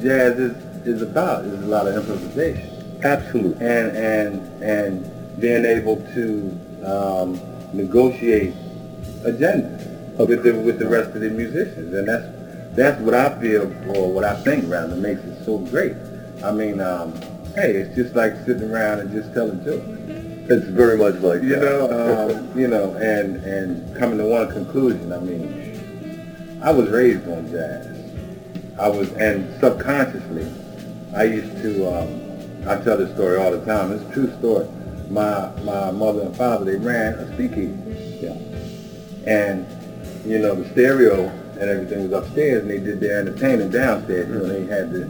jazz 0.00 0.38
is 0.38 0.56
is 0.86 1.02
about. 1.02 1.44
Is 1.44 1.62
a 1.62 1.66
lot 1.66 1.86
of 1.86 1.94
improvisation 1.96 3.00
Absolutely. 3.04 3.66
and 3.66 3.96
and 3.96 4.62
and 4.62 5.40
being 5.40 5.64
able 5.64 5.96
to 6.14 6.24
um, 6.84 7.40
negotiate 7.72 8.54
agendas 9.24 9.75
with 10.18 10.42
the 10.42 10.52
with 10.52 10.78
the 10.78 10.88
rest 10.88 11.10
of 11.10 11.20
the 11.20 11.30
musicians, 11.30 11.94
and 11.94 12.08
that's 12.08 12.26
that's 12.76 13.00
what 13.00 13.14
I 13.14 13.38
feel 13.40 13.62
or 13.96 14.12
what 14.12 14.24
I 14.24 14.34
think 14.42 14.64
rather 14.70 14.96
makes 14.96 15.20
it 15.22 15.44
so 15.44 15.58
great. 15.58 15.94
I 16.44 16.52
mean, 16.52 16.80
um, 16.80 17.12
hey, 17.54 17.72
it's 17.76 17.94
just 17.94 18.14
like 18.14 18.34
sitting 18.44 18.70
around 18.70 19.00
and 19.00 19.10
just 19.12 19.32
telling 19.34 19.64
jokes. 19.64 19.84
It's 20.48 20.66
very 20.66 20.96
much 20.96 21.16
like 21.16 21.42
You 21.42 21.56
that. 21.56 21.60
know, 21.62 22.30
um, 22.50 22.58
you 22.58 22.68
know, 22.68 22.94
and 22.94 23.36
and 23.44 23.96
coming 23.96 24.18
to 24.18 24.24
one 24.26 24.50
conclusion. 24.52 25.12
I 25.12 25.18
mean, 25.20 26.60
I 26.62 26.70
was 26.72 26.88
raised 26.90 27.26
on 27.28 27.50
jazz. 27.50 27.86
I 28.78 28.88
was, 28.88 29.10
and 29.12 29.58
subconsciously, 29.60 30.46
I 31.14 31.24
used 31.24 31.62
to. 31.62 31.88
Um, 31.88 32.22
I 32.68 32.82
tell 32.82 32.96
this 32.98 33.12
story 33.14 33.38
all 33.38 33.52
the 33.52 33.64
time. 33.64 33.92
It's 33.92 34.02
a 34.02 34.12
true 34.12 34.30
story. 34.38 34.68
My 35.08 35.50
my 35.62 35.90
mother 35.92 36.22
and 36.22 36.36
father 36.36 36.64
they 36.64 36.76
ran 36.76 37.14
a 37.14 37.32
speakeasy. 37.34 38.18
Yeah. 38.20 38.36
And 39.26 39.66
you 40.26 40.38
know 40.38 40.54
the 40.54 40.68
stereo 40.70 41.28
and 41.58 41.70
everything 41.70 42.02
was 42.10 42.12
upstairs, 42.12 42.62
and 42.62 42.70
they 42.70 42.78
did 42.78 43.00
their 43.00 43.20
entertaining 43.20 43.70
downstairs. 43.70 44.28
You 44.28 44.34
know, 44.34 44.46
they 44.46 44.66
had 44.66 44.92
the 44.92 45.04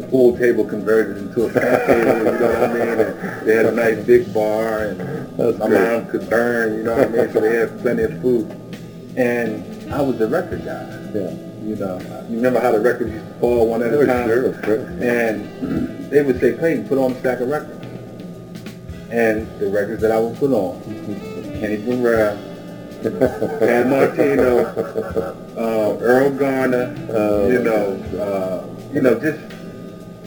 the 0.00 0.06
pool 0.06 0.36
table 0.38 0.64
converted 0.64 1.16
into 1.18 1.46
a 1.46 1.50
fat 1.54 1.86
table. 1.86 2.18
You 2.18 2.38
know 2.38 2.60
what 2.60 2.70
I 2.70 2.72
mean? 2.74 2.98
And 3.00 3.46
they 3.48 3.56
had 3.56 3.66
a 3.66 3.72
nice 3.72 4.04
big 4.04 4.32
bar, 4.32 4.84
and 4.84 5.00
That's 5.36 5.58
my 5.58 5.66
great. 5.68 5.90
mom 6.02 6.06
could 6.10 6.30
burn. 6.30 6.74
You 6.78 6.82
know 6.84 6.96
what 6.96 7.08
I 7.08 7.10
mean? 7.10 7.32
So 7.32 7.40
they 7.40 7.56
had 7.56 7.80
plenty 7.80 8.02
of 8.04 8.20
food. 8.22 8.50
And 9.16 9.92
I 9.92 10.00
was 10.00 10.18
the 10.18 10.28
record 10.28 10.64
guy. 10.64 10.86
Yeah. 11.14 11.30
You 11.64 11.74
know, 11.76 11.98
you 12.30 12.36
remember 12.36 12.60
how 12.60 12.70
the 12.70 12.80
records 12.80 13.10
used 13.12 13.26
to 13.26 13.34
fall 13.40 13.66
one 13.68 13.82
at 13.82 13.92
Oh, 13.92 14.00
a 14.00 14.06
time? 14.06 14.28
sure, 14.28 14.52
course. 14.62 14.88
And 15.02 16.08
they 16.10 16.22
would 16.22 16.38
say, 16.40 16.52
Clayton, 16.56 16.88
put 16.88 16.96
on 16.98 17.12
a 17.12 17.18
stack 17.20 17.40
of 17.40 17.48
records. 17.48 17.84
And 19.10 19.48
the 19.58 19.68
records 19.68 20.00
that 20.02 20.12
I 20.12 20.18
would 20.20 20.36
put 20.38 20.52
on, 20.52 20.80
Kenny 21.60 21.76
Burrell, 21.78 22.36
Pat 23.02 23.86
Martino, 23.86 24.64
uh, 25.56 25.96
Erroll 26.00 26.36
Garner, 26.38 26.94
Oh. 27.10 27.48
you 27.48 27.60
know, 27.62 27.92
uh, 28.20 28.66
you 28.92 29.00
know, 29.02 29.18
just 29.18 29.38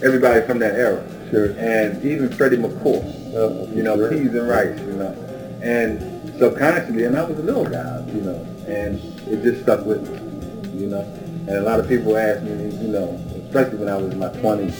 everybody 0.03 0.45
from 0.45 0.59
that 0.59 0.75
era. 0.75 1.03
Sure. 1.29 1.53
And 1.57 2.03
even 2.03 2.29
Freddie 2.29 2.57
McCoy, 2.57 3.03
Oh, 3.35 3.67
you 3.73 3.83
know, 3.83 3.95
sure. 3.97 4.09
peas 4.09 4.33
and 4.33 4.47
rice, 4.47 4.79
you 4.79 4.93
know. 4.93 5.15
And 5.61 5.99
subconsciously, 6.39 7.03
and 7.05 7.17
I 7.17 7.23
was 7.23 7.37
a 7.37 7.41
little 7.43 7.65
guy, 7.65 8.03
you 8.13 8.21
know, 8.21 8.45
and 8.67 8.99
it 9.27 9.43
just 9.43 9.63
stuck 9.63 9.85
with 9.85 10.01
me, 10.09 10.79
you 10.79 10.87
know. 10.87 11.01
And 11.47 11.57
a 11.57 11.61
lot 11.61 11.79
of 11.79 11.87
people 11.87 12.17
ask 12.17 12.41
me, 12.43 12.51
you 12.77 12.87
know, 12.87 13.19
especially 13.47 13.77
when 13.79 13.89
I 13.89 13.97
was 13.97 14.11
in 14.13 14.19
my 14.19 14.29
20s, 14.29 14.73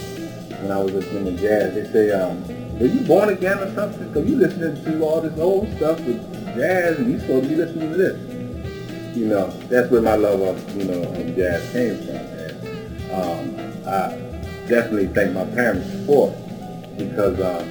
when 0.61 0.71
I 0.71 0.79
was 0.79 0.93
listening 0.93 1.25
to 1.25 1.41
jazz, 1.41 1.73
they 1.73 1.91
say, 1.91 2.11
um, 2.11 2.43
were 2.79 2.87
you 2.87 3.01
born 3.01 3.29
again 3.29 3.59
or 3.59 3.73
something? 3.75 4.07
Because 4.07 4.29
you 4.29 4.37
listening 4.37 4.83
to 4.85 5.03
all 5.03 5.21
this 5.21 5.37
old 5.39 5.67
stuff 5.77 5.99
with 6.01 6.40
jazz 6.55 6.97
and 6.99 7.11
you 7.11 7.19
supposed 7.19 7.43
to 7.43 7.49
be 7.49 7.55
listening 7.55 7.91
to 7.91 7.97
this. 7.97 9.15
You 9.17 9.27
know, 9.27 9.49
that's 9.69 9.91
where 9.91 10.01
my 10.01 10.15
love 10.15 10.41
of, 10.41 10.75
you 10.75 10.85
know, 10.85 11.01
of 11.03 11.35
jazz 11.35 11.71
came 11.71 11.97
from. 11.97 12.15
And 12.15 13.11
um, 13.11 13.87
I 13.87 14.67
definitely 14.67 15.07
thank 15.07 15.33
my 15.33 15.45
parents 15.45 15.87
for 16.05 16.29
it 16.33 16.97
because 16.97 17.39
um, 17.41 17.67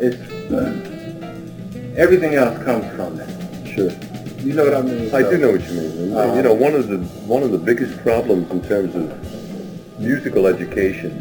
it's, 0.00 0.20
everything 1.96 2.34
else 2.34 2.62
comes 2.64 2.84
from 2.94 3.16
that. 3.16 3.28
Sure. 3.74 3.90
You 4.44 4.54
know 4.54 4.64
what 4.64 4.74
I 4.74 4.82
mean? 4.82 5.06
I 5.14 5.22
So- 5.22 5.30
do 5.30 5.38
know 5.38 5.52
what 5.52 5.62
you 5.68 5.80
mean. 5.80 6.14
Uh, 6.16 6.34
you 6.34 6.42
know, 6.42 6.52
one 6.52 6.74
of 6.74 6.88
the 6.88 6.98
one 7.26 7.42
of 7.42 7.52
the 7.52 7.58
biggest 7.58 7.96
problems 8.02 8.50
in 8.50 8.60
terms 8.62 8.94
of 8.94 9.98
musical 10.00 10.46
education 10.46 11.12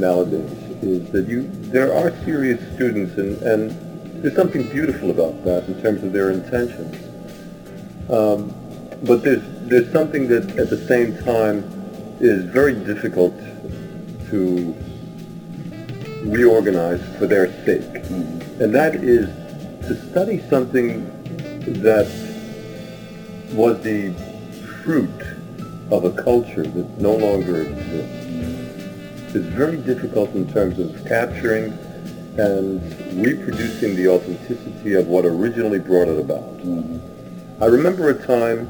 nowadays 0.00 0.50
is 0.82 1.10
that 1.12 1.28
you 1.28 1.48
there 1.70 1.94
are 1.94 2.10
serious 2.24 2.58
students 2.74 3.16
and, 3.18 3.36
and 3.42 3.91
there's 4.22 4.36
something 4.36 4.68
beautiful 4.68 5.10
about 5.10 5.44
that 5.44 5.66
in 5.66 5.82
terms 5.82 6.04
of 6.04 6.12
their 6.12 6.30
intentions. 6.30 6.94
Um, 8.08 8.54
but 9.02 9.24
there's 9.24 9.42
there's 9.68 9.90
something 9.92 10.28
that 10.28 10.58
at 10.58 10.70
the 10.70 10.76
same 10.86 11.18
time 11.24 11.64
is 12.20 12.44
very 12.44 12.74
difficult 12.74 13.36
to 14.30 14.74
reorganize 16.24 17.02
for 17.18 17.26
their 17.26 17.48
sake. 17.64 18.04
And 18.60 18.72
that 18.74 18.94
is 18.94 19.26
to 19.88 20.10
study 20.10 20.40
something 20.48 21.04
that 21.82 22.06
was 23.52 23.82
the 23.82 24.12
fruit 24.84 25.20
of 25.90 26.04
a 26.04 26.12
culture 26.22 26.62
that 26.62 27.00
no 27.00 27.16
longer 27.16 27.62
exists 27.62 28.22
is 29.34 29.46
very 29.46 29.78
difficult 29.78 30.30
in 30.34 30.46
terms 30.52 30.78
of 30.78 31.04
capturing 31.06 31.76
and 32.38 32.80
reproducing 33.24 33.94
the 33.94 34.08
authenticity 34.08 34.94
of 34.94 35.06
what 35.06 35.24
originally 35.24 35.78
brought 35.78 36.08
it 36.08 36.18
about. 36.18 36.48
I 37.60 37.66
remember 37.66 38.08
a 38.08 38.26
time, 38.26 38.68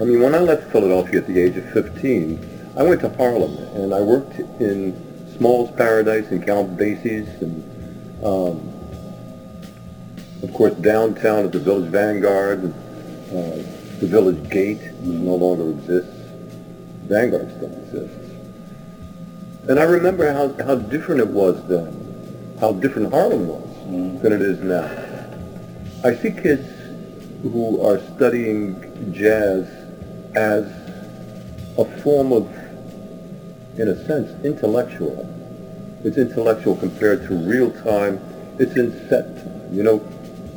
I 0.00 0.04
mean, 0.04 0.20
when 0.20 0.34
I 0.34 0.38
left 0.38 0.70
Philadelphia 0.70 1.20
at 1.20 1.26
the 1.26 1.40
age 1.40 1.56
of 1.56 1.68
15, 1.72 2.74
I 2.76 2.82
went 2.82 3.00
to 3.00 3.08
Harlem 3.08 3.56
and 3.74 3.94
I 3.94 4.00
worked 4.00 4.38
in 4.60 4.94
Small's 5.36 5.70
Paradise 5.76 6.30
and 6.30 6.44
Count 6.44 6.76
Basie's 6.76 7.28
and, 7.40 8.24
um, 8.24 8.74
of 10.42 10.52
course, 10.52 10.74
downtown 10.74 11.46
at 11.46 11.52
the 11.52 11.58
Village 11.58 11.90
Vanguard, 11.90 12.64
uh, 12.64 13.56
the 13.98 14.06
Village 14.06 14.48
Gate 14.50 14.92
no 15.02 15.34
longer 15.34 15.70
exists. 15.70 16.14
Vanguard 17.06 17.50
still 17.56 17.72
exists. 17.72 18.28
And 19.68 19.78
I 19.78 19.84
remember 19.84 20.32
how, 20.32 20.52
how 20.64 20.76
different 20.76 21.20
it 21.20 21.28
was 21.28 21.66
then, 21.66 22.07
how 22.60 22.72
different 22.72 23.12
Harlem 23.12 23.48
was 23.48 23.62
mm-hmm. 23.62 24.18
than 24.22 24.32
it 24.32 24.42
is 24.42 24.60
now. 24.60 24.88
I 26.04 26.14
see 26.14 26.30
kids 26.30 26.68
who 27.42 27.80
are 27.84 27.98
studying 28.14 29.12
jazz 29.12 29.66
as 30.34 30.66
a 31.78 31.84
form 32.02 32.32
of, 32.32 32.46
in 33.78 33.88
a 33.88 34.06
sense, 34.06 34.44
intellectual. 34.44 35.26
It's 36.04 36.16
intellectual 36.16 36.76
compared 36.76 37.26
to 37.28 37.34
real 37.34 37.70
time. 37.82 38.20
It's 38.58 38.76
in 38.76 38.92
set 39.08 39.36
time, 39.36 39.68
you 39.72 39.82
know, 39.82 39.98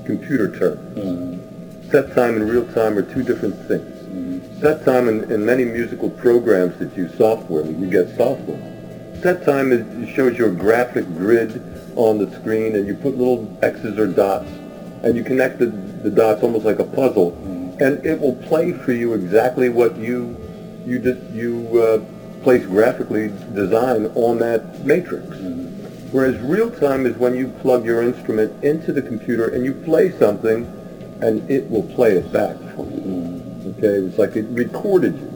computer 0.05 0.57
terms. 0.57 0.97
Mm-hmm. 0.97 1.89
Set 1.91 2.13
time 2.15 2.35
and 2.35 2.49
real 2.49 2.65
time 2.73 2.97
are 2.97 3.13
two 3.13 3.23
different 3.23 3.55
things. 3.67 4.01
Mm-hmm. 4.03 4.61
Set 4.61 4.83
time 4.85 5.07
in, 5.07 5.31
in 5.31 5.45
many 5.45 5.65
musical 5.65 6.09
programs 6.09 6.77
that 6.79 6.95
use 6.97 7.15
software, 7.17 7.65
you 7.65 7.89
get 7.89 8.15
software. 8.15 8.59
Set 9.21 9.45
time 9.45 9.71
is, 9.71 9.81
it 10.01 10.15
shows 10.15 10.37
you 10.37 10.47
a 10.47 10.51
graphic 10.51 11.05
grid 11.05 11.61
on 11.95 12.17
the 12.17 12.31
screen 12.39 12.75
and 12.75 12.87
you 12.87 12.95
put 12.95 13.17
little 13.17 13.57
X's 13.61 13.97
or 13.97 14.07
dots 14.07 14.49
and 15.03 15.15
you 15.15 15.23
connect 15.23 15.59
the, 15.59 15.67
the 15.67 16.09
dots 16.09 16.43
almost 16.43 16.65
like 16.65 16.79
a 16.79 16.83
puzzle 16.83 17.31
mm-hmm. 17.31 17.81
and 17.81 18.05
it 18.05 18.19
will 18.19 18.35
play 18.35 18.71
for 18.71 18.91
you 18.91 19.13
exactly 19.13 19.69
what 19.69 19.95
you 19.97 20.37
you 20.85 20.99
just 20.99 21.21
you 21.31 21.79
uh, 21.79 22.43
place 22.43 22.65
graphically 22.65 23.29
design 23.53 24.07
on 24.15 24.39
that 24.39 24.83
matrix. 24.85 25.27
Mm-hmm. 25.27 25.71
Whereas 26.11 26.37
real 26.41 26.69
time 26.69 27.05
is 27.05 27.15
when 27.17 27.35
you 27.35 27.47
plug 27.61 27.85
your 27.85 28.01
instrument 28.01 28.63
into 28.63 28.91
the 28.91 29.01
computer 29.01 29.49
and 29.49 29.63
you 29.63 29.73
play 29.73 30.11
something 30.17 30.65
and 31.21 31.49
it 31.49 31.69
will 31.69 31.83
play 31.83 32.17
it 32.17 32.31
back 32.33 32.57
for 32.75 32.85
you. 32.85 33.01
Mm-hmm. 33.01 33.69
Okay, 33.69 34.07
it's 34.07 34.17
like 34.17 34.35
it 34.35 34.45
recorded 34.49 35.15
you. 35.17 35.31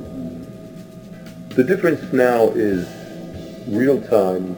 The 1.50 1.63
difference 1.63 2.12
now 2.12 2.50
is 2.50 2.88
real 3.68 4.02
time 4.02 4.58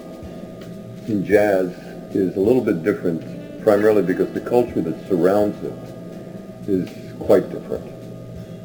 in 1.08 1.26
jazz 1.26 1.74
is 2.16 2.36
a 2.36 2.40
little 2.40 2.64
bit 2.64 2.84
different, 2.84 3.22
primarily 3.64 4.02
because 4.02 4.32
the 4.34 4.42
culture 4.42 4.82
that 4.82 5.08
surrounds 5.08 5.58
it 5.64 6.70
is 6.70 6.90
quite 7.20 7.50
different. 7.50 7.86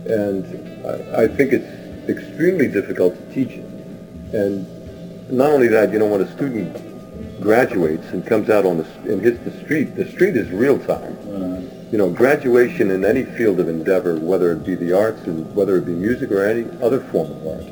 And 0.07 0.87
I, 0.87 1.25
I 1.25 1.29
think 1.29 1.53
it's 1.53 2.09
extremely 2.09 2.69
difficult 2.69 3.15
to 3.17 3.35
teach 3.35 3.51
it. 3.51 3.65
And 4.35 5.31
not 5.31 5.51
only 5.51 5.69
that, 5.69 5.93
you 5.93 5.99
know, 5.99 6.07
when 6.07 6.21
a 6.21 6.33
student 6.33 7.41
graduates 7.41 8.07
and 8.11 8.25
comes 8.25 8.51
out 8.51 8.65
on 8.65 8.79
the 8.79 8.85
and 9.11 9.21
hits 9.21 9.43
the 9.45 9.65
street, 9.65 9.97
the 9.97 10.09
street 10.11 10.37
is 10.37 10.51
real 10.51 10.79
time. 10.79 11.17
you 11.91 11.99
know, 11.99 12.09
graduation 12.09 12.91
in 12.91 13.05
any 13.05 13.23
field 13.23 13.61
of 13.61 13.69
endeavor, 13.69 14.19
whether 14.19 14.53
it 14.53 14.65
be 14.65 14.75
the 14.75 14.97
arts 14.97 15.23
and 15.25 15.55
whether 15.55 15.77
it 15.77 15.85
be 15.85 15.93
music 15.93 16.31
or 16.31 16.43
any 16.43 16.65
other 16.81 17.01
form 17.01 17.31
of 17.31 17.47
art, 17.47 17.67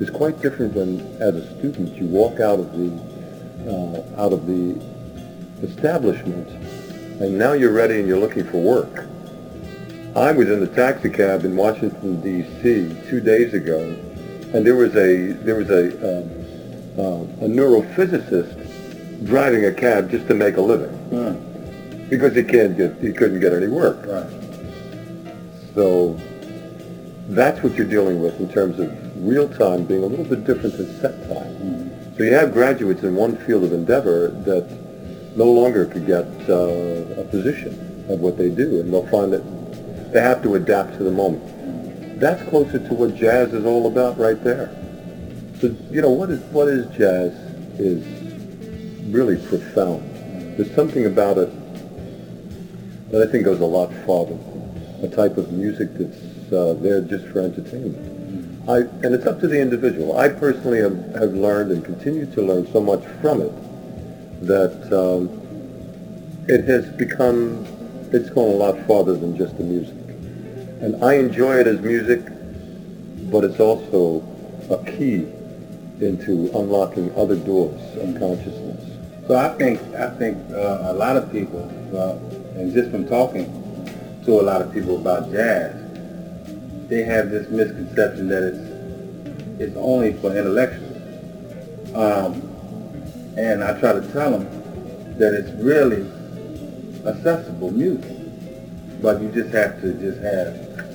is 0.00 0.10
quite 0.10 0.40
different 0.40 0.74
than 0.74 1.00
as 1.20 1.34
a 1.34 1.58
student. 1.58 1.96
You 1.96 2.06
walk 2.06 2.38
out 2.38 2.60
of 2.60 2.72
the 2.78 3.18
uh, 3.68 4.22
out 4.22 4.32
of 4.32 4.46
the 4.46 4.80
establishment, 5.62 6.48
and 7.20 7.36
now 7.38 7.52
you're 7.52 7.72
ready 7.72 7.98
and 7.98 8.08
you're 8.08 8.18
looking 8.18 8.44
for 8.44 8.60
work. 8.62 9.06
I 10.16 10.32
was 10.32 10.48
in 10.50 10.60
the 10.60 10.66
taxi 10.68 11.10
cab 11.10 11.44
in 11.44 11.56
Washington 11.56 12.20
D.C. 12.20 12.96
two 13.08 13.20
days 13.20 13.54
ago, 13.54 13.80
and 14.54 14.66
there 14.66 14.74
was 14.76 14.94
a 14.96 15.32
there 15.44 15.56
was 15.56 15.70
a 15.70 15.88
um, 16.20 16.30
uh, 16.98 17.44
a 17.44 17.48
neurophysicist 17.48 19.26
driving 19.26 19.64
a 19.66 19.72
cab 19.72 20.10
just 20.10 20.26
to 20.28 20.34
make 20.34 20.56
a 20.56 20.60
living 20.60 20.94
Mm. 21.10 22.10
because 22.10 22.34
he 22.34 22.42
can't 22.44 22.76
get 22.76 22.96
he 23.00 23.12
couldn't 23.12 23.40
get 23.40 23.52
any 23.52 23.68
work. 23.68 24.04
Right. 24.06 24.30
So 25.74 26.18
that's 27.28 27.62
what 27.62 27.74
you're 27.74 27.86
dealing 27.86 28.20
with 28.22 28.40
in 28.40 28.48
terms 28.50 28.78
of 28.78 28.90
real 29.26 29.48
time 29.48 29.84
being 29.84 30.02
a 30.02 30.06
little 30.06 30.24
bit 30.24 30.44
different 30.44 30.76
than 30.76 30.86
set 31.00 31.22
time. 31.28 31.54
Mm. 31.56 32.16
So 32.16 32.24
you 32.24 32.32
have 32.34 32.52
graduates 32.52 33.02
in 33.04 33.14
one 33.14 33.36
field 33.38 33.64
of 33.64 33.72
endeavor 33.72 34.28
that 34.44 34.68
no 35.38 35.44
longer 35.44 35.86
could 35.86 36.04
get 36.04 36.26
uh, 36.50 37.20
a 37.20 37.24
position 37.30 37.72
at 38.10 38.18
what 38.18 38.36
they 38.36 38.50
do, 38.50 38.80
and 38.80 38.92
they'll 38.92 39.06
find 39.06 39.32
that 39.32 40.12
they 40.12 40.20
have 40.20 40.42
to 40.42 40.56
adapt 40.56 40.98
to 40.98 41.04
the 41.04 41.12
moment. 41.12 42.18
That's 42.18 42.42
closer 42.50 42.80
to 42.80 42.94
what 42.94 43.14
jazz 43.14 43.54
is 43.54 43.64
all 43.64 43.86
about 43.86 44.18
right 44.18 44.42
there. 44.42 44.68
So, 45.60 45.74
you 45.92 46.02
know, 46.02 46.10
what 46.10 46.30
is, 46.30 46.40
what 46.50 46.66
is 46.66 46.86
jazz 46.96 47.32
is 47.78 48.04
really 49.14 49.36
profound. 49.46 50.02
There's 50.56 50.74
something 50.74 51.06
about 51.06 51.38
it 51.38 51.50
that 53.12 53.22
I 53.22 53.30
think 53.30 53.44
goes 53.44 53.60
a 53.60 53.64
lot 53.64 53.92
farther. 54.04 54.36
A 55.02 55.08
type 55.08 55.36
of 55.36 55.52
music 55.52 55.90
that's 55.94 56.52
uh, 56.52 56.74
there 56.80 57.00
just 57.00 57.26
for 57.26 57.38
entertainment. 57.40 58.68
I, 58.68 58.78
and 59.06 59.14
it's 59.14 59.24
up 59.24 59.38
to 59.40 59.46
the 59.46 59.60
individual. 59.60 60.18
I 60.18 60.30
personally 60.30 60.80
have, 60.80 60.96
have 61.14 61.32
learned 61.32 61.70
and 61.70 61.84
continue 61.84 62.26
to 62.34 62.42
learn 62.42 62.66
so 62.72 62.80
much 62.80 63.04
from 63.22 63.40
it 63.40 63.52
that 64.42 64.92
um, 64.92 65.28
it 66.48 66.64
has 66.64 66.86
become, 66.96 67.66
it's 68.12 68.30
gone 68.30 68.50
a 68.50 68.56
lot 68.56 68.78
farther 68.86 69.14
than 69.14 69.36
just 69.36 69.56
the 69.58 69.64
music. 69.64 69.96
And 70.80 71.04
I 71.04 71.14
enjoy 71.14 71.56
it 71.56 71.66
as 71.66 71.80
music, 71.80 72.20
but 73.30 73.44
it's 73.44 73.60
also 73.60 74.22
a 74.70 74.84
key 74.84 75.26
into 76.00 76.50
unlocking 76.54 77.14
other 77.16 77.36
doors 77.36 77.80
of 77.96 78.18
consciousness. 78.18 78.84
So 79.26 79.36
I 79.36 79.48
think 79.58 79.80
I 79.94 80.08
think 80.16 80.38
uh, 80.52 80.84
a 80.84 80.94
lot 80.94 81.16
of 81.16 81.30
people, 81.30 81.64
uh, 81.94 82.58
and 82.58 82.72
just 82.72 82.90
from 82.90 83.06
talking 83.06 83.44
to 84.24 84.40
a 84.40 84.42
lot 84.42 84.62
of 84.62 84.72
people 84.72 84.96
about 84.96 85.30
jazz, 85.30 85.74
they 86.88 87.02
have 87.02 87.30
this 87.30 87.50
misconception 87.50 88.28
that 88.28 88.42
it's 88.42 88.68
it's 89.60 89.76
only 89.76 90.12
for 90.14 90.34
intellectuals. 90.34 91.94
Um, 91.94 92.47
and 93.36 93.62
I 93.62 93.78
try 93.78 93.92
to 93.92 94.00
tell 94.12 94.30
them 94.38 95.18
that 95.18 95.34
it's 95.34 95.50
really 95.62 96.02
accessible 97.06 97.70
music, 97.70 98.16
but 99.02 99.20
you 99.20 99.30
just 99.30 99.54
have 99.54 99.80
to 99.80 99.92
just 99.94 100.20
have 100.20 100.48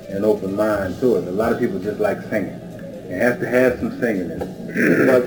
an 0.10 0.24
open 0.24 0.56
mind 0.56 1.00
to 1.00 1.16
it. 1.18 1.28
A 1.28 1.32
lot 1.32 1.52
of 1.54 1.60
people 1.60 1.80
just 1.80 2.00
like 2.00 2.22
singing. 2.30 2.60
It 3.10 3.22
has 3.22 3.40
to 3.40 3.48
have 3.48 3.80
some 3.80 4.00
singing 4.00 4.32
in 4.32 4.42
it. 4.42 4.48
but 5.08 5.26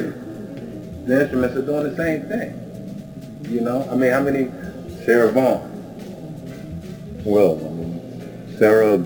the 1.06 1.20
instruments 1.22 1.56
are 1.56 1.62
doing 1.62 1.84
the 1.84 1.96
same 1.96 2.22
thing. 2.28 2.62
You 3.52 3.60
know, 3.60 3.88
I 3.90 3.94
mean, 3.94 4.10
how 4.10 4.20
many 4.20 4.50
Sarah 5.04 5.30
Vaughan? 5.30 5.72
Well, 7.24 7.56
I 7.56 7.70
mean, 7.70 8.56
Sarah, 8.58 9.04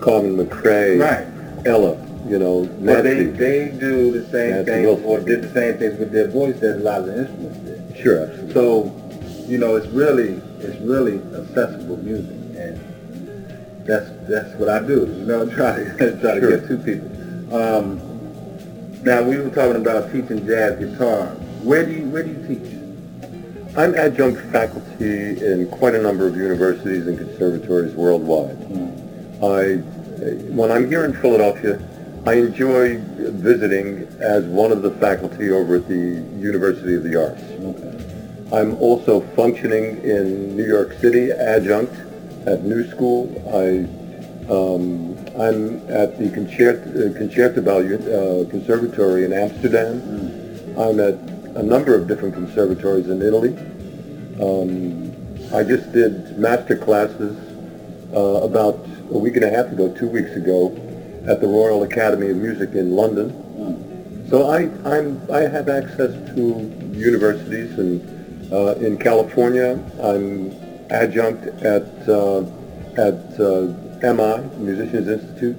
Carmen 0.00 0.36
McRae, 0.36 1.00
Right. 1.00 1.66
Ella, 1.66 1.96
you 2.26 2.38
know, 2.38 2.64
they, 2.64 3.24
they 3.24 3.68
do 3.78 4.10
the 4.12 4.26
same 4.30 4.64
thing 4.64 4.86
or 4.86 5.20
did 5.20 5.42
the 5.42 5.52
same 5.52 5.78
things 5.78 5.98
with 5.98 6.10
their 6.12 6.28
voice 6.28 6.58
that 6.60 6.76
a 6.76 6.78
lot 6.78 7.00
of 7.00 7.06
the 7.06 7.18
instruments 7.20 7.58
did. 7.58 7.96
Sure, 8.02 8.22
absolutely. 8.22 8.52
So, 8.54 9.46
you 9.46 9.58
know, 9.58 9.76
it's 9.76 9.86
really 9.88 10.40
it's 10.60 10.80
really 10.80 11.18
accessible 11.38 11.98
music, 11.98 12.36
and 12.58 13.86
that's 13.86 14.08
that's 14.28 14.54
what 14.58 14.68
I 14.70 14.80
do. 14.80 15.00
You 15.18 15.26
know, 15.26 15.46
try 15.54 15.76
to 15.84 16.20
try 16.20 16.34
to 16.34 16.40
Sure. 16.40 16.58
get 16.58 16.68
two 16.68 16.78
people. 16.78 17.54
Um, 17.54 18.00
now 19.04 19.22
we 19.22 19.36
were 19.36 19.50
talking 19.50 19.76
about 19.76 20.10
teaching 20.12 20.46
jazz 20.46 20.78
guitar. 20.78 21.26
Where 21.62 21.84
do 21.84 21.92
you 21.92 22.06
where 22.06 22.22
do 22.22 22.30
you 22.30 22.46
teach? 22.48 22.72
I'm 23.76 23.94
adjunct 23.96 24.40
faculty 24.52 25.44
in 25.44 25.68
quite 25.70 25.94
a 25.94 26.00
number 26.00 26.26
of 26.26 26.36
universities 26.36 27.06
and 27.06 27.18
conservatories 27.18 27.92
worldwide. 27.94 28.56
I, 29.42 29.82
when 30.54 30.70
I'm 30.70 30.88
here 30.88 31.04
in 31.04 31.12
Philadelphia, 31.12 31.78
I 32.26 32.34
enjoy 32.34 32.98
visiting 32.98 34.08
as 34.18 34.44
one 34.44 34.72
of 34.72 34.80
the 34.80 34.92
faculty 34.92 35.50
over 35.50 35.76
at 35.76 35.88
the 35.88 36.24
University 36.38 36.94
of 36.94 37.02
the 37.02 37.20
Arts. 37.20 37.42
Okay. 37.42 37.94
I'm 38.50 38.76
also 38.80 39.20
functioning 39.36 40.02
in 40.02 40.56
New 40.56 40.64
York 40.66 40.94
City, 40.94 41.30
adjunct 41.32 41.92
at 42.46 42.62
New 42.62 42.88
School. 42.88 43.28
I, 43.52 43.84
um, 44.50 45.18
I'm 45.38 45.86
at 45.90 46.18
the 46.18 46.30
Concerto, 46.30 46.88
uh, 46.88 47.18
Concertgebouw 47.18 48.46
uh, 48.46 48.50
Conservatory 48.50 49.24
in 49.24 49.34
Amsterdam. 49.34 50.00
I'm 50.78 51.00
at 51.00 51.14
a 51.56 51.62
number 51.62 51.94
of 51.94 52.08
different 52.08 52.34
conservatories 52.34 53.08
in 53.08 53.20
Italy. 53.20 53.54
Um, 54.40 55.12
I 55.54 55.62
just 55.62 55.92
did 55.92 56.38
master 56.38 56.76
classes 56.76 57.36
uh, 58.14 58.18
about 58.18 58.86
a 59.10 59.18
week 59.18 59.36
and 59.36 59.44
a 59.44 59.50
half 59.50 59.66
ago, 59.66 59.94
two 59.94 60.08
weeks 60.08 60.30
ago, 60.30 60.70
at 61.26 61.40
the 61.40 61.46
Royal 61.46 61.82
Academy 61.82 62.30
of 62.30 62.36
Music 62.36 62.70
in 62.72 62.92
London. 62.92 64.26
So 64.28 64.48
I, 64.48 64.70
I'm, 64.84 65.20
I 65.30 65.40
have 65.40 65.68
access 65.68 66.12
to 66.34 66.92
universities 66.92 67.78
and 67.78 68.52
uh, 68.52 68.74
in 68.74 68.98
California, 68.98 69.78
I'm 70.02 70.52
adjunct 70.90 71.46
at, 71.64 72.08
uh, 72.08 72.40
at 72.96 73.40
uh, 73.40 73.72
MI, 74.12 74.42
Musicians 74.58 75.08
Institute. 75.08 75.56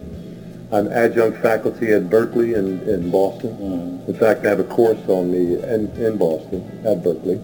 I'm 0.72 0.88
adjunct 0.92 1.42
faculty 1.42 1.94
at 1.94 2.04
Berklee 2.04 2.56
in, 2.56 2.82
in 2.88 3.12
Boston. 3.12 4.04
In 4.08 4.14
fact, 4.14 4.46
I 4.46 4.50
have 4.50 4.60
a 4.60 4.64
course 4.64 5.00
on 5.08 5.32
me 5.32 5.56
in, 5.56 5.90
in 5.98 6.18
Boston 6.18 6.64
at 6.86 7.04
Berklee. 7.04 7.40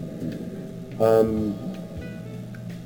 Um, 1.00 1.52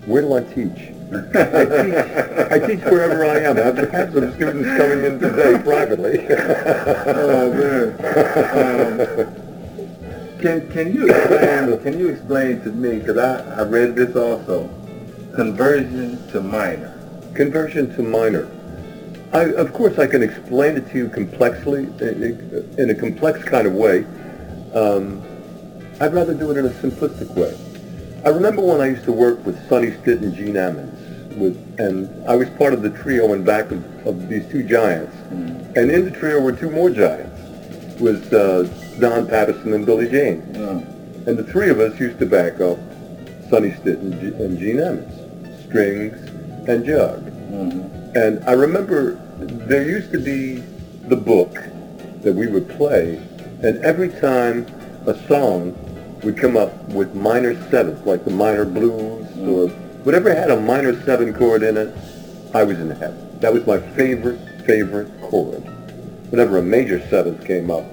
where 0.06 0.22
do 0.22 0.34
I 0.34 0.42
teach? 0.54 0.95
I 1.12 1.64
teach, 1.64 2.52
I 2.52 2.58
teach 2.66 2.84
wherever 2.84 3.24
I 3.24 3.38
am. 3.40 3.56
I've 3.58 3.76
had 3.90 4.12
some 4.12 4.34
students 4.34 4.68
coming 4.76 5.04
in 5.04 5.20
today 5.20 5.62
privately. 5.62 6.26
oh 6.30 7.52
man. 7.54 7.88
Um, 8.56 9.46
can 10.40 10.68
can 10.72 10.92
you 10.92 11.06
explain? 11.06 11.78
Can 11.80 11.98
you 11.98 12.08
explain 12.08 12.60
to 12.62 12.70
me? 12.70 12.98
Because 12.98 13.18
I 13.18 13.60
I 13.60 13.62
read 13.62 13.94
this 13.94 14.16
also. 14.16 14.68
Conversion 15.36 16.26
to 16.32 16.40
minor. 16.40 16.92
Conversion 17.34 17.94
to 17.94 18.02
minor. 18.02 18.50
I, 19.32 19.52
of 19.52 19.72
course, 19.74 19.98
I 19.98 20.06
can 20.06 20.22
explain 20.22 20.76
it 20.76 20.90
to 20.92 20.98
you 20.98 21.08
complexly, 21.08 21.84
in, 22.00 22.74
in 22.78 22.90
a 22.90 22.94
complex 22.94 23.44
kind 23.44 23.66
of 23.66 23.74
way. 23.74 24.06
Um, 24.72 25.22
I'd 26.00 26.14
rather 26.14 26.32
do 26.32 26.50
it 26.50 26.56
in 26.56 26.66
a 26.66 26.70
simplistic 26.70 27.34
way. 27.34 27.54
I 28.24 28.30
remember 28.30 28.62
when 28.62 28.80
I 28.80 28.86
used 28.86 29.04
to 29.04 29.12
work 29.12 29.44
with 29.44 29.56
Sonny 29.68 29.92
Stitt 29.92 30.20
and 30.20 30.34
Gene 30.34 30.54
Ammons, 30.54 30.95
with, 31.36 31.56
and 31.78 32.08
I 32.28 32.34
was 32.36 32.48
part 32.50 32.72
of 32.72 32.82
the 32.82 32.90
trio 32.90 33.32
in 33.34 33.44
back 33.44 33.70
of, 33.70 34.06
of 34.06 34.28
these 34.28 34.46
two 34.50 34.62
giants. 34.62 35.14
And 35.76 35.90
in 35.90 36.04
the 36.04 36.10
trio 36.10 36.40
were 36.40 36.52
two 36.52 36.70
more 36.70 36.90
giants, 36.90 37.40
with 38.00 38.32
uh, 38.32 38.64
Don 38.98 39.26
Patterson 39.26 39.72
and 39.74 39.84
Billy 39.84 40.08
James. 40.08 40.56
Mm. 40.56 41.26
And 41.26 41.38
the 41.38 41.44
three 41.44 41.70
of 41.70 41.80
us 41.80 41.98
used 42.00 42.18
to 42.20 42.26
back 42.26 42.60
up 42.60 42.78
Sonny 43.50 43.72
Stitt 43.72 43.98
and, 43.98 44.12
G- 44.20 44.42
and 44.42 44.58
Gene 44.58 44.76
Ammons, 44.76 45.68
strings 45.68 46.16
and 46.68 46.84
jug. 46.84 47.22
Mhm. 47.50 48.16
And 48.16 48.44
I 48.44 48.52
remember 48.52 49.14
there 49.38 49.82
used 49.88 50.10
to 50.12 50.18
be 50.18 50.62
the 51.08 51.16
book 51.16 51.54
that 52.22 52.32
we 52.34 52.46
would 52.46 52.68
play, 52.70 53.20
and 53.62 53.84
every 53.84 54.08
time 54.08 54.66
a 55.06 55.14
song 55.28 55.74
would 56.24 56.36
come 56.36 56.56
up 56.56 56.72
with 56.88 57.14
minor 57.14 57.54
seventh, 57.70 58.04
like 58.06 58.24
the 58.24 58.30
minor 58.30 58.64
blues 58.64 59.26
or 59.38 59.70
whatever 60.06 60.32
had 60.32 60.52
a 60.52 60.60
minor 60.60 60.94
seven 61.02 61.34
chord 61.34 61.64
in 61.64 61.76
it, 61.76 61.92
I 62.54 62.62
was 62.62 62.78
in 62.78 62.90
heaven. 62.90 63.40
That 63.40 63.52
was 63.52 63.66
my 63.66 63.80
favorite, 63.96 64.38
favorite 64.64 65.10
chord. 65.22 65.64
Whenever 66.30 66.58
a 66.58 66.62
major 66.62 67.04
seventh 67.08 67.44
came 67.44 67.72
up, 67.72 67.84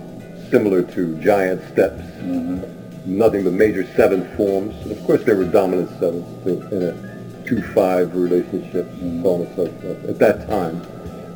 similar 0.52 0.84
to 0.84 1.20
giant 1.24 1.64
steps, 1.72 2.04
mm-hmm. 2.22 3.18
nothing 3.18 3.44
but 3.44 3.54
major 3.54 3.84
seventh 3.96 4.32
forms. 4.38 4.76
And 4.84 4.92
of 4.92 5.04
course, 5.06 5.24
there 5.24 5.36
were 5.36 5.46
dominant 5.46 5.90
sevenths 6.00 6.44
too, 6.44 6.62
in 6.72 6.84
a 6.84 7.46
two-five 7.48 8.16
relationship, 8.16 8.86
mm-hmm. 8.86 9.24
so 9.24 9.30
on 9.34 9.42
and 9.42 9.56
so 9.56 9.66
forth. 9.82 10.06
At 10.06 10.20
that 10.20 10.48
time, 10.48 10.86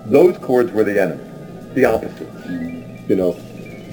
those 0.06 0.38
chords 0.38 0.72
were 0.72 0.84
the 0.84 1.02
enemy, 1.02 1.24
the 1.74 1.86
opposites. 1.86 2.22
Mm-hmm. 2.22 3.10
You 3.10 3.16
know, 3.16 3.34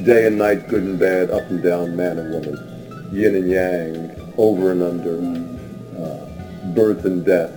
day 0.04 0.26
and 0.26 0.36
night, 0.36 0.68
good 0.68 0.82
and 0.82 0.98
bad, 0.98 1.30
up 1.30 1.48
and 1.48 1.62
down, 1.62 1.96
man 1.96 2.18
and 2.18 2.30
woman, 2.30 3.08
yin 3.10 3.36
and 3.36 3.48
yang, 3.48 4.34
over 4.36 4.72
and 4.72 4.82
under, 4.82 5.16
uh, 5.98 6.33
birth 6.72 7.04
and 7.04 7.24
death, 7.24 7.50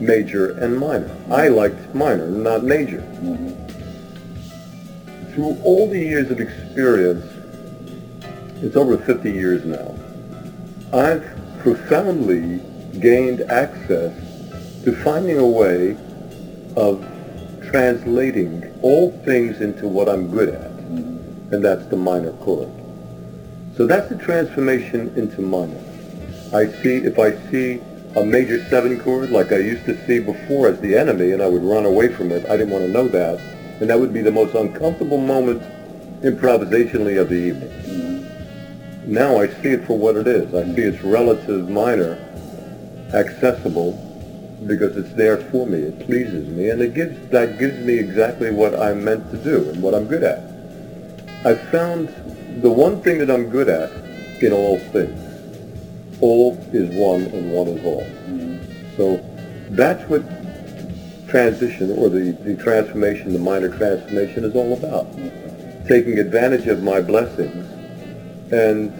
major 0.00 0.52
and 0.58 0.78
minor. 0.78 1.10
I 1.30 1.48
liked 1.48 1.94
minor, 1.94 2.28
not 2.28 2.64
major. 2.64 3.00
Through 5.32 5.58
all 5.64 5.88
the 5.88 5.98
years 5.98 6.30
of 6.30 6.40
experience, 6.40 7.24
it's 8.62 8.76
over 8.76 8.98
50 8.98 9.30
years 9.30 9.64
now, 9.64 9.94
I've 10.92 11.24
profoundly 11.60 12.60
gained 13.00 13.40
access 13.42 14.12
to 14.84 14.94
finding 15.02 15.38
a 15.38 15.46
way 15.46 15.96
of 16.76 17.04
translating 17.70 18.78
all 18.82 19.10
things 19.24 19.60
into 19.60 19.88
what 19.88 20.08
I'm 20.08 20.30
good 20.30 20.50
at, 20.50 20.70
and 20.70 21.64
that's 21.64 21.86
the 21.86 21.96
minor 21.96 22.32
chord. 22.44 22.70
So 23.76 23.86
that's 23.86 24.08
the 24.10 24.18
transformation 24.18 25.12
into 25.16 25.40
minor. 25.40 25.80
I 26.52 26.66
see, 26.82 26.96
if 26.96 27.18
I 27.18 27.30
see 27.50 27.80
a 28.16 28.24
major 28.24 28.62
seven 28.68 29.00
chord 29.00 29.30
like 29.30 29.52
I 29.52 29.58
used 29.58 29.86
to 29.86 30.06
see 30.06 30.18
before 30.18 30.68
as 30.68 30.80
the 30.80 30.96
enemy 30.96 31.32
and 31.32 31.42
I 31.42 31.48
would 31.48 31.62
run 31.62 31.86
away 31.86 32.08
from 32.08 32.30
it, 32.30 32.44
I 32.46 32.56
didn't 32.56 32.70
want 32.70 32.84
to 32.84 32.90
know 32.90 33.08
that, 33.08 33.38
and 33.80 33.88
that 33.88 33.98
would 33.98 34.12
be 34.12 34.20
the 34.20 34.30
most 34.30 34.54
uncomfortable 34.54 35.18
moment 35.18 35.62
improvisationally 36.22 37.20
of 37.20 37.30
the 37.30 37.36
evening. 37.36 37.72
Now 39.06 39.38
I 39.40 39.48
see 39.48 39.70
it 39.70 39.86
for 39.86 39.98
what 39.98 40.16
it 40.16 40.26
is. 40.26 40.54
I 40.54 40.64
see 40.74 40.82
its 40.82 41.02
relative 41.02 41.68
minor, 41.68 42.18
accessible, 43.14 43.92
because 44.66 44.96
it's 44.96 45.12
there 45.14 45.38
for 45.38 45.66
me. 45.66 45.78
It 45.78 46.06
pleases 46.06 46.46
me, 46.48 46.68
and 46.68 46.80
it 46.80 46.94
gives 46.94 47.28
that 47.30 47.58
gives 47.58 47.78
me 47.78 47.98
exactly 47.98 48.50
what 48.50 48.78
I'm 48.78 49.02
meant 49.02 49.30
to 49.30 49.36
do 49.38 49.70
and 49.70 49.82
what 49.82 49.94
I'm 49.94 50.06
good 50.06 50.22
at. 50.22 50.38
I 51.44 51.54
found 51.54 52.08
the 52.62 52.70
one 52.70 53.02
thing 53.02 53.18
that 53.18 53.30
I'm 53.30 53.48
good 53.48 53.68
at 53.68 53.90
in 54.42 54.52
all 54.52 54.78
things. 54.78 55.31
All 56.22 56.56
is 56.72 56.88
one 56.96 57.22
and 57.22 57.52
one 57.52 57.68
is 57.68 57.84
all. 57.84 58.06
So 58.96 59.20
that's 59.70 60.08
what 60.08 60.22
transition 61.28 61.90
or 61.98 62.08
the, 62.08 62.32
the 62.44 62.56
transformation, 62.56 63.32
the 63.32 63.38
minor 63.38 63.76
transformation 63.76 64.44
is 64.44 64.54
all 64.54 64.72
about. 64.72 65.06
Taking 65.88 66.18
advantage 66.18 66.68
of 66.68 66.82
my 66.82 67.00
blessings 67.00 67.66
and 68.52 68.92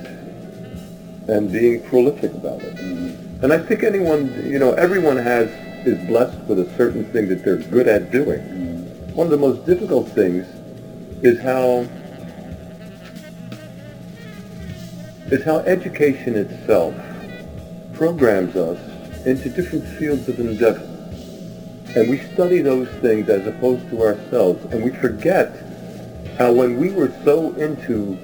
and 1.29 1.53
being 1.53 1.83
prolific 1.85 2.33
about 2.35 2.61
it. 2.63 2.79
And 3.43 3.53
I 3.53 3.59
think 3.59 3.85
anyone, 3.85 4.45
you 4.45 4.59
know, 4.59 4.73
everyone 4.73 5.17
has 5.17 5.49
is 5.87 6.05
blessed 6.07 6.39
with 6.49 6.59
a 6.59 6.77
certain 6.77 7.05
thing 7.13 7.29
that 7.29 7.45
they're 7.45 7.57
good 7.57 7.89
at 7.89 8.11
doing. 8.11 8.41
One 9.15 9.27
of 9.27 9.31
the 9.31 9.37
most 9.37 9.67
difficult 9.67 10.09
things 10.09 10.47
is 11.23 11.41
how 11.41 11.87
is 15.31 15.45
how 15.45 15.59
education 15.59 16.35
itself 16.35 16.95
programs 18.03 18.57
us 18.57 18.79
into 19.27 19.49
different 19.49 19.87
fields 19.97 20.29
of 20.29 20.41
endeavor. 20.41 20.83
And 21.95 22.11
we 22.11 22.19
study 22.35 22.61
those 22.61 22.89
things 23.01 23.29
as 23.29 23.47
opposed 23.47 23.89
to 23.91 24.03
ourselves, 24.03 24.61
and 24.75 24.83
we 24.83 24.91
forget 24.91 25.55
how 26.37 26.51
when 26.53 26.81
we 26.81 26.91
were 26.91 27.13
so 27.23 27.53
into 27.53 28.19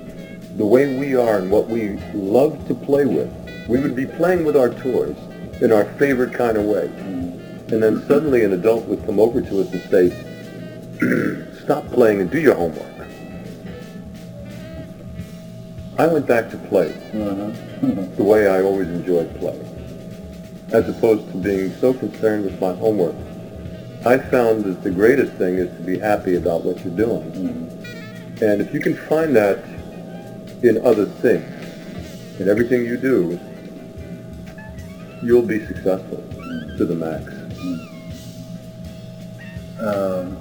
the 0.57 0.67
way 0.67 0.99
we 0.99 1.15
are 1.15 1.39
and 1.39 1.49
what 1.49 1.69
we 1.69 1.91
love 2.13 2.67
to 2.67 2.75
play 2.75 3.05
with, 3.05 3.33
we 3.69 3.79
would 3.79 3.95
be 3.95 4.05
playing 4.05 4.45
with 4.45 4.57
our 4.57 4.71
toys 4.71 5.17
in 5.63 5.71
our 5.71 5.85
favorite 5.93 6.35
kind 6.35 6.57
of 6.57 6.65
way. 6.65 6.87
And 7.69 7.81
then 7.81 8.05
suddenly 8.09 8.43
an 8.43 8.55
adult 8.55 8.85
would 8.87 9.07
come 9.07 9.21
over 9.21 9.41
to 9.41 9.61
us 9.61 9.73
and 9.73 9.83
say, 9.93 11.55
stop 11.63 11.87
playing 11.93 12.21
and 12.21 12.29
do 12.29 12.41
your 12.41 12.57
homework. 12.57 12.85
I 15.97 16.09
went 16.09 16.27
back 16.27 16.51
to 16.51 16.57
play 16.57 16.89
mm-hmm. 17.13 17.68
The 17.81 18.25
way 18.25 18.49
I 18.49 18.63
always 18.63 18.89
enjoyed 18.89 19.39
play, 19.39 19.59
as 20.73 20.89
opposed 20.89 21.31
to 21.33 21.39
being 21.39 21.73
so 21.75 21.95
concerned 21.95 22.45
with 22.45 22.61
my 22.61 22.75
homework. 22.75 23.15
I 24.07 24.19
found 24.19 24.65
that 24.65 24.83
the 24.83 24.91
greatest 24.91 25.33
thing 25.35 25.57
is 25.57 25.69
to 25.77 25.83
be 25.83 25.99
happy 25.99 26.37
about 26.37 26.65
what 26.65 26.85
you're 26.85 26.97
doing. 26.97 27.23
And 28.41 28.61
if 28.61 28.73
you 28.73 28.81
can 28.81 28.97
find 28.97 29.35
that 29.37 29.59
in 30.63 30.81
other 30.85 31.07
things, 31.07 31.55
in 32.41 32.49
everything 32.49 32.85
you 32.85 32.97
do, 32.97 33.39
you'll 35.23 35.43
be 35.43 35.65
successful 35.67 36.19
to 36.77 36.85
the 36.85 36.95
max. 36.95 37.25
Um, 39.81 40.37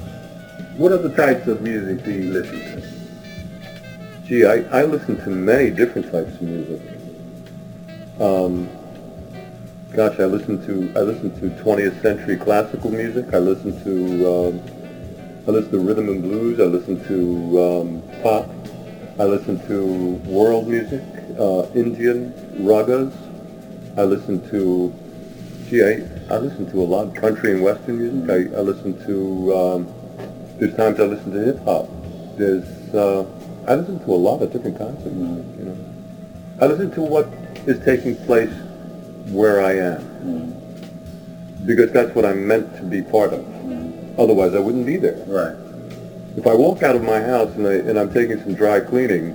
what 0.77 0.91
other 0.91 1.15
types 1.15 1.47
of 1.47 1.61
music 1.61 2.03
do 2.03 2.11
you 2.11 2.33
listen 2.33 2.59
to? 2.59 4.27
Gee, 4.27 4.45
I, 4.45 4.81
I 4.81 4.83
listen 4.83 5.17
to 5.23 5.29
many 5.29 5.69
different 5.71 6.11
types 6.11 6.33
of 6.33 6.41
music. 6.41 6.96
Um, 8.19 8.67
gosh, 9.93 10.19
I 10.19 10.25
listen 10.25 10.65
to 10.65 10.99
I 10.99 11.03
listen 11.03 11.29
to 11.39 11.63
20th 11.63 12.01
century 12.01 12.35
classical 12.35 12.89
music. 12.89 13.31
I 13.31 13.37
listen 13.37 13.83
to 13.83 14.27
um, 14.27 14.61
I 15.47 15.51
listen 15.51 15.71
to 15.71 15.79
rhythm 15.79 16.09
and 16.09 16.23
blues. 16.23 16.59
I 16.59 16.63
listen 16.63 17.03
to 17.07 17.61
um, 17.61 18.03
pop. 18.23 18.49
I 19.19 19.23
listen 19.25 19.65
to 19.67 19.85
world 20.29 20.67
music, 20.67 21.03
uh, 21.39 21.67
Indian 21.75 22.33
ragas. 22.59 23.13
I 23.97 24.03
listen 24.03 24.47
to 24.49 24.91
gee, 25.69 25.83
I, 25.83 26.33
I 26.33 26.37
listen 26.39 26.69
to 26.71 26.81
a 26.81 26.87
lot 26.87 27.07
of 27.07 27.13
country 27.13 27.51
and 27.53 27.61
western 27.61 27.99
music. 27.99 28.29
I, 28.29 28.57
I 28.57 28.61
listen 28.61 28.97
to 29.05 29.55
um, 29.55 29.93
there's 30.57 30.75
times 30.75 30.99
I 30.99 31.03
listen 31.03 31.33
to 31.33 31.39
hip 31.39 31.63
hop. 31.65 31.87
There's 32.35 32.65
uh, 32.95 33.25
I 33.67 33.75
listen 33.75 33.99
to 33.99 34.11
a 34.11 34.15
lot 34.15 34.41
of 34.41 34.51
different 34.51 34.77
kinds 34.79 35.05
of 35.05 35.13
music. 35.13 35.45
You 35.59 35.65
know, 35.65 35.77
I 36.61 36.65
listen 36.65 36.89
to 36.91 37.01
what 37.01 37.27
is 37.65 37.83
taking 37.83 38.15
place 38.25 38.53
where 39.29 39.63
I 39.63 39.73
am 39.73 40.53
because 41.65 41.91
that's 41.91 42.13
what 42.15 42.25
I'm 42.25 42.47
meant 42.47 42.75
to 42.77 42.83
be 42.83 43.01
part 43.01 43.33
of. 43.33 43.45
Otherwise, 44.19 44.55
I 44.55 44.59
wouldn't 44.59 44.85
be 44.85 44.97
there. 44.97 45.23
Right. 45.27 45.55
If 46.37 46.47
I 46.47 46.53
walk 46.53 46.83
out 46.83 46.95
of 46.95 47.03
my 47.03 47.19
house 47.21 47.53
and, 47.55 47.67
I, 47.67 47.73
and 47.73 47.99
I'm 47.99 48.13
taking 48.13 48.39
some 48.41 48.53
dry 48.53 48.79
cleaning 48.79 49.33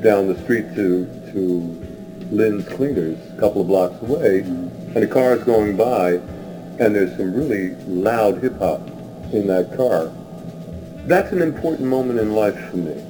down 0.00 0.28
the 0.28 0.38
street 0.42 0.74
to 0.74 1.06
to 1.32 1.82
Lynn's 2.30 2.66
Cleaners, 2.68 3.18
a 3.32 3.40
couple 3.40 3.60
of 3.60 3.68
blocks 3.68 4.00
away, 4.02 4.42
mm-hmm. 4.42 4.96
and 4.96 5.04
a 5.04 5.06
car 5.06 5.34
is 5.34 5.44
going 5.44 5.76
by, 5.76 6.12
and 6.78 6.94
there's 6.94 7.16
some 7.16 7.34
really 7.34 7.74
loud 7.86 8.38
hip 8.42 8.58
hop 8.58 8.80
in 9.32 9.46
that 9.46 9.76
car, 9.76 10.10
that's 11.06 11.32
an 11.32 11.42
important 11.42 11.88
moment 11.88 12.18
in 12.18 12.32
life 12.32 12.58
for 12.70 12.76
me 12.76 13.02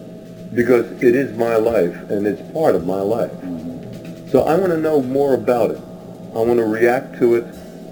because 0.54 0.90
it 1.02 1.14
is 1.14 1.36
my 1.36 1.56
life 1.56 1.94
and 2.10 2.26
it's 2.26 2.42
part 2.52 2.74
of 2.74 2.86
my 2.86 3.00
life. 3.00 3.30
Mm-hmm. 3.30 3.71
So 4.32 4.44
I 4.44 4.56
want 4.56 4.72
to 4.72 4.78
know 4.78 5.02
more 5.02 5.34
about 5.34 5.72
it. 5.72 5.80
I 6.34 6.38
want 6.38 6.56
to 6.58 6.64
react 6.64 7.18
to 7.18 7.34
it. 7.34 7.44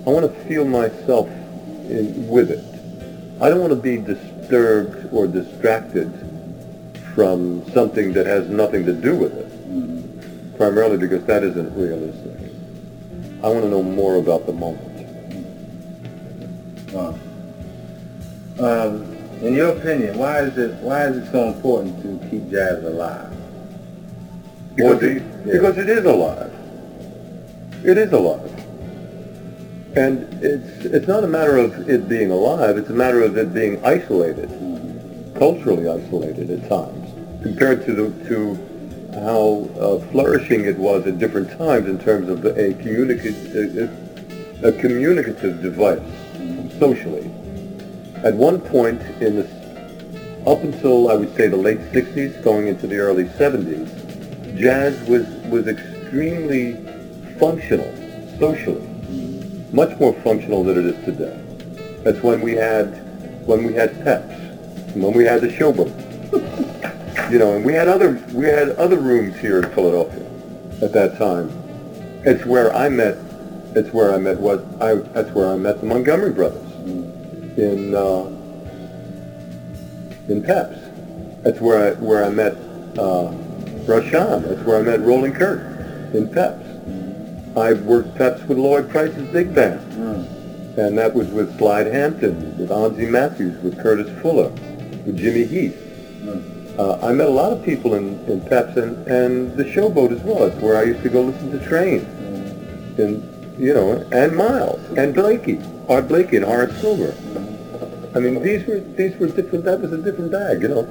I 0.06 0.08
want 0.08 0.24
to 0.24 0.40
feel 0.48 0.64
myself 0.64 1.28
in, 1.28 2.26
with 2.28 2.50
it. 2.50 2.64
I 3.42 3.50
don't 3.50 3.60
want 3.60 3.72
to 3.72 3.76
be 3.76 3.98
disturbed 3.98 5.12
or 5.12 5.26
distracted 5.26 6.10
from 7.14 7.70
something 7.72 8.14
that 8.14 8.24
has 8.24 8.48
nothing 8.48 8.86
to 8.86 8.94
do 8.94 9.14
with 9.16 9.34
it, 9.36 10.56
primarily 10.56 10.96
because 10.96 11.26
that 11.26 11.44
isn't 11.44 11.76
realistic. 11.76 12.32
I 13.44 13.48
want 13.48 13.64
to 13.64 13.68
know 13.68 13.82
more 13.82 14.16
about 14.16 14.46
the 14.46 14.54
moment. 14.54 14.88
Wow. 16.90 17.18
Um, 18.58 19.02
in 19.42 19.52
your 19.52 19.76
opinion, 19.76 20.16
why 20.16 20.40
is 20.40 20.56
it 20.56 20.72
why 20.76 21.04
is 21.04 21.18
it 21.18 21.30
so 21.32 21.48
important 21.48 22.00
to 22.02 22.30
keep 22.30 22.50
jazz 22.50 22.82
alive? 22.82 23.29
Because, 24.74 25.02
it, 25.02 25.22
yeah. 25.22 25.52
because 25.52 25.78
it 25.78 25.88
is 25.88 26.04
alive. 26.04 26.52
It 27.84 27.98
is 27.98 28.12
alive. 28.12 28.60
And 29.96 30.22
it's, 30.42 30.84
it's 30.84 31.08
not 31.08 31.24
a 31.24 31.26
matter 31.26 31.56
of 31.56 31.88
it 31.88 32.08
being 32.08 32.30
alive, 32.30 32.78
it's 32.78 32.90
a 32.90 32.94
matter 32.94 33.22
of 33.22 33.36
it 33.36 33.52
being 33.52 33.84
isolated, 33.84 34.48
culturally 35.36 35.88
isolated 35.88 36.50
at 36.50 36.68
times, 36.68 37.12
compared 37.42 37.84
to, 37.86 37.94
the, 37.94 38.28
to 38.28 38.54
how 39.14 39.68
uh, 39.80 39.98
flourishing 40.12 40.64
it 40.66 40.78
was 40.78 41.06
at 41.06 41.18
different 41.18 41.50
times 41.58 41.88
in 41.88 41.98
terms 41.98 42.28
of 42.28 42.44
a, 42.44 42.74
communica- 42.74 43.90
a, 44.62 44.68
a 44.68 44.72
communicative 44.80 45.60
device 45.60 45.98
socially. 46.78 47.28
At 48.22 48.34
one 48.34 48.60
point 48.60 49.00
in 49.20 49.36
the, 49.36 50.44
up 50.46 50.62
until 50.62 51.10
I 51.10 51.14
would 51.14 51.34
say 51.34 51.48
the 51.48 51.56
late 51.56 51.80
60s, 51.92 52.42
going 52.44 52.68
into 52.68 52.86
the 52.86 52.98
early 52.98 53.24
70s, 53.24 53.99
jazz 54.60 55.08
was, 55.08 55.26
was 55.50 55.66
extremely 55.66 56.74
functional 57.38 57.90
socially, 58.38 58.86
much 59.72 59.98
more 59.98 60.12
functional 60.22 60.62
than 60.62 60.78
it 60.78 60.84
is 60.84 61.04
today. 61.04 61.36
That's 62.04 62.22
when 62.22 62.40
we 62.42 62.52
had, 62.52 63.46
when 63.46 63.64
we 63.64 63.72
had 63.72 64.02
Peps, 64.04 64.32
and 64.92 65.02
when 65.02 65.14
we 65.14 65.24
had 65.24 65.40
the 65.40 65.48
Showboat, 65.48 65.90
you 67.32 67.38
know, 67.38 67.56
and 67.56 67.64
we 67.64 67.72
had 67.72 67.88
other, 67.88 68.22
we 68.34 68.46
had 68.46 68.70
other 68.70 68.98
rooms 68.98 69.38
here 69.38 69.62
in 69.62 69.70
Philadelphia 69.70 70.26
at 70.82 70.92
that 70.92 71.16
time. 71.16 71.50
It's 72.24 72.44
where 72.44 72.74
I 72.74 72.88
met, 72.88 73.16
it's 73.74 73.92
where 73.94 74.14
I 74.14 74.18
met 74.18 74.38
what, 74.38 74.64
I, 74.80 74.94
that's 74.94 75.30
where 75.30 75.50
I 75.50 75.56
met 75.56 75.80
the 75.80 75.86
Montgomery 75.86 76.32
Brothers. 76.32 76.66
In, 77.56 77.94
uh, 77.94 78.24
in 80.28 80.42
Peps. 80.42 80.78
That's 81.42 81.60
where 81.60 81.92
I, 81.92 82.00
where 82.00 82.24
I 82.24 82.30
met, 82.30 82.56
uh, 82.98 83.32
Rahsaan. 83.86 84.42
That's 84.48 84.60
where 84.62 84.78
I 84.78 84.82
met 84.82 85.00
Roland 85.00 85.34
Kirk 85.36 85.60
in 86.14 86.28
Peps. 86.32 86.66
I've 87.56 87.82
worked 87.82 88.14
Peps 88.16 88.42
with 88.44 88.58
Lloyd 88.58 88.88
Price's 88.90 89.30
big 89.32 89.54
band. 89.54 89.80
Hmm. 89.94 90.80
And 90.80 90.96
that 90.98 91.14
was 91.14 91.28
with 91.28 91.58
Slide 91.58 91.88
Hampton, 91.88 92.56
with 92.58 92.70
Onzy 92.70 93.08
Matthews, 93.08 93.60
with 93.62 93.80
Curtis 93.82 94.08
Fuller, 94.22 94.50
with 95.04 95.16
Jimmy 95.18 95.44
Heath. 95.44 95.76
Hmm. 96.22 96.80
Uh, 96.80 96.98
I 97.02 97.12
met 97.12 97.26
a 97.26 97.30
lot 97.30 97.52
of 97.52 97.64
people 97.64 97.94
in, 97.94 98.20
in 98.26 98.40
Peps 98.42 98.76
and, 98.76 99.06
and 99.08 99.56
the 99.56 99.64
Showboat 99.64 100.12
as 100.12 100.22
well. 100.22 100.44
It's 100.44 100.60
where 100.62 100.76
I 100.76 100.84
used 100.84 101.02
to 101.02 101.08
go 101.08 101.22
listen 101.22 101.50
to 101.50 101.58
Trane. 101.58 102.04
Hmm. 102.04 103.00
And, 103.00 103.60
you 103.60 103.74
know, 103.74 103.92
and 104.12 104.36
Miles, 104.36 104.80
and 104.96 105.14
Blakey, 105.14 105.60
Art 105.88 106.08
Blakey 106.08 106.36
and 106.36 106.44
Horace 106.44 106.80
Silver. 106.80 107.14
I 108.14 108.18
mean, 108.18 108.42
these 108.42 108.66
were, 108.66 108.80
these 108.80 109.16
were 109.18 109.28
different, 109.28 109.64
that 109.66 109.80
was 109.80 109.92
a 109.92 109.98
different 109.98 110.32
bag, 110.32 110.62
you 110.62 110.68
know. 110.68 110.88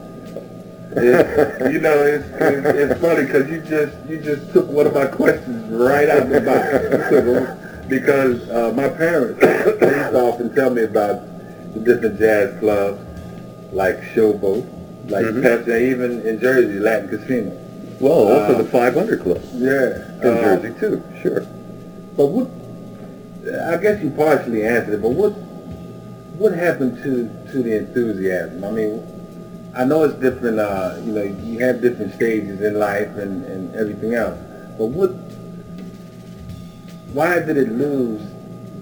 You 0.95 1.79
know, 1.79 2.01
it's, 2.03 2.25
it's, 2.41 2.67
it's 2.67 3.01
funny 3.01 3.25
because 3.25 3.49
you 3.49 3.61
just 3.61 3.95
you 4.09 4.19
just 4.19 4.51
took 4.53 4.67
one 4.67 4.87
of 4.87 4.93
my 4.95 5.05
questions 5.05 5.71
right 5.71 6.09
out 6.09 6.23
of 6.23 6.29
the 6.29 6.41
box. 6.41 6.65
You 6.73 6.89
took 7.09 7.25
them 7.25 7.87
because 7.87 8.49
uh, 8.49 8.71
my 8.75 8.89
parents 8.89 9.39
they 9.41 9.47
used 9.55 9.79
to 9.79 10.19
often 10.19 10.53
tell 10.55 10.71
me 10.71 10.83
about 10.83 11.21
the 11.75 11.79
different 11.81 12.17
jazz 12.17 12.57
clubs 12.59 12.99
like 13.71 13.97
Showboat, 14.15 14.65
like 15.09 15.25
Mhm. 15.25 15.43
Pepsi, 15.43 15.73
and 15.75 15.85
even 15.85 16.21
in 16.27 16.39
Jersey, 16.39 16.79
Latin 16.79 17.09
Casino. 17.09 17.51
Well, 17.99 18.13
also 18.33 18.55
Uh, 18.55 18.57
the 18.57 18.63
500 18.69 19.21
Club 19.21 19.41
Yeah, 19.55 19.95
in 20.23 20.27
uh, 20.27 20.41
Jersey 20.41 20.79
too, 20.79 21.03
sure. 21.21 21.45
But 22.17 22.25
what? 22.27 22.47
I 23.69 23.77
guess 23.77 24.01
you 24.01 24.09
partially 24.09 24.63
answered 24.65 24.95
it, 24.95 25.01
but 25.03 25.09
what? 25.11 25.33
What 26.39 26.53
happened 26.53 26.97
to 27.03 27.29
to 27.51 27.61
the 27.61 27.77
enthusiasm? 27.77 28.63
I 28.63 28.71
mean, 28.71 29.03
I 29.75 29.85
know 29.85 30.03
it's 30.03 30.15
different. 30.15 30.59
Uh, 30.59 30.95
you 31.03 31.11
know, 31.11 31.23
you 31.23 31.59
have 31.59 31.81
different 31.81 32.13
stages 32.15 32.61
in 32.61 32.79
life 32.79 33.09
and 33.17 33.45
and 33.45 33.75
everything 33.75 34.13
else. 34.15 34.37
But 34.77 34.85
what? 34.87 35.11
Why 37.13 37.39
did 37.39 37.57
it 37.57 37.69
lose 37.71 38.21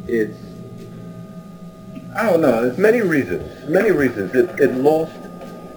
its? 0.07 0.37
I 2.15 2.29
don't 2.29 2.41
know. 2.41 2.63
It's 2.63 2.77
Many 2.77 3.01
reasons, 3.01 3.69
many 3.69 3.91
reasons. 3.91 4.33
It, 4.33 4.49
it 4.59 4.73
lost, 4.75 5.13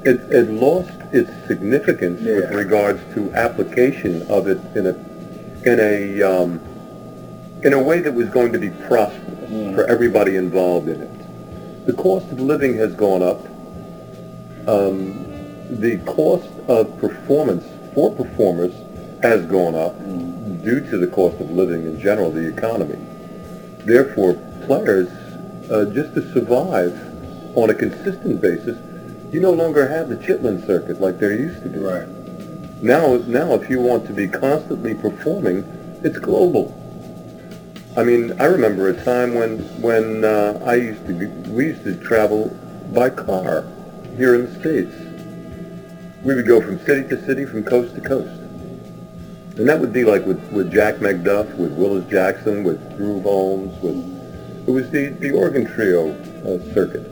it, 0.05 0.21
it 0.33 0.51
lost 0.51 0.91
its 1.13 1.31
significance 1.47 2.21
with 2.23 2.51
regards 2.53 3.01
to 3.15 3.31
application 3.35 4.23
of 4.31 4.49
it 4.49 4.59
in 4.75 4.87
a, 4.87 4.95
in 5.71 5.79
a, 5.81 6.23
um, 6.23 6.61
in 7.63 7.75
a 7.75 7.83
way 7.83 8.01
that 8.01 8.15
was 8.15 8.29
going 8.31 8.53
to 8.53 8.59
be 8.59 8.71
prosperous 8.71 9.27
Mm. 9.51 9.75
for 9.75 9.85
everybody 9.87 10.37
involved 10.37 10.89
in 10.89 11.01
it. 11.03 11.85
The 11.87 11.93
cost 11.95 12.31
of 12.31 12.39
living 12.39 12.77
has 12.77 12.95
gone 12.95 13.21
up. 13.21 13.45
Um, 14.67 15.27
the 15.71 15.99
cost 16.05 16.49
of 16.69 16.99
performance 16.99 17.65
for 17.95 18.15
performers 18.15 18.75
has 19.23 19.45
gone 19.47 19.75
up 19.75 19.99
due 20.65 20.81
to 20.91 20.99
the 20.99 21.07
cost 21.07 21.41
of 21.41 21.51
living 21.51 21.87
in 21.87 22.01
general, 22.01 22.31
the 22.31 22.47
economy. 22.47 22.99
Therefore, 23.85 24.35
players, 24.67 25.09
uh, 25.71 25.87
just 25.87 26.15
to 26.15 26.33
survive 26.33 26.93
on 27.57 27.71
a 27.71 27.75
consistent 27.75 28.41
basis, 28.41 28.79
you 29.33 29.41
no 29.41 29.53
longer 29.53 29.87
have 29.89 30.09
the 30.09 30.17
Chitlin 30.17 30.65
circuit 30.67 31.01
like 31.01 31.19
there 31.19 31.33
used 31.33 31.63
to 31.63 31.69
be. 31.69 31.79
right. 31.79 32.09
Now, 32.83 33.17
now, 33.27 33.55
if 33.55 33.71
you 33.71 33.81
want 33.81 34.07
to 34.07 34.13
be 34.13 34.27
constantly 34.27 34.95
performing, 34.95 35.65
it's 36.03 36.19
global. 36.19 36.77
I 37.97 38.05
mean, 38.05 38.41
I 38.41 38.45
remember 38.45 38.89
a 38.89 39.05
time 39.05 39.35
when 39.35 39.59
when 39.81 40.25
uh, 40.25 40.63
I 40.65 40.77
used 40.77 41.07
to 41.07 41.13
be, 41.13 41.27
we 41.51 41.67
used 41.67 41.85
to 41.85 41.97
travel 41.97 42.49
by 42.93 43.11
car 43.11 43.65
here 44.17 44.35
in 44.35 44.47
the 44.47 44.61
states. 44.61 44.95
We 46.23 46.35
would 46.35 46.47
go 46.47 46.61
from 46.61 46.79
city 46.81 47.09
to 47.09 47.25
city, 47.25 47.47
from 47.47 47.65
coast 47.65 47.95
to 47.95 48.01
coast, 48.01 48.41
and 49.57 49.69
that 49.69 49.81
would 49.81 49.93
be 49.93 50.05
like 50.05 50.25
with 50.27 50.41
with 50.53 50.73
Jack 50.73 50.97
McDuff, 50.97 51.57
with 51.57 51.73
Willis 51.73 52.09
Jackson, 52.11 52.65
with 52.65 52.97
Groove 52.97 53.23
Holmes, 53.23 53.77
with 53.83 54.69
it 54.69 54.71
was 54.71 54.91
the 54.91 55.09
the 55.21 55.31
organ 55.31 55.67
trio 55.67 56.13
uh, 56.43 56.75
circuit. 56.75 57.07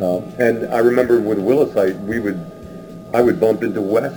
Uh, 0.00 0.20
and 0.38 0.72
I 0.72 0.78
remember 0.78 1.20
with 1.20 1.38
Willis, 1.38 1.76
I 1.76 1.92
we 2.04 2.18
would 2.18 2.40
I 3.12 3.20
would 3.20 3.38
bump 3.38 3.62
into 3.62 3.82
Wes 3.82 4.12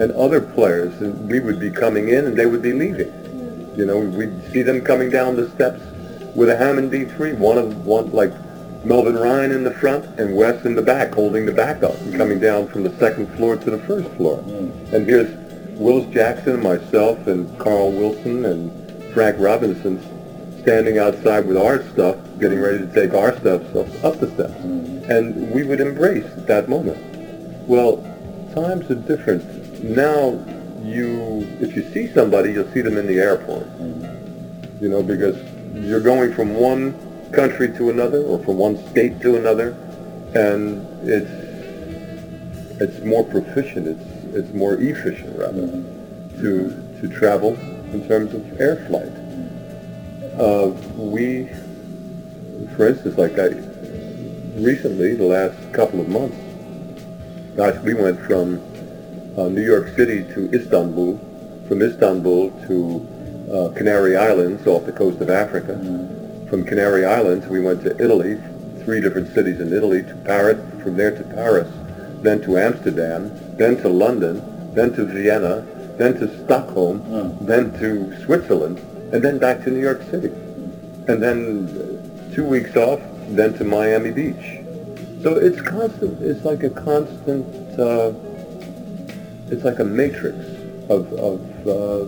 and 0.00 0.12
other 0.12 0.40
players, 0.40 0.98
and 1.02 1.28
we 1.28 1.40
would 1.40 1.60
be 1.60 1.70
coming 1.70 2.08
in, 2.08 2.24
and 2.26 2.36
they 2.36 2.46
would 2.46 2.62
be 2.62 2.72
leaving. 2.72 3.12
You 3.76 3.84
know, 3.84 3.98
we'd 3.98 4.50
see 4.52 4.62
them 4.62 4.80
coming 4.80 5.10
down 5.10 5.36
the 5.36 5.48
steps 5.50 5.80
with 6.34 6.48
a 6.48 6.56
Hammond 6.56 6.90
B3, 6.90 7.36
one 7.38 7.58
of 7.58 7.84
one 7.84 8.10
like 8.12 8.32
Melvin 8.84 9.14
Rhyne 9.14 9.52
in 9.52 9.62
the 9.62 9.74
front 9.74 10.04
and 10.18 10.34
Wes 10.34 10.64
in 10.64 10.74
the 10.74 10.82
back, 10.82 11.12
holding 11.12 11.44
the 11.44 11.52
back 11.52 11.82
up 11.82 11.98
and 12.00 12.16
coming 12.16 12.40
down 12.40 12.66
from 12.68 12.82
the 12.82 12.96
second 12.96 13.26
floor 13.36 13.56
to 13.56 13.70
the 13.70 13.78
first 13.80 14.08
floor. 14.12 14.38
Mm. 14.38 14.92
And 14.92 15.06
here's 15.06 15.30
Willis 15.78 16.12
Jackson 16.12 16.54
and 16.54 16.62
myself 16.62 17.26
and 17.26 17.58
Carl 17.58 17.92
Wilson 17.92 18.44
and 18.46 19.12
Frank 19.12 19.36
Robinson 19.38 20.00
standing 20.62 20.98
outside 20.98 21.46
with 21.46 21.58
our 21.58 21.82
stuff, 21.90 22.16
getting 22.38 22.60
ready 22.60 22.78
to 22.78 22.92
take 22.94 23.12
our 23.12 23.38
stuff 23.38 23.62
up, 23.76 24.04
up 24.04 24.18
the 24.18 24.30
steps. 24.34 24.54
Mm. 24.54 25.08
And 25.10 25.50
we 25.50 25.62
would 25.62 25.80
embrace 25.80 26.30
that 26.46 26.68
moment. 26.68 26.98
Well, 27.68 27.98
times 28.54 28.90
are 28.90 28.94
different. 28.94 29.84
Now, 29.84 30.42
you, 30.82 31.46
if 31.60 31.76
you 31.76 31.82
see 31.92 32.10
somebody, 32.12 32.52
you'll 32.52 32.72
see 32.72 32.80
them 32.80 32.96
in 32.96 33.06
the 33.06 33.18
airport. 33.18 33.66
Mm. 33.78 34.80
You 34.80 34.88
know, 34.88 35.02
because 35.02 35.36
you're 35.74 36.00
going 36.00 36.32
from 36.32 36.54
one 36.54 36.94
country 37.32 37.72
to 37.76 37.90
another 37.90 38.22
or 38.22 38.38
from 38.44 38.58
one 38.58 38.76
state 38.90 39.20
to 39.20 39.36
another, 39.36 39.70
and 40.34 40.86
it's 41.08 41.30
it's 42.80 43.04
more 43.04 43.24
proficient. 43.24 43.86
It's 43.88 44.34
it's 44.34 44.54
more 44.54 44.74
efficient 44.74 45.38
rather 45.38 45.66
to 46.40 46.98
to 47.00 47.08
travel 47.08 47.54
in 47.92 48.06
terms 48.06 48.34
of 48.34 48.60
air 48.60 48.76
flight. 48.86 49.12
Uh, 50.38 50.68
we, 50.96 51.48
for 52.76 52.88
instance, 52.88 53.18
like 53.18 53.38
I 53.38 53.48
recently, 54.60 55.14
the 55.14 55.24
last 55.24 55.72
couple 55.72 56.00
of 56.00 56.08
months, 56.08 56.36
gosh, 57.56 57.76
we 57.82 57.94
went 57.94 58.20
from 58.20 58.60
uh, 59.36 59.48
New 59.48 59.64
York 59.64 59.88
City 59.96 60.22
to 60.34 60.50
Istanbul, 60.54 61.18
from 61.68 61.82
Istanbul 61.82 62.50
to 62.68 63.06
uh, 63.52 63.68
Canary 63.76 64.16
Islands 64.16 64.66
off 64.66 64.86
the 64.86 64.92
coast 64.92 65.20
of 65.20 65.30
Africa. 65.30 65.74
From 66.50 66.64
Canary 66.64 67.04
Islands, 67.04 67.46
we 67.46 67.60
went 67.60 67.80
to 67.84 67.96
Italy, 68.02 68.36
three 68.82 69.00
different 69.00 69.32
cities 69.32 69.60
in 69.60 69.72
Italy, 69.72 70.02
to 70.02 70.14
Paris, 70.24 70.58
from 70.82 70.96
there 70.96 71.16
to 71.16 71.22
Paris, 71.22 71.72
then 72.22 72.42
to 72.42 72.58
Amsterdam, 72.58 73.30
then 73.56 73.76
to 73.82 73.88
London, 73.88 74.74
then 74.74 74.92
to 74.94 75.04
Vienna, 75.04 75.64
then 75.96 76.14
to 76.14 76.44
Stockholm, 76.44 77.38
then 77.46 77.70
to 77.78 78.20
Switzerland, 78.24 78.78
and 79.12 79.22
then 79.22 79.38
back 79.38 79.62
to 79.62 79.70
New 79.70 79.78
York 79.78 80.02
City. 80.10 80.26
And 81.06 81.22
then 81.22 81.68
uh, 81.68 82.34
two 82.34 82.44
weeks 82.44 82.74
off, 82.74 83.00
then 83.28 83.54
to 83.54 83.62
Miami 83.62 84.10
Beach. 84.10 84.58
So 85.22 85.36
it's 85.36 85.60
constant, 85.60 86.20
it's 86.20 86.44
like 86.44 86.64
a 86.64 86.70
constant, 86.70 87.46
uh, 87.78 88.12
it's 89.52 89.62
like 89.62 89.78
a 89.78 89.84
matrix 89.84 90.36
of, 90.90 91.12
of 91.12 91.40
uh, 91.68 92.04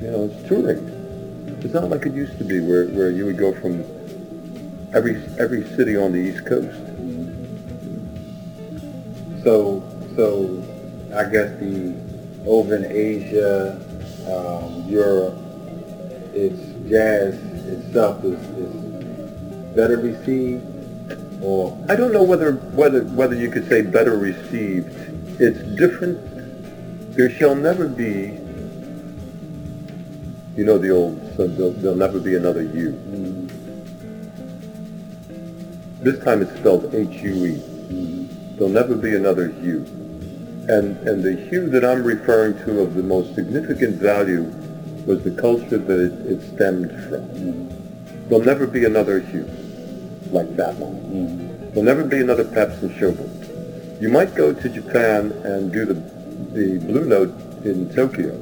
you 0.00 0.08
know, 0.08 0.30
it's 0.30 0.48
touring. 0.48 0.99
It's 1.62 1.74
not 1.74 1.90
like 1.90 2.06
it 2.06 2.14
used 2.14 2.38
to 2.38 2.44
be 2.44 2.60
where, 2.60 2.86
where 2.88 3.10
you 3.10 3.26
would 3.26 3.38
go 3.38 3.52
from 3.54 3.84
every, 4.94 5.16
every 5.38 5.64
city 5.76 5.96
on 5.96 6.12
the 6.12 6.18
East 6.18 6.46
Coast. 6.46 6.76
So, 9.42 9.82
so 10.16 10.62
I 11.14 11.24
guess 11.24 11.58
the 11.58 11.94
over 12.46 12.76
in 12.76 12.84
Asia, 12.84 13.80
um, 14.26 14.88
Europe, 14.88 15.36
it's 16.34 16.60
jazz 16.88 17.34
itself 17.66 18.24
is, 18.24 18.40
is 18.56 18.74
better 19.74 19.96
received, 19.96 20.64
or 21.42 21.78
I 21.88 21.96
don't 21.96 22.12
know 22.12 22.22
whether, 22.22 22.52
whether, 22.52 23.04
whether 23.04 23.34
you 23.34 23.50
could 23.50 23.68
say 23.68 23.82
better 23.82 24.16
received. 24.16 24.88
It's 25.40 25.60
different. 25.78 26.18
There 27.14 27.30
shall 27.30 27.54
never 27.54 27.88
be, 27.88 28.38
you 30.56 30.64
know 30.64 30.78
the 30.78 30.90
old, 30.90 31.18
so 31.36 31.46
there'll, 31.46 31.72
there'll 31.72 31.96
never 31.96 32.18
be 32.18 32.34
another 32.34 32.62
you. 32.62 32.92
This 36.00 36.22
time 36.24 36.42
it's 36.42 36.54
spelled 36.58 36.94
H-U-E. 36.94 37.60
There'll 38.56 38.72
never 38.72 38.94
be 38.94 39.14
another 39.14 39.50
you. 39.62 39.86
And, 40.68 40.96
and 41.08 41.22
the 41.22 41.34
hue 41.48 41.68
that 41.70 41.84
I'm 41.84 42.02
referring 42.02 42.54
to 42.64 42.80
of 42.80 42.94
the 42.94 43.02
most 43.02 43.34
significant 43.34 43.96
value 43.96 44.44
was 45.06 45.22
the 45.24 45.30
culture 45.30 45.78
that 45.78 45.98
it, 45.98 46.12
it 46.30 46.54
stemmed 46.54 46.90
from. 47.08 47.68
There'll 48.28 48.44
never 48.44 48.66
be 48.66 48.84
another 48.84 49.20
hue 49.20 49.48
like 50.30 50.54
that 50.56 50.76
one. 50.76 51.70
There'll 51.70 51.82
never 51.82 52.04
be 52.04 52.20
another 52.20 52.44
Peps 52.44 52.82
and 52.82 52.90
Showboat. 52.92 54.00
You 54.00 54.08
might 54.08 54.34
go 54.34 54.52
to 54.52 54.68
Japan 54.68 55.32
and 55.44 55.72
do 55.72 55.84
the, 55.84 55.94
the 55.94 56.78
Blue 56.86 57.04
Note 57.04 57.34
in 57.64 57.92
Tokyo, 57.94 58.34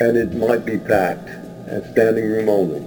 and 0.00 0.16
it 0.16 0.34
might 0.34 0.64
be 0.64 0.78
packed 0.78 1.28
and 1.28 1.84
standing 1.92 2.24
room 2.30 2.48
only, 2.48 2.80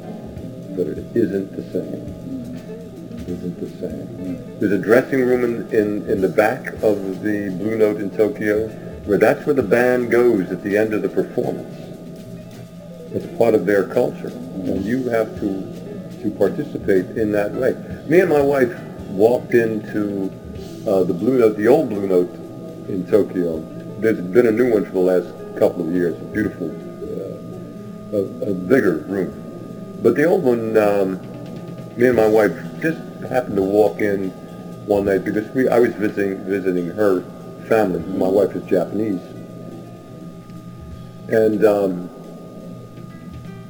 but 0.75 0.87
it 0.87 0.97
isn't 1.15 1.55
the 1.55 1.63
same. 1.71 3.19
It 3.21 3.29
isn't 3.29 3.59
the 3.59 3.69
same. 3.79 4.59
There's 4.59 4.71
a 4.71 4.79
dressing 4.79 5.21
room 5.21 5.43
in, 5.43 5.69
in, 5.71 6.09
in 6.09 6.21
the 6.21 6.27
back 6.27 6.67
of 6.83 7.21
the 7.21 7.55
Blue 7.59 7.77
Note 7.77 8.01
in 8.01 8.09
Tokyo, 8.09 8.67
where 9.05 9.17
that's 9.17 9.45
where 9.45 9.53
the 9.53 9.63
band 9.63 10.11
goes 10.11 10.51
at 10.51 10.63
the 10.63 10.75
end 10.75 10.93
of 10.93 11.01
the 11.01 11.09
performance. 11.09 11.79
It's 13.13 13.37
part 13.37 13.53
of 13.53 13.65
their 13.67 13.87
culture, 13.87 14.29
and 14.29 14.83
you 14.83 15.07
have 15.09 15.39
to 15.39 15.73
to 16.23 16.31
participate 16.31 17.05
in 17.17 17.33
that 17.33 17.51
way. 17.51 17.73
Me 18.07 18.21
and 18.21 18.29
my 18.29 18.41
wife 18.41 18.73
walked 19.09 19.53
into 19.53 20.31
uh, 20.87 21.03
the 21.03 21.13
Blue 21.13 21.37
Note, 21.37 21.57
the 21.57 21.67
old 21.67 21.89
Blue 21.89 22.07
Note 22.07 22.33
in 22.87 23.05
Tokyo. 23.05 23.59
There's 23.99 24.21
been 24.21 24.47
a 24.47 24.51
new 24.51 24.71
one 24.73 24.85
for 24.85 24.91
the 24.91 24.99
last 24.99 25.59
couple 25.59 25.85
of 25.85 25.93
years, 25.93 26.19
a 26.19 26.25
beautiful, 26.25 26.69
a, 28.13 28.49
a 28.49 28.53
bigger 28.53 28.97
room. 29.07 29.99
But 30.01 30.15
the 30.15 30.25
old 30.25 30.43
one, 30.43 30.77
um, 30.77 31.19
me 31.97 32.07
and 32.07 32.15
my 32.15 32.27
wife 32.27 32.51
just 32.81 32.99
happened 33.29 33.55
to 33.55 33.61
walk 33.63 33.99
in 33.99 34.29
one 34.85 35.05
night 35.05 35.23
because 35.23 35.47
we, 35.55 35.67
I 35.67 35.79
was 35.79 35.93
visiting, 35.95 36.43
visiting 36.45 36.87
her 36.87 37.21
family. 37.67 37.99
My 38.17 38.27
wife 38.27 38.55
is 38.55 38.63
Japanese. 38.69 39.21
And 41.29 41.65
um, 41.65 42.09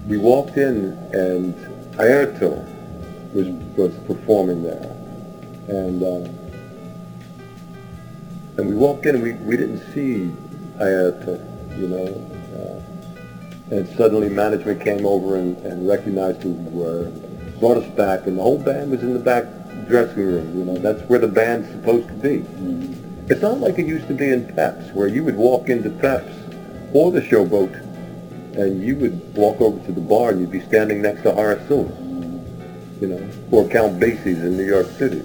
we 0.07 0.17
walked 0.17 0.57
in 0.57 0.91
and 1.13 1.53
Airto 1.93 2.65
was, 3.33 3.47
was 3.77 3.95
performing 4.07 4.63
there. 4.63 4.89
And, 5.67 6.03
uh, 6.03 6.29
and 8.57 8.69
we 8.69 8.75
walked 8.75 9.05
in 9.05 9.15
and 9.15 9.23
we, 9.23 9.33
we 9.33 9.55
didn't 9.55 9.93
see 9.93 10.31
Airto, 10.79 11.39
you 11.79 11.87
know. 11.87 12.32
Uh, 13.73 13.77
and 13.77 13.97
suddenly 13.97 14.29
management 14.29 14.81
came 14.81 15.05
over 15.05 15.37
and, 15.37 15.57
and 15.65 15.87
recognized 15.87 16.43
who 16.43 16.51
we 16.51 16.79
were, 16.79 17.09
brought 17.59 17.77
us 17.77 17.89
back, 17.95 18.27
and 18.27 18.37
the 18.37 18.41
whole 18.41 18.59
band 18.59 18.91
was 18.91 19.01
in 19.01 19.13
the 19.13 19.19
back 19.19 19.45
dressing 19.87 20.25
room, 20.25 20.57
you 20.57 20.65
know. 20.65 20.77
That's 20.77 21.01
where 21.09 21.19
the 21.19 21.27
band's 21.27 21.69
supposed 21.71 22.07
to 22.07 22.13
be. 22.13 22.39
Mm-hmm. 22.39 23.31
It's 23.31 23.41
not 23.41 23.59
like 23.59 23.79
it 23.79 23.85
used 23.85 24.07
to 24.07 24.13
be 24.13 24.29
in 24.29 24.53
Peps, 24.53 24.93
where 24.93 25.07
you 25.07 25.23
would 25.23 25.35
walk 25.35 25.69
into 25.69 25.89
Peps 25.89 26.33
or 26.93 27.11
the 27.11 27.21
showboat 27.21 27.73
and 28.55 28.83
you 28.83 28.95
would 28.97 29.35
walk 29.35 29.59
over 29.61 29.83
to 29.85 29.91
the 29.91 30.01
bar 30.01 30.29
and 30.29 30.41
you'd 30.41 30.51
be 30.51 30.61
standing 30.61 31.01
next 31.01 31.23
to 31.23 31.31
Horace 31.31 31.65
Silver, 31.67 31.93
you 33.01 33.07
know, 33.07 33.29
or 33.51 33.67
Count 33.69 33.99
Basie's 33.99 34.43
in 34.43 34.57
New 34.57 34.65
York 34.65 34.87
City, 34.87 35.23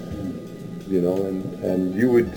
you 0.87 1.01
know, 1.01 1.15
and, 1.25 1.45
and 1.63 1.95
you 1.95 2.09
would, 2.09 2.33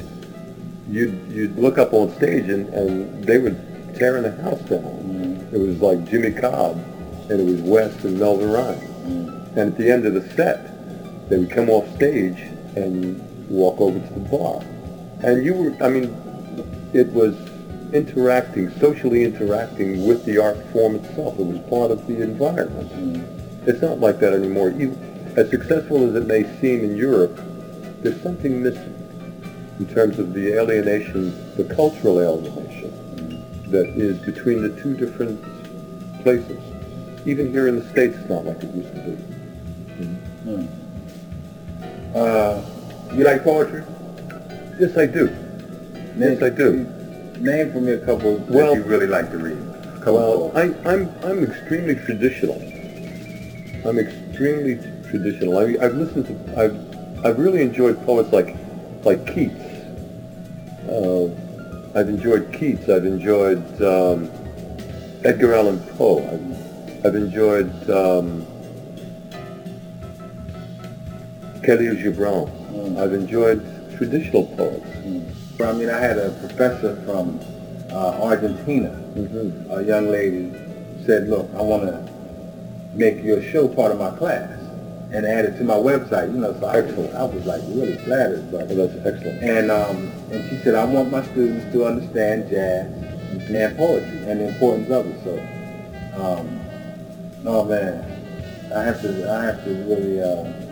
you'd, 0.88 1.32
you'd 1.32 1.56
look 1.56 1.78
up 1.78 1.94
on 1.94 2.14
stage 2.16 2.50
and, 2.50 2.68
and 2.74 3.24
they 3.24 3.38
would 3.38 3.56
tearing 3.96 4.24
the 4.24 4.32
house 4.42 4.60
down. 4.62 5.21
It 5.52 5.58
was 5.58 5.80
like 5.80 6.08
Jimmy 6.08 6.32
Cobb 6.32 6.78
and 7.28 7.40
it 7.40 7.44
was 7.44 7.60
Wes 7.60 8.04
and 8.04 8.18
Melvin 8.18 8.50
Rhyne. 8.50 8.92
And 9.54 9.72
at 9.72 9.76
the 9.76 9.90
end 9.90 10.06
of 10.06 10.14
the 10.14 10.26
set, 10.34 11.28
they 11.28 11.38
would 11.38 11.50
come 11.50 11.68
off 11.68 11.88
stage 11.94 12.38
and 12.74 13.20
walk 13.50 13.80
over 13.80 13.98
to 13.98 14.14
the 14.14 14.20
bar. 14.20 14.62
And 15.22 15.44
you 15.44 15.54
were, 15.54 15.76
I 15.84 15.88
mean, 15.88 16.04
it 16.94 17.12
was 17.12 17.36
interacting, 17.92 18.70
socially 18.80 19.24
interacting 19.24 20.06
with 20.06 20.24
the 20.24 20.38
art 20.38 20.56
form 20.72 20.96
itself. 20.96 21.38
It 21.38 21.44
was 21.44 21.58
part 21.68 21.90
of 21.90 22.06
the 22.06 22.22
environment. 22.22 22.90
Mm. 22.92 23.68
It's 23.68 23.82
not 23.82 24.00
like 24.00 24.20
that 24.20 24.32
anymore. 24.32 24.70
Even, 24.70 24.94
as 25.36 25.50
successful 25.50 26.08
as 26.08 26.14
it 26.14 26.26
may 26.26 26.44
seem 26.60 26.82
in 26.82 26.96
Europe, 26.96 27.38
there's 28.02 28.20
something 28.22 28.62
missing 28.62 28.98
in 29.78 29.86
terms 29.86 30.18
of 30.18 30.32
the 30.32 30.54
alienation, 30.58 31.30
the 31.56 31.64
cultural 31.64 32.20
alienation 32.20 32.90
mm. 32.90 33.01
That 33.72 33.88
is 33.88 34.18
between 34.18 34.62
the 34.62 34.80
two 34.80 34.94
different 34.96 35.42
places. 36.22 36.58
Even 37.26 37.50
here 37.50 37.68
in 37.68 37.76
the 37.78 37.88
States, 37.90 38.16
it's 38.16 38.28
not 38.28 38.44
like 38.44 38.62
it 38.62 38.74
used 38.74 38.94
to 38.94 39.00
be. 39.00 39.16
Mm. 40.46 40.68
Uh, 42.14 42.62
you 43.14 43.24
like 43.24 43.42
poetry? 43.44 43.84
Yes, 44.78 44.96
I 44.96 45.06
do. 45.06 45.34
Yes, 46.16 46.42
I 46.42 46.50
do 46.50 46.86
name 47.42 47.72
for 47.72 47.80
me 47.80 47.92
a 47.92 47.98
couple 47.98 48.36
well, 48.48 48.74
that 48.74 48.76
you 48.76 48.84
really 48.84 49.06
like 49.06 49.30
to 49.30 49.38
read. 49.38 49.58
Well, 50.06 50.52
I, 50.56 50.62
I'm 50.88 51.12
I'm 51.24 51.44
extremely 51.44 51.94
traditional. 51.94 52.56
I'm 53.86 53.98
extremely 53.98 54.76
traditional. 55.08 55.58
I, 55.58 55.76
I've 55.84 55.94
listened 55.94 56.26
to 56.26 56.60
I've 56.60 57.24
I've 57.24 57.38
really 57.38 57.62
enjoyed 57.62 58.04
poets 58.04 58.32
like 58.32 58.56
like 59.04 59.26
Keats. 59.26 59.54
Uh, 60.88 61.30
I've 61.94 62.08
enjoyed 62.08 62.52
Keats. 62.52 62.88
I've 62.88 63.04
enjoyed 63.04 63.82
um, 63.82 64.30
Edgar 65.24 65.54
Allan 65.54 65.78
Poe. 65.98 66.20
I've, 66.26 67.06
I've 67.06 67.14
enjoyed 67.14 67.70
um, 67.90 68.46
Kahlil 71.60 72.02
Gibran. 72.02 72.50
Mm. 72.72 72.98
I've 72.98 73.12
enjoyed 73.12 73.60
traditional 73.96 74.46
poets. 74.56 74.86
Mm. 74.86 75.60
I 75.60 75.72
mean, 75.72 75.90
I 75.90 75.98
had 75.98 76.16
a 76.18 76.30
professor 76.40 76.96
from 77.04 77.38
uh, 77.90 78.22
Argentina, 78.22 78.88
mm-hmm. 79.14 79.70
a 79.70 79.82
young 79.82 80.08
lady, 80.08 80.50
said, 81.04 81.28
look, 81.28 81.48
I 81.54 81.60
want 81.60 81.82
to 81.82 82.08
make 82.94 83.22
your 83.22 83.42
show 83.42 83.68
part 83.68 83.92
of 83.92 83.98
my 83.98 84.10
class 84.16 84.61
and 85.12 85.26
add 85.26 85.44
it 85.44 85.58
to 85.58 85.64
my 85.64 85.74
website, 85.74 86.32
you 86.32 86.40
know, 86.40 86.58
so 86.58 86.66
I 86.66 86.80
was, 86.80 87.14
I 87.14 87.24
was, 87.24 87.44
like 87.46 87.60
really 87.68 87.96
flattered. 87.98 88.50
But, 88.50 88.70
oh, 88.70 88.86
that's 88.86 89.06
excellent. 89.06 89.42
And, 89.42 89.70
um, 89.70 90.10
and 90.30 90.48
she 90.48 90.56
said, 90.64 90.74
I 90.74 90.84
want 90.84 91.10
my 91.10 91.22
students 91.22 91.70
to 91.72 91.84
understand 91.84 92.48
jazz 92.48 92.86
and 92.86 93.76
poetry 93.76 94.18
and 94.30 94.40
the 94.40 94.48
importance 94.48 94.90
of 94.90 95.06
it. 95.06 95.24
So, 95.24 95.34
um, 96.22 96.60
oh 97.46 97.64
man, 97.64 98.72
I 98.74 98.82
have 98.82 99.02
to, 99.02 99.30
I 99.30 99.44
have 99.44 99.64
to 99.64 99.70
really, 99.84 100.22
uh, 100.22 100.62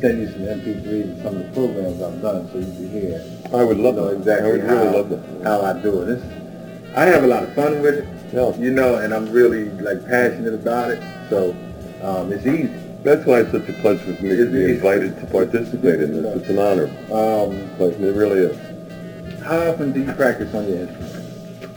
send 0.00 0.20
you 0.20 0.28
some 0.32 0.42
MP3s 0.42 1.02
and 1.04 1.22
some 1.22 1.36
of 1.36 1.46
the 1.46 1.52
programs 1.52 2.02
I've 2.02 2.20
done 2.20 2.50
so 2.52 2.58
you 2.58 2.64
can 2.66 2.90
hear. 2.90 3.24
I 3.54 3.64
would 3.64 3.78
love 3.78 3.94
you 3.94 4.00
know, 4.02 4.08
exactly 4.08 4.48
I 4.48 4.52
would 4.52 4.60
how, 4.62 4.74
really 4.74 4.96
love 4.98 5.08
that. 5.10 5.42
how 5.44 5.62
I 5.62 5.72
do 5.80 6.02
it. 6.02 6.08
It's, 6.10 6.96
I 6.96 7.04
have 7.06 7.24
a 7.24 7.26
lot 7.26 7.42
of 7.42 7.54
fun 7.54 7.80
with 7.80 7.94
it, 7.94 8.08
yeah. 8.32 8.54
you 8.56 8.70
know, 8.70 8.96
and 8.96 9.14
I'm 9.14 9.30
really 9.32 9.70
like 9.70 10.04
passionate 10.06 10.54
about 10.54 10.90
it. 10.90 11.02
So 11.30 11.56
um, 12.02 12.32
it's 12.32 12.46
easy. 12.46 12.83
That's 13.04 13.24
why 13.26 13.40
it's 13.40 13.52
such 13.52 13.68
a 13.68 13.72
pleasure 13.74 14.14
for 14.16 14.22
me 14.24 14.36
to 14.36 14.46
be 14.50 14.64
invited 14.64 15.20
to 15.20 15.26
participate 15.26 16.00
in 16.00 16.22
this. 16.22 16.36
It's 16.40 16.48
an 16.48 16.58
honor. 16.58 16.86
Um, 17.12 17.70
but 17.78 17.92
it 18.00 18.14
really 18.14 18.40
is. 18.40 19.42
How 19.42 19.70
often 19.70 19.92
do 19.92 20.00
you 20.00 20.12
practice 20.14 20.52
on 20.54 20.66
your 20.68 20.88
instrument? 20.88 21.70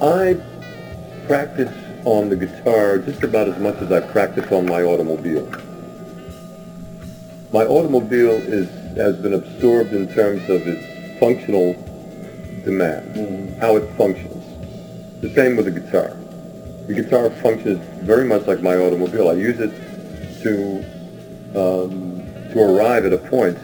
I 0.00 0.36
practice 1.26 1.72
on 2.04 2.28
the 2.28 2.36
guitar 2.36 2.98
just 2.98 3.24
about 3.24 3.48
as 3.48 3.58
much 3.58 3.76
as 3.82 3.90
I 3.90 4.00
practice 4.00 4.50
on 4.52 4.66
my 4.66 4.82
automobile 4.82 5.50
my 7.52 7.64
automobile 7.64 8.32
is 8.32 8.68
has 8.96 9.16
been 9.16 9.34
absorbed 9.34 9.92
in 9.92 10.12
terms 10.14 10.42
of 10.50 10.66
its 10.66 11.18
functional 11.20 11.74
demand, 12.64 13.14
mm-hmm. 13.14 13.60
how 13.60 13.76
it 13.76 13.88
functions. 13.96 14.42
The 15.20 15.30
same 15.30 15.56
with 15.56 15.66
the 15.66 15.80
guitar. 15.80 16.16
The 16.86 16.94
guitar 16.94 17.30
functions 17.30 17.80
very 18.04 18.24
much 18.24 18.46
like 18.46 18.62
my 18.62 18.76
automobile. 18.76 19.28
I 19.28 19.34
use 19.34 19.60
it 19.60 19.70
to 20.46 20.84
um, 21.58 22.22
to 22.52 22.60
arrive 22.60 23.04
at 23.04 23.12
a 23.12 23.18
point, 23.18 23.58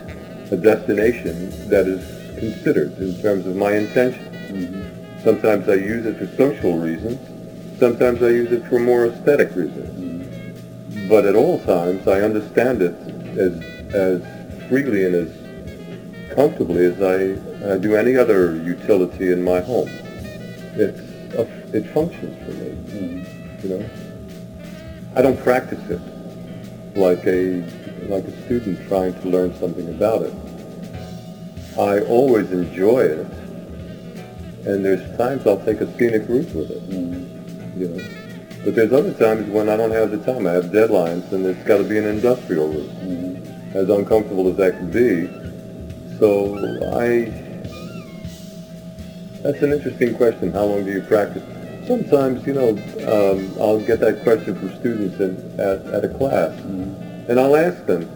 a 0.50 0.56
destination 0.56 1.50
that 1.68 1.86
is 1.86 2.02
considered 2.38 2.98
in 2.98 3.20
terms 3.22 3.46
of 3.46 3.54
my 3.54 3.72
intention. 3.76 4.24
Mm-hmm. 4.24 5.22
Sometimes 5.22 5.68
I 5.68 5.74
use 5.74 6.04
it 6.06 6.16
for 6.18 6.26
social 6.36 6.78
reasons. 6.78 7.20
Sometimes 7.78 8.22
I 8.22 8.30
use 8.30 8.50
it 8.50 8.66
for 8.66 8.80
more 8.80 9.06
aesthetic 9.06 9.54
reasons. 9.54 9.94
Mm-hmm. 9.94 11.08
But 11.08 11.26
at 11.26 11.36
all 11.36 11.60
times, 11.60 12.08
I 12.08 12.20
understand 12.22 12.82
it 12.82 12.94
as 13.38 13.54
as 13.94 14.68
freely 14.68 15.04
and 15.04 15.14
as 15.14 16.34
comfortably 16.34 16.86
as 16.86 17.00
I, 17.00 17.74
I 17.74 17.78
do 17.78 17.94
any 17.94 18.16
other 18.16 18.56
utility 18.56 19.30
in 19.32 19.42
my 19.44 19.60
home. 19.60 19.90
It's 20.74 21.00
a, 21.34 21.42
it 21.76 21.86
functions 21.92 22.36
for 22.44 22.52
me, 22.52 22.70
mm-hmm. 22.70 23.68
you 23.68 23.78
know. 23.78 23.90
I 25.14 25.20
don't 25.20 25.38
practice 25.38 25.90
it 25.90 26.00
like 26.94 27.24
a 27.26 27.62
like 28.08 28.24
a 28.24 28.44
student 28.44 28.86
trying 28.88 29.14
to 29.20 29.28
learn 29.28 29.54
something 29.58 29.88
about 29.88 30.22
it. 30.22 30.34
I 31.78 32.00
always 32.00 32.50
enjoy 32.52 33.00
it, 33.00 33.26
and 34.66 34.84
there's 34.84 35.16
times 35.16 35.46
I'll 35.46 35.64
take 35.64 35.80
a 35.80 35.98
scenic 35.98 36.28
route 36.28 36.54
with 36.54 36.70
it, 36.70 36.90
mm-hmm. 36.90 37.80
you 37.80 37.88
know. 37.88 38.64
But 38.64 38.74
there's 38.74 38.92
other 38.92 39.14
times 39.14 39.48
when 39.48 39.68
I 39.68 39.76
don't 39.76 39.90
have 39.90 40.10
the 40.10 40.18
time. 40.18 40.46
I 40.46 40.52
have 40.52 40.66
deadlines, 40.66 41.32
and 41.32 41.44
it's 41.46 41.62
got 41.64 41.78
to 41.78 41.84
be 41.84 41.98
an 41.98 42.04
industrial 42.04 42.68
route. 42.68 42.90
Mm-hmm 42.90 43.22
as 43.74 43.88
uncomfortable 43.88 44.48
as 44.48 44.56
that 44.56 44.76
can 44.76 44.90
be. 44.90 45.26
So 46.18 46.56
I, 46.94 47.30
that's 49.42 49.62
an 49.62 49.72
interesting 49.72 50.14
question. 50.14 50.52
How 50.52 50.64
long 50.64 50.84
do 50.84 50.92
you 50.92 51.02
practice? 51.02 51.42
Sometimes, 51.86 52.46
you 52.46 52.54
know, 52.54 52.70
um, 53.10 53.52
I'll 53.60 53.80
get 53.80 54.00
that 54.00 54.22
question 54.22 54.54
from 54.54 54.78
students 54.78 55.18
in, 55.20 55.60
at, 55.60 55.84
at 55.86 56.04
a 56.04 56.08
class, 56.08 56.52
mm-hmm. 56.60 57.30
and 57.30 57.40
I'll 57.40 57.56
ask 57.56 57.84
them, 57.86 58.08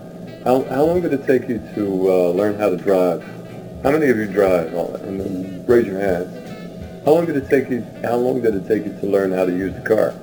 how, 0.45 0.63
how 0.65 0.85
long 0.85 1.01
did 1.01 1.13
it 1.13 1.27
take 1.27 1.49
you 1.49 1.59
to 1.75 2.11
uh, 2.11 2.29
learn 2.31 2.59
how 2.59 2.71
to 2.71 2.77
drive? 2.77 3.23
How 3.83 3.91
many 3.91 4.09
of 4.09 4.17
you 4.17 4.27
drive? 4.27 4.73
And 4.73 5.21
then 5.21 5.67
raise 5.67 5.87
your 5.87 5.99
hands. 5.99 7.05
How 7.05 7.13
long 7.13 7.27
did 7.27 7.37
it 7.37 7.49
take 7.49 7.69
you? 7.71 7.85
How 8.03 8.17
long 8.17 8.41
did 8.41 8.55
it 8.55 8.67
take 8.67 8.85
you 8.85 8.97
to 9.01 9.07
learn 9.07 9.33
how 9.33 9.45
to 9.45 9.53
use 9.53 9.75
the 9.75 9.89
car? 9.89 10.15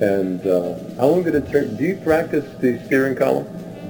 And 0.00 0.46
uh, 0.46 0.78
how 0.96 1.08
long 1.08 1.24
did 1.24 1.34
it 1.34 1.50
take? 1.50 1.76
Do 1.76 1.84
you 1.84 1.96
practice 1.96 2.44
the 2.60 2.82
steering 2.86 3.16
column? 3.16 3.46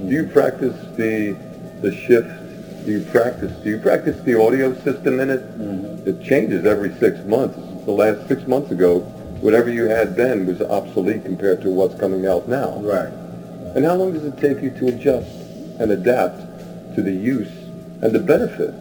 do 0.07 0.15
you 0.15 0.27
practice 0.27 0.75
the 0.95 1.35
the 1.81 1.93
shift? 1.93 2.85
Do 2.85 2.91
you 2.91 3.05
practice 3.11 3.51
do 3.63 3.69
you 3.69 3.79
practice 3.79 4.19
the 4.21 4.39
audio 4.39 4.73
system 4.81 5.19
in 5.19 5.29
it? 5.29 5.41
Mm-hmm. 5.59 6.07
It 6.07 6.23
changes 6.23 6.65
every 6.65 6.93
six 6.95 7.19
months. 7.25 7.57
The 7.85 7.91
last 7.91 8.27
six 8.27 8.45
months 8.47 8.71
ago, 8.71 8.99
whatever 9.41 9.71
you 9.71 9.85
had 9.85 10.15
then 10.15 10.45
was 10.45 10.61
obsolete 10.61 11.23
compared 11.23 11.61
to 11.61 11.69
what's 11.69 11.99
coming 11.99 12.25
out 12.27 12.47
now. 12.47 12.79
Right. 12.81 13.11
And 13.75 13.85
how 13.85 13.95
long 13.95 14.13
does 14.13 14.25
it 14.25 14.37
take 14.37 14.61
you 14.61 14.71
to 14.71 14.87
adjust 14.87 15.29
and 15.79 15.91
adapt 15.91 16.95
to 16.95 17.01
the 17.01 17.11
use 17.11 17.51
and 18.01 18.11
the 18.11 18.19
benefit 18.19 18.73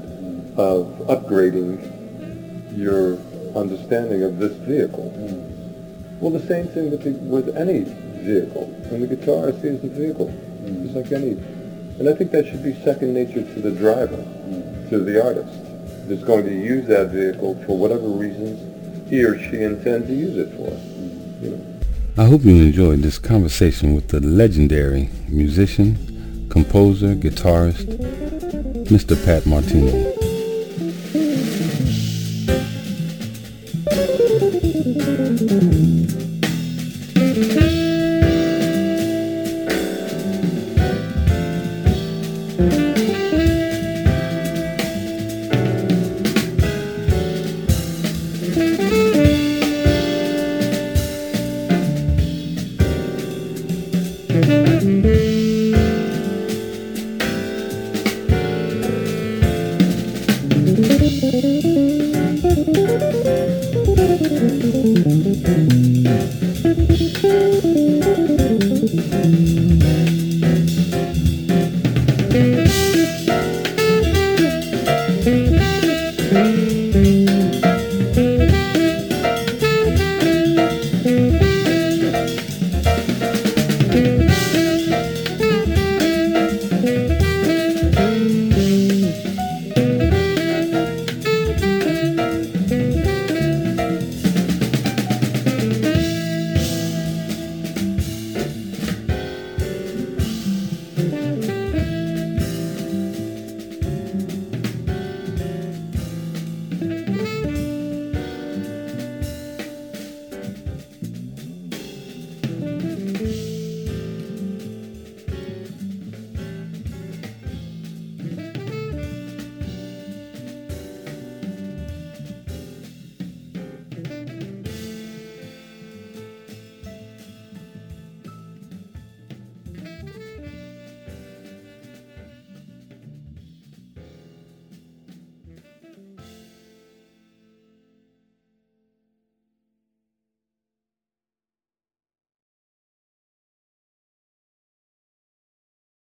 of 0.59 0.87
upgrading 1.07 2.77
your 2.77 3.19
understanding 3.55 4.23
of 4.25 4.39
this 4.39 4.53
vehicle? 4.53 5.11
Hmm. 5.11 6.21
Well, 6.21 6.33
the 6.33 6.47
same 6.47 6.67
thing 6.69 6.91
with, 6.91 7.05
the, 7.05 7.13
with 7.13 7.57
any 7.57 7.85
vehicle. 8.25 8.65
And 8.91 9.03
the 9.03 9.15
guitar 9.15 9.49
I 9.49 9.53
see 9.53 9.69
as 9.69 9.85
a 9.85 9.89
vehicle, 9.89 10.29
hmm. 10.29 10.85
just 10.85 10.97
like 10.97 11.13
any. 11.13 11.33
And 11.99 12.09
I 12.09 12.15
think 12.15 12.31
that 12.33 12.47
should 12.47 12.65
be 12.65 12.75
second 12.83 13.15
nature 13.15 13.43
to 13.43 13.61
the 13.61 13.71
driver, 13.71 14.17
hmm. 14.17 14.89
to 14.89 14.99
the 14.99 15.23
artist, 15.23 15.53
that's 16.09 16.25
going 16.25 16.47
to 16.47 16.55
use 16.55 16.87
that 16.89 17.09
vehicle 17.09 17.63
for 17.67 17.77
whatever 17.77 18.09
reasons 18.09 18.78
he 19.09 19.25
or 19.25 19.39
she 19.39 19.63
intends 19.63 20.07
to 20.07 20.15
use 20.15 20.37
it 20.37 20.53
for. 20.55 22.21
I 22.21 22.27
hope 22.27 22.45
you 22.45 22.57
enjoyed 22.57 23.01
this 23.01 23.19
conversation 23.19 23.95
with 23.95 24.09
the 24.09 24.21
legendary 24.21 25.09
musician, 25.29 26.49
composer, 26.51 27.15
guitarist, 27.15 27.87
Mr. 28.89 29.23
Pat 29.25 29.47
Martino. 29.47 30.18